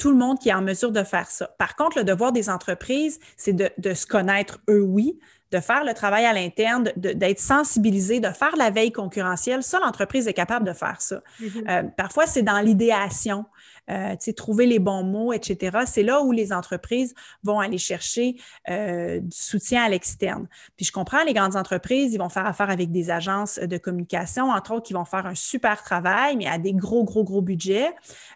tout 0.00 0.10
le 0.10 0.16
monde 0.16 0.38
qui 0.38 0.48
est 0.48 0.54
en 0.54 0.62
mesure 0.62 0.90
de 0.90 1.04
faire 1.04 1.30
ça. 1.30 1.46
Par 1.58 1.76
contre, 1.76 1.98
le 1.98 2.04
devoir 2.04 2.32
des 2.32 2.48
entreprises, 2.48 3.20
c'est 3.36 3.52
de, 3.52 3.70
de, 3.78 3.94
se 3.94 4.06
connaître 4.06 4.58
eux, 4.68 4.80
oui, 4.80 5.20
de 5.52 5.60
faire 5.60 5.84
le 5.84 5.92
travail 5.94 6.24
à 6.24 6.32
l'interne, 6.32 6.90
d'être 6.96 7.38
sensibilisé, 7.38 8.18
de 8.18 8.30
faire 8.30 8.56
la 8.56 8.70
veille 8.70 8.92
concurrentielle. 8.92 9.62
Ça, 9.62 9.78
l'entreprise 9.80 10.26
est 10.26 10.32
capable 10.32 10.66
de 10.66 10.72
faire 10.72 11.00
ça. 11.00 11.22
Mm-hmm. 11.40 11.70
Euh, 11.70 11.82
parfois, 11.96 12.26
c'est 12.26 12.42
dans 12.42 12.60
l'idéation, 12.60 13.44
euh, 13.88 14.16
trouver 14.36 14.66
les 14.66 14.78
bons 14.78 15.02
mots, 15.02 15.32
etc. 15.32 15.78
C'est 15.86 16.02
là 16.02 16.22
où 16.22 16.32
les 16.32 16.52
entreprises 16.52 17.14
vont 17.42 17.60
aller 17.60 17.78
chercher 17.78 18.36
euh, 18.68 19.20
du 19.20 19.36
soutien 19.36 19.84
à 19.84 19.88
l'externe. 19.88 20.46
Puis 20.76 20.86
je 20.86 20.92
comprends, 20.92 21.22
les 21.24 21.34
grandes 21.34 21.56
entreprises, 21.56 22.14
ils 22.14 22.18
vont 22.18 22.28
faire 22.28 22.46
affaire 22.46 22.70
avec 22.70 22.90
des 22.90 23.10
agences 23.10 23.58
de 23.58 23.78
communication, 23.78 24.50
entre 24.50 24.72
autres, 24.74 24.86
qui 24.86 24.92
vont 24.92 25.04
faire 25.04 25.26
un 25.26 25.34
super 25.34 25.82
travail, 25.82 26.36
mais 26.36 26.46
à 26.46 26.58
des 26.58 26.72
gros, 26.72 27.04
gros, 27.04 27.24
gros 27.24 27.42
budgets. 27.42 27.90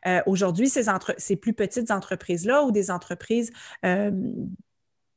Euh, 0.07 0.20
aujourd'hui, 0.26 0.68
ces, 0.68 0.85
ces 1.18 1.37
plus 1.37 1.52
petites 1.52 1.90
entreprises-là 1.90 2.64
ou 2.64 2.72
des 2.72 2.90
entreprises 2.90 3.52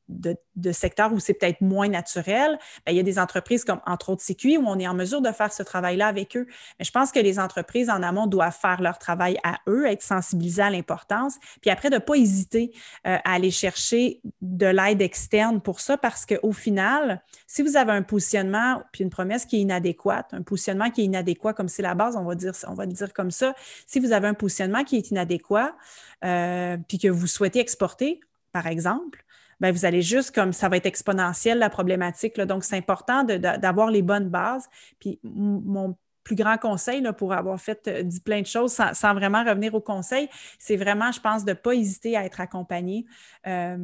de, 0.09 0.71
secteurs 0.71 1.13
où 1.13 1.19
c'est 1.19 1.33
peut-être 1.33 1.61
moins 1.61 1.87
naturel, 1.87 2.57
ben, 2.85 2.91
il 2.91 2.97
y 2.97 2.99
a 2.99 3.03
des 3.03 3.19
entreprises 3.19 3.63
comme 3.63 3.79
entre 3.85 4.09
autres 4.09 4.23
CQI 4.23 4.57
où 4.57 4.63
on 4.65 4.79
est 4.79 4.87
en 4.87 4.93
mesure 4.93 5.21
de 5.21 5.31
faire 5.31 5.51
ce 5.53 5.63
travail-là 5.63 6.07
avec 6.07 6.35
eux. 6.35 6.47
Mais 6.79 6.85
je 6.85 6.91
pense 6.91 7.11
que 7.11 7.19
les 7.19 7.39
entreprises 7.39 7.89
en 7.89 8.03
amont 8.03 8.27
doivent 8.27 8.57
faire 8.57 8.81
leur 8.81 8.97
travail 8.97 9.37
à 9.43 9.59
eux, 9.67 9.85
être 9.85 10.01
sensibilisées 10.01 10.61
à 10.61 10.69
l'importance, 10.69 11.35
puis 11.61 11.69
après 11.69 11.89
de 11.89 11.95
ne 11.95 11.99
pas 11.99 12.15
hésiter 12.15 12.71
euh, 13.05 13.17
à 13.23 13.33
aller 13.33 13.51
chercher 13.51 14.21
de 14.41 14.67
l'aide 14.67 15.01
externe 15.01 15.61
pour 15.61 15.79
ça 15.79 15.97
parce 15.97 16.25
qu'au 16.25 16.51
final, 16.51 17.21
si 17.45 17.61
vous 17.61 17.77
avez 17.77 17.91
un 17.91 18.03
positionnement 18.03 18.81
puis 18.91 19.03
une 19.03 19.09
promesse 19.09 19.45
qui 19.45 19.57
est 19.57 19.61
inadéquate, 19.61 20.33
un 20.33 20.41
positionnement 20.41 20.89
qui 20.89 21.01
est 21.01 21.05
inadéquat 21.05 21.53
comme 21.53 21.69
c'est 21.69 21.81
la 21.81 21.95
base, 21.95 22.15
on 22.15 22.23
va 22.23 22.35
dire, 22.35 22.53
on 22.67 22.73
va 22.73 22.85
le 22.85 22.93
dire 22.93 23.13
comme 23.13 23.31
ça, 23.31 23.53
si 23.85 23.99
vous 23.99 24.11
avez 24.11 24.27
un 24.27 24.33
positionnement 24.33 24.83
qui 24.83 24.97
est 24.97 25.11
inadéquat 25.11 25.75
euh, 26.23 26.77
puis 26.87 26.97
que 26.97 27.07
vous 27.07 27.27
souhaitez 27.27 27.59
exporter, 27.59 28.19
par 28.51 28.67
exemple, 28.67 29.23
ben, 29.59 29.71
vous 29.71 29.85
allez 29.85 30.01
juste 30.01 30.33
comme 30.33 30.53
ça 30.53 30.69
va 30.69 30.77
être 30.77 30.85
exponentiel 30.85 31.59
la 31.59 31.69
problématique. 31.69 32.37
Là. 32.37 32.45
Donc, 32.45 32.63
c'est 32.63 32.77
important 32.77 33.23
d'avoir 33.23 33.89
les 33.89 34.01
bonnes 34.01 34.29
bases. 34.29 34.67
Puis, 34.99 35.19
mon 35.23 35.95
plus 36.23 36.35
grand 36.35 36.57
conseil 36.57 36.99
là, 36.99 37.13
pour 37.13 37.31
avoir 37.31 37.59
fait 37.59 37.87
euh, 37.87 38.03
dit 38.03 38.19
plein 38.19 38.41
de 38.41 38.45
choses 38.45 38.73
sans, 38.73 39.13
vraiment 39.13 39.45
revenir 39.45 39.73
au 39.73 39.79
conseil, 39.79 40.27
c'est 40.59 40.75
vraiment, 40.75 41.11
je 41.13 41.21
pense, 41.21 41.45
de 41.45 41.51
ne 41.51 41.55
pas 41.55 41.73
hésiter 41.73 42.17
à 42.17 42.25
être 42.25 42.41
accompagné. 42.41 43.05
Euh, 43.47 43.77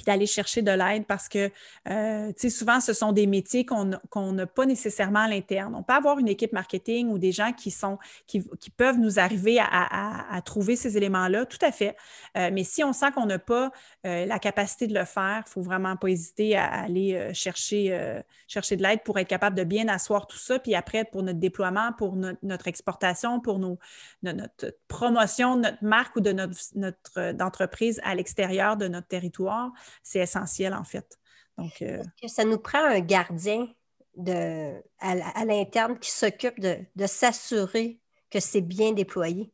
puis 0.00 0.06
d'aller 0.06 0.26
chercher 0.26 0.62
de 0.62 0.70
l'aide 0.70 1.04
parce 1.04 1.28
que, 1.28 1.50
euh, 1.88 2.28
tu 2.28 2.34
sais, 2.38 2.50
souvent, 2.50 2.80
ce 2.80 2.94
sont 2.94 3.12
des 3.12 3.26
métiers 3.26 3.66
qu'on 3.66 3.84
n'a 3.84 4.46
pas 4.46 4.64
nécessairement 4.64 5.20
à 5.20 5.28
l'interne. 5.28 5.74
On 5.74 5.82
peut 5.82 5.92
avoir 5.92 6.18
une 6.18 6.28
équipe 6.28 6.54
marketing 6.54 7.08
ou 7.08 7.18
des 7.18 7.32
gens 7.32 7.52
qui, 7.52 7.70
sont, 7.70 7.98
qui, 8.26 8.40
peuvent 8.74 8.98
nous 8.98 9.18
arriver 9.18 9.58
à, 9.60 10.40
trouver 10.46 10.74
ces 10.74 10.96
éléments-là, 10.96 11.44
tout 11.44 11.58
à 11.60 11.70
fait. 11.70 11.96
Euh, 12.38 12.48
mais 12.50 12.64
si 12.64 12.82
on 12.82 12.94
sent 12.94 13.12
qu'on 13.12 13.26
n'a 13.26 13.38
pas 13.38 13.72
euh, 14.06 14.24
la 14.24 14.38
capacité 14.38 14.86
de 14.86 14.94
le 14.94 15.04
faire, 15.04 15.42
il 15.44 15.48
ne 15.48 15.50
faut 15.50 15.60
vraiment 15.60 15.96
pas 15.96 16.08
hésiter 16.08 16.56
à 16.56 16.64
aller 16.64 17.34
chercher, 17.34 18.20
chercher 18.48 18.76
de 18.76 18.82
l'aide 18.82 19.02
pour 19.02 19.18
être 19.18 19.28
capable 19.28 19.54
de 19.54 19.64
bien 19.64 19.86
asseoir 19.88 20.26
tout 20.26 20.38
ça. 20.38 20.58
Puis 20.58 20.74
après, 20.74 21.04
pour 21.04 21.22
notre 21.22 21.38
déploiement, 21.38 21.92
pour 21.92 22.16
notre, 22.16 22.68
exportation, 22.68 23.38
pour 23.40 23.58
nos, 23.58 23.78
notre 24.22 24.74
promotion 24.88 25.56
de 25.56 25.62
notre 25.62 25.84
marque 25.84 26.16
ou 26.16 26.20
de 26.20 26.32
notre, 26.32 26.58
notre 26.74 27.42
entreprise 27.42 28.00
à 28.02 28.14
l'extérieur 28.14 28.78
de 28.78 28.88
notre 28.88 29.08
territoire, 29.08 29.72
c'est 30.02 30.20
essentiel 30.20 30.74
en 30.74 30.84
fait. 30.84 31.18
Donc, 31.58 31.82
euh, 31.82 32.02
ça 32.26 32.44
nous 32.44 32.58
prend 32.58 32.82
un 32.82 33.00
gardien 33.00 33.68
de, 34.16 34.72
à, 34.98 35.44
l'interne 35.44 35.98
qui 35.98 36.10
s'occupe 36.10 36.60
de, 36.60 37.06
s'assurer 37.06 38.00
que 38.30 38.40
c'est 38.40 38.60
bien 38.60 38.92
déployé? 38.92 39.52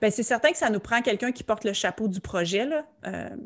Bien, 0.00 0.10
c'est 0.10 0.22
certain 0.22 0.50
que 0.50 0.58
ça 0.58 0.70
nous 0.70 0.80
prend 0.80 1.00
quelqu'un 1.02 1.32
qui 1.32 1.44
porte 1.44 1.64
le 1.64 1.72
chapeau 1.72 2.08
du 2.08 2.20
projet. 2.20 2.66
Là. 2.66 2.86
Euh, 3.06 3.36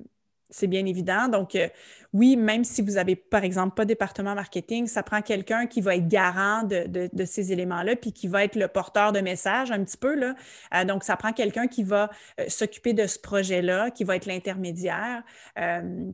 c'est 0.51 0.67
bien 0.67 0.87
évident. 0.87 1.29
Donc, 1.29 1.55
euh, 1.55 1.69
oui, 2.15 2.37
même 2.37 2.65
si 2.65 2.81
vous 2.81 2.93
n'avez, 2.93 3.17
par 3.17 3.45
exemple, 3.45 3.75
pas 3.75 3.85
département 3.85 4.35
marketing, 4.35 4.87
ça 4.87 5.03
prend 5.03 5.21
quelqu'un 5.21 5.67
qui 5.67 5.83
va 5.83 5.95
être 5.95 6.09
garant 6.09 6.63
de, 6.63 7.25
ces 7.27 7.53
éléments-là, 7.53 7.97
puis 7.97 8.13
qui 8.13 8.29
va 8.29 8.45
être 8.45 8.57
le 8.57 8.67
porteur 8.67 9.13
de 9.13 9.21
message 9.21 9.71
un 9.71 9.85
petit 9.85 9.99
peu. 9.99 10.09
Euh, 10.09 10.85
donc, 10.85 11.05
ça 11.05 11.17
prend 11.17 11.33
quelqu'un 11.33 11.67
qui 11.67 11.83
va 11.83 12.09
euh, 12.41 12.45
s'occuper 12.49 12.95
de 12.95 13.07
ce 13.07 13.19
projet-là, 13.19 13.91
qui 13.91 14.05
va 14.05 14.17
être 14.17 14.25
l'intermédiaire, 14.25 15.23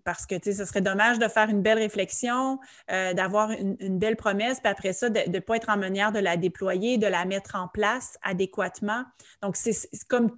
parce 0.04 0.26
que, 0.26 0.34
tu 0.34 0.44
sais, 0.44 0.52
ce 0.52 0.64
serait 0.64 0.80
dommage 0.80 1.18
de 1.18 1.28
faire 1.28 1.48
une 1.48 1.62
belle 1.62 1.78
réflexion, 1.78 2.58
d'avoir 2.88 3.50
une, 3.50 3.98
belle 3.98 4.16
promesse, 4.16 4.60
puis 4.60 4.70
après 4.70 4.92
ça, 4.92 5.10
de 5.10 5.20
ne 5.30 5.38
pas 5.38 5.56
être 5.56 5.68
en 5.68 5.76
manière 5.76 6.12
de 6.12 6.18
la 6.18 6.36
déployer, 6.36 6.98
de 6.98 7.06
la 7.06 7.24
mettre 7.24 7.54
en 7.56 7.68
place 7.68 8.18
adéquatement. 8.22 9.04
Donc, 9.42 9.56
c'est 9.56 9.76
comme 10.06 10.30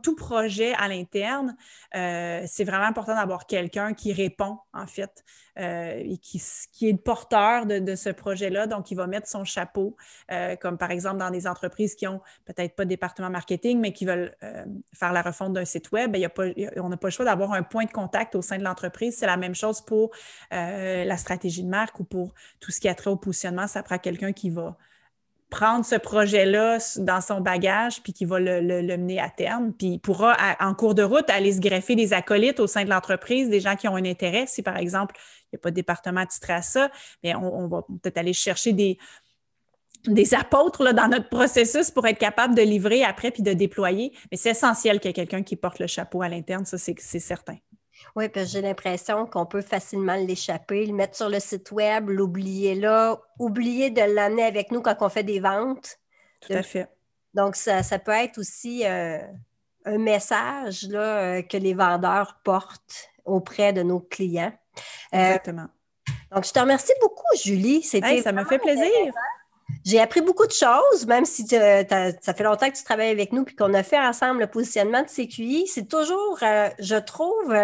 tout, 0.00 0.16
projet 0.16 0.74
à 0.74 0.88
l'interne, 0.88 1.56
c'est 1.92 2.64
vraiment 2.64 2.86
important 2.86 3.14
d'avoir 3.14 3.28
avoir 3.28 3.46
quelqu'un 3.46 3.92
qui 3.92 4.12
répond, 4.12 4.58
fait, 4.88 5.24
euh, 5.58 5.94
et 5.96 6.18
qui, 6.18 6.38
est 6.38 6.92
le 6.92 6.98
porteur 6.98 7.66
de, 7.66 7.94
ce 7.94 8.10
projet-là. 8.10 8.66
Donc, 8.66 8.90
il 8.90 8.94
va 8.94 9.06
mettre 9.06 9.28
son 9.28 9.44
chapeau, 9.44 9.96
euh, 10.30 10.56
comme 10.56 10.78
par 10.78 10.90
exemple 10.90 11.18
dans 11.18 11.30
des 11.30 11.46
entreprises 11.46 11.94
qui 11.94 12.06
ont 12.06 12.20
peut-être 12.44 12.74
pas 12.76 12.84
de 12.84 12.90
département 12.90 13.30
marketing, 13.30 13.80
mais 13.80 13.92
qui 13.92 14.04
veulent 14.04 14.34
euh, 14.42 14.64
faire 14.94 15.12
la 15.12 15.22
refonte 15.22 15.52
d'un 15.52 15.64
site 15.64 15.90
web. 15.92 16.12
Ben, 16.12 16.28
on 16.76 16.88
n'a 16.88 16.96
pas 16.96 17.08
le 17.08 17.12
choix 17.12 17.24
d'avoir 17.24 17.52
un 17.52 17.62
point 17.62 17.84
de 17.84 17.92
contact 17.92 18.34
au 18.34 18.42
sein 18.42 18.58
de 18.58 18.64
l'entreprise. 18.64 19.16
C'est 19.16 19.26
la 19.26 19.36
même 19.36 19.54
chose 19.54 19.80
pour 19.80 20.10
la 20.50 21.16
stratégie 21.16 21.62
de 21.62 21.68
marque 21.68 22.00
ou 22.00 22.04
pour 22.04 22.34
tout 22.60 22.70
ce 22.70 22.80
qui 22.80 22.88
a 22.88 22.94
trait 22.94 23.10
au 23.10 23.16
positionnement. 23.16 23.66
Ça 23.66 23.82
prend 23.82 23.98
quelqu'un 23.98 24.32
qui 24.32 24.50
va 24.50 24.76
prendre 25.50 25.84
ce 25.84 25.94
projet-là 25.94 26.78
dans 26.98 27.20
son 27.20 27.40
bagage 27.40 28.02
puis 28.02 28.12
qui 28.12 28.24
va 28.24 28.38
le, 28.38 28.60
mener 28.96 29.18
à 29.18 29.30
terme. 29.30 29.72
Puis 29.72 29.86
il 29.88 29.98
pourra, 29.98 30.36
en 30.60 30.74
cours 30.74 30.94
de 30.94 31.02
route, 31.02 31.28
aller 31.30 31.52
se 31.52 31.60
greffer 31.60 31.94
des 31.94 32.12
acolytes 32.12 32.60
au 32.60 32.66
sein 32.66 32.84
de 32.84 32.90
l'entreprise, 32.90 33.48
des 33.48 33.60
gens 33.60 33.76
qui 33.76 33.88
ont 33.88 33.96
un 33.96 34.04
intérêt. 34.04 34.46
Si, 34.46 34.62
par 34.62 34.76
exemple, 34.76 35.16
il 35.44 35.56
n'y 35.56 35.58
a 35.58 35.60
pas 35.60 35.70
de 35.70 35.76
département 35.76 36.26
titré 36.26 36.52
à 36.52 36.62
ça, 36.62 36.90
mais 37.22 37.34
on, 37.34 37.68
va 37.68 37.82
peut-être 37.82 38.18
aller 38.18 38.34
chercher 38.34 38.72
des, 38.72 38.98
apôtres 40.34 40.92
dans 40.92 41.08
notre 41.08 41.28
processus 41.28 41.90
pour 41.90 42.06
être 42.06 42.18
capable 42.18 42.54
de 42.54 42.62
livrer 42.62 43.02
après 43.02 43.30
puis 43.30 43.42
de 43.42 43.52
déployer. 43.54 44.12
Mais 44.30 44.36
c'est 44.36 44.50
essentiel 44.50 45.00
qu'il 45.00 45.08
y 45.08 45.10
ait 45.10 45.14
quelqu'un 45.14 45.42
qui 45.42 45.56
porte 45.56 45.78
le 45.78 45.86
chapeau 45.86 46.22
à 46.22 46.28
l'interne, 46.28 46.66
ça, 46.66 46.76
c'est 46.76 46.98
certain. 47.18 47.56
Oui, 48.16 48.28
parce 48.28 48.46
que 48.46 48.52
j'ai 48.52 48.60
l'impression 48.62 49.26
qu'on 49.26 49.46
peut 49.46 49.60
facilement 49.60 50.16
l'échapper, 50.16 50.86
le 50.86 50.92
mettre 50.92 51.16
sur 51.16 51.28
le 51.28 51.40
site 51.40 51.70
web, 51.70 52.08
l'oublier 52.08 52.74
là, 52.74 53.18
oublier 53.38 53.90
de 53.90 54.02
l'amener 54.02 54.44
avec 54.44 54.70
nous 54.70 54.80
quand 54.80 54.96
on 55.00 55.08
fait 55.08 55.22
des 55.22 55.40
ventes. 55.40 55.98
Tout 56.40 56.52
à 56.52 56.62
fait. 56.62 56.88
Donc, 57.34 57.56
ça, 57.56 57.82
peut 57.98 58.12
être 58.12 58.38
aussi 58.38 58.84
euh, 58.84 59.18
un 59.84 59.98
message 59.98 60.88
là, 60.88 61.00
euh, 61.38 61.42
que 61.42 61.56
les 61.56 61.74
vendeurs 61.74 62.40
portent 62.42 63.10
auprès 63.24 63.72
de 63.72 63.82
nos 63.82 64.00
clients. 64.00 64.52
Euh, 65.14 65.18
Exactement. 65.18 65.68
Donc, 66.32 66.44
je 66.44 66.52
te 66.52 66.58
remercie 66.58 66.92
beaucoup, 67.00 67.36
Julie. 67.42 67.82
C'était 67.82 68.22
ça 68.22 68.32
me 68.32 68.44
fait 68.44 68.58
plaisir. 68.58 68.90
J'ai 69.84 70.00
appris 70.00 70.22
beaucoup 70.22 70.46
de 70.46 70.52
choses, 70.52 71.06
même 71.06 71.24
si 71.24 71.46
ça 71.46 72.34
fait 72.34 72.42
longtemps 72.42 72.70
que 72.70 72.76
tu 72.76 72.84
travailles 72.84 73.10
avec 73.10 73.32
nous 73.32 73.44
et 73.46 73.54
qu'on 73.54 73.72
a 73.74 73.82
fait 73.82 73.98
ensemble 73.98 74.40
le 74.40 74.46
positionnement 74.46 75.02
de 75.02 75.08
CQI. 75.08 75.66
C'est 75.66 75.86
toujours, 75.86 76.38
je 76.40 76.96
trouve, 76.96 77.54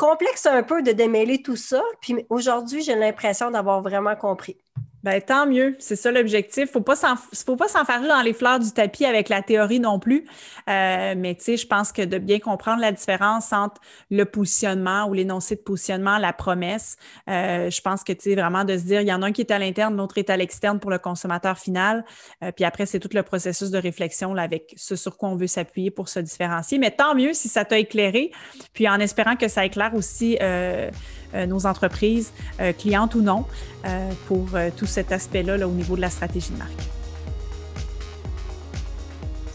complexe 0.00 0.46
un 0.46 0.62
peu 0.62 0.82
de 0.82 0.92
démêler 0.92 1.42
tout 1.42 1.56
ça. 1.56 1.82
Puis 2.00 2.24
aujourd'hui, 2.30 2.80
j'ai 2.82 2.94
l'impression 2.94 3.50
d'avoir 3.50 3.82
vraiment 3.82 4.16
compris. 4.16 4.56
Ben, 5.02 5.20
tant 5.22 5.46
mieux, 5.46 5.76
c'est 5.78 5.96
ça 5.96 6.12
l'objectif. 6.12 6.68
Il 6.74 6.78
ne 6.78 6.82
faut 6.82 7.56
pas 7.56 7.68
s'enfarger 7.68 8.06
dans 8.06 8.20
les 8.20 8.34
fleurs 8.34 8.58
du 8.58 8.70
tapis 8.70 9.06
avec 9.06 9.30
la 9.30 9.40
théorie 9.40 9.80
non 9.80 9.98
plus. 9.98 10.26
Euh, 10.68 11.14
mais 11.16 11.34
tu 11.36 11.44
sais, 11.44 11.56
je 11.56 11.66
pense 11.66 11.90
que 11.90 12.02
de 12.02 12.18
bien 12.18 12.38
comprendre 12.38 12.82
la 12.82 12.92
différence 12.92 13.52
entre 13.52 13.80
le 14.10 14.24
positionnement 14.26 15.06
ou 15.06 15.14
l'énoncé 15.14 15.56
de 15.56 15.60
positionnement, 15.60 16.18
la 16.18 16.34
promesse, 16.34 16.98
euh, 17.28 17.70
je 17.70 17.80
pense 17.80 18.04
que 18.04 18.12
tu 18.12 18.30
sais, 18.30 18.34
vraiment 18.34 18.64
de 18.64 18.76
se 18.76 18.84
dire, 18.84 19.00
il 19.00 19.08
y 19.08 19.12
en 19.12 19.22
a 19.22 19.26
un 19.26 19.32
qui 19.32 19.40
est 19.40 19.50
à 19.50 19.58
l'interne, 19.58 19.96
l'autre 19.96 20.18
est 20.18 20.28
à 20.28 20.36
l'externe 20.36 20.78
pour 20.78 20.90
le 20.90 20.98
consommateur 20.98 21.58
final. 21.58 22.04
Euh, 22.44 22.52
puis 22.52 22.66
après, 22.66 22.84
c'est 22.84 23.00
tout 23.00 23.08
le 23.14 23.22
processus 23.22 23.70
de 23.70 23.78
réflexion 23.78 24.36
avec 24.36 24.74
ce 24.76 24.96
sur 24.96 25.16
quoi 25.16 25.30
on 25.30 25.36
veut 25.36 25.46
s'appuyer 25.46 25.90
pour 25.90 26.10
se 26.10 26.20
différencier. 26.20 26.78
Mais 26.78 26.90
tant 26.90 27.14
mieux 27.14 27.32
si 27.32 27.48
ça 27.48 27.64
t'a 27.64 27.78
éclairé. 27.78 28.32
Puis 28.74 28.86
en 28.86 29.00
espérant 29.00 29.36
que 29.36 29.48
ça 29.48 29.64
éclaire 29.64 29.94
aussi 29.94 30.38
nos 31.34 31.66
entreprises, 31.66 32.32
euh, 32.60 32.72
clientes 32.72 33.14
ou 33.14 33.22
non, 33.22 33.46
euh, 33.84 34.10
pour 34.26 34.48
tout 34.76 34.86
cet 34.86 35.12
aspect-là 35.12 35.56
là, 35.56 35.68
au 35.68 35.72
niveau 35.72 35.96
de 35.96 36.00
la 36.00 36.10
stratégie 36.10 36.50
de 36.50 36.58
marque. 36.58 36.82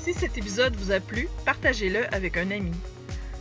Si 0.04 0.14
cet 0.14 0.38
épisode 0.38 0.76
vous 0.76 0.92
a 0.92 1.00
plu, 1.00 1.28
partagez-le 1.46 2.14
avec 2.14 2.38
un 2.38 2.52
ami. 2.52 2.72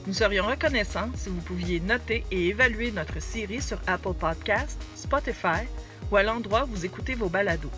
Nous 0.07 0.15
serions 0.15 0.47
reconnaissants 0.47 1.11
si 1.17 1.29
vous 1.29 1.41
pouviez 1.41 1.81
noter 1.81 2.25
et 2.31 2.49
évaluer 2.49 2.91
notre 2.93 3.21
série 3.21 3.63
sur 3.63 3.79
Apple 3.87 4.15
Podcasts, 4.19 4.81
Spotify 4.95 5.65
ou 6.11 6.17
à 6.17 6.23
l'endroit 6.23 6.65
où 6.65 6.75
vous 6.75 6.85
écoutez 6.85 7.15
vos 7.15 7.29
balados. 7.29 7.71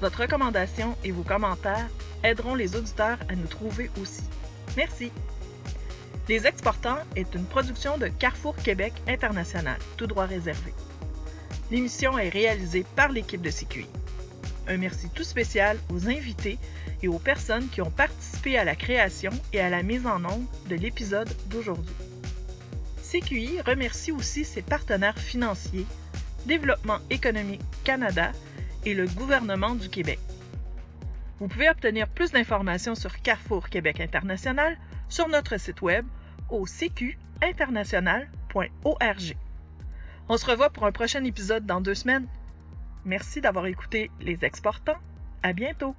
Votre 0.00 0.22
recommandation 0.22 0.96
et 1.04 1.12
vos 1.12 1.22
commentaires 1.22 1.88
aideront 2.24 2.54
les 2.54 2.76
auditeurs 2.76 3.18
à 3.28 3.34
nous 3.34 3.46
trouver 3.46 3.90
aussi. 4.00 4.22
Merci. 4.76 5.10
Les 6.28 6.46
Exportants 6.46 6.98
est 7.16 7.34
une 7.34 7.46
production 7.46 7.96
de 7.96 8.08
Carrefour 8.08 8.54
Québec 8.56 8.92
International, 9.06 9.78
tout 9.96 10.06
droit 10.06 10.26
réservé. 10.26 10.74
L'émission 11.70 12.18
est 12.18 12.28
réalisée 12.28 12.84
par 12.96 13.10
l'équipe 13.10 13.40
de 13.40 13.50
CQI. 13.50 13.86
Un 14.66 14.76
merci 14.76 15.08
tout 15.08 15.24
spécial 15.24 15.78
aux 15.90 16.06
invités 16.06 16.58
et 17.02 17.08
aux 17.08 17.18
personnes 17.18 17.70
qui 17.70 17.80
ont 17.80 17.90
participé 17.90 18.58
à 18.58 18.64
la 18.64 18.76
création 18.76 19.30
et 19.54 19.60
à 19.60 19.70
la 19.70 19.82
mise 19.82 20.06
en 20.06 20.22
onde 20.22 20.44
de 20.68 20.74
l'épisode 20.74 21.34
d'aujourd'hui. 21.46 21.94
CQI 23.10 23.62
remercie 23.62 24.12
aussi 24.12 24.44
ses 24.44 24.60
partenaires 24.60 25.18
financiers, 25.18 25.86
Développement 26.44 26.98
économique 27.08 27.62
Canada 27.84 28.32
et 28.84 28.92
le 28.92 29.06
gouvernement 29.06 29.74
du 29.74 29.88
Québec. 29.88 30.18
Vous 31.40 31.48
pouvez 31.48 31.70
obtenir 31.70 32.06
plus 32.06 32.32
d'informations 32.32 32.94
sur 32.94 33.22
Carrefour 33.22 33.70
Québec 33.70 34.00
International 34.00 34.76
sur 35.08 35.28
notre 35.28 35.58
site 35.58 35.80
web 35.80 36.04
au 36.50 36.66
cqinternational.org. 36.66 39.36
On 40.28 40.36
se 40.36 40.46
revoit 40.46 40.70
pour 40.70 40.84
un 40.84 40.92
prochain 40.92 41.24
épisode 41.24 41.66
dans 41.66 41.80
deux 41.80 41.94
semaines. 41.94 42.28
Merci 43.04 43.40
d'avoir 43.40 43.66
écouté 43.66 44.10
Les 44.20 44.44
Exportants. 44.44 44.98
À 45.42 45.52
bientôt! 45.52 45.96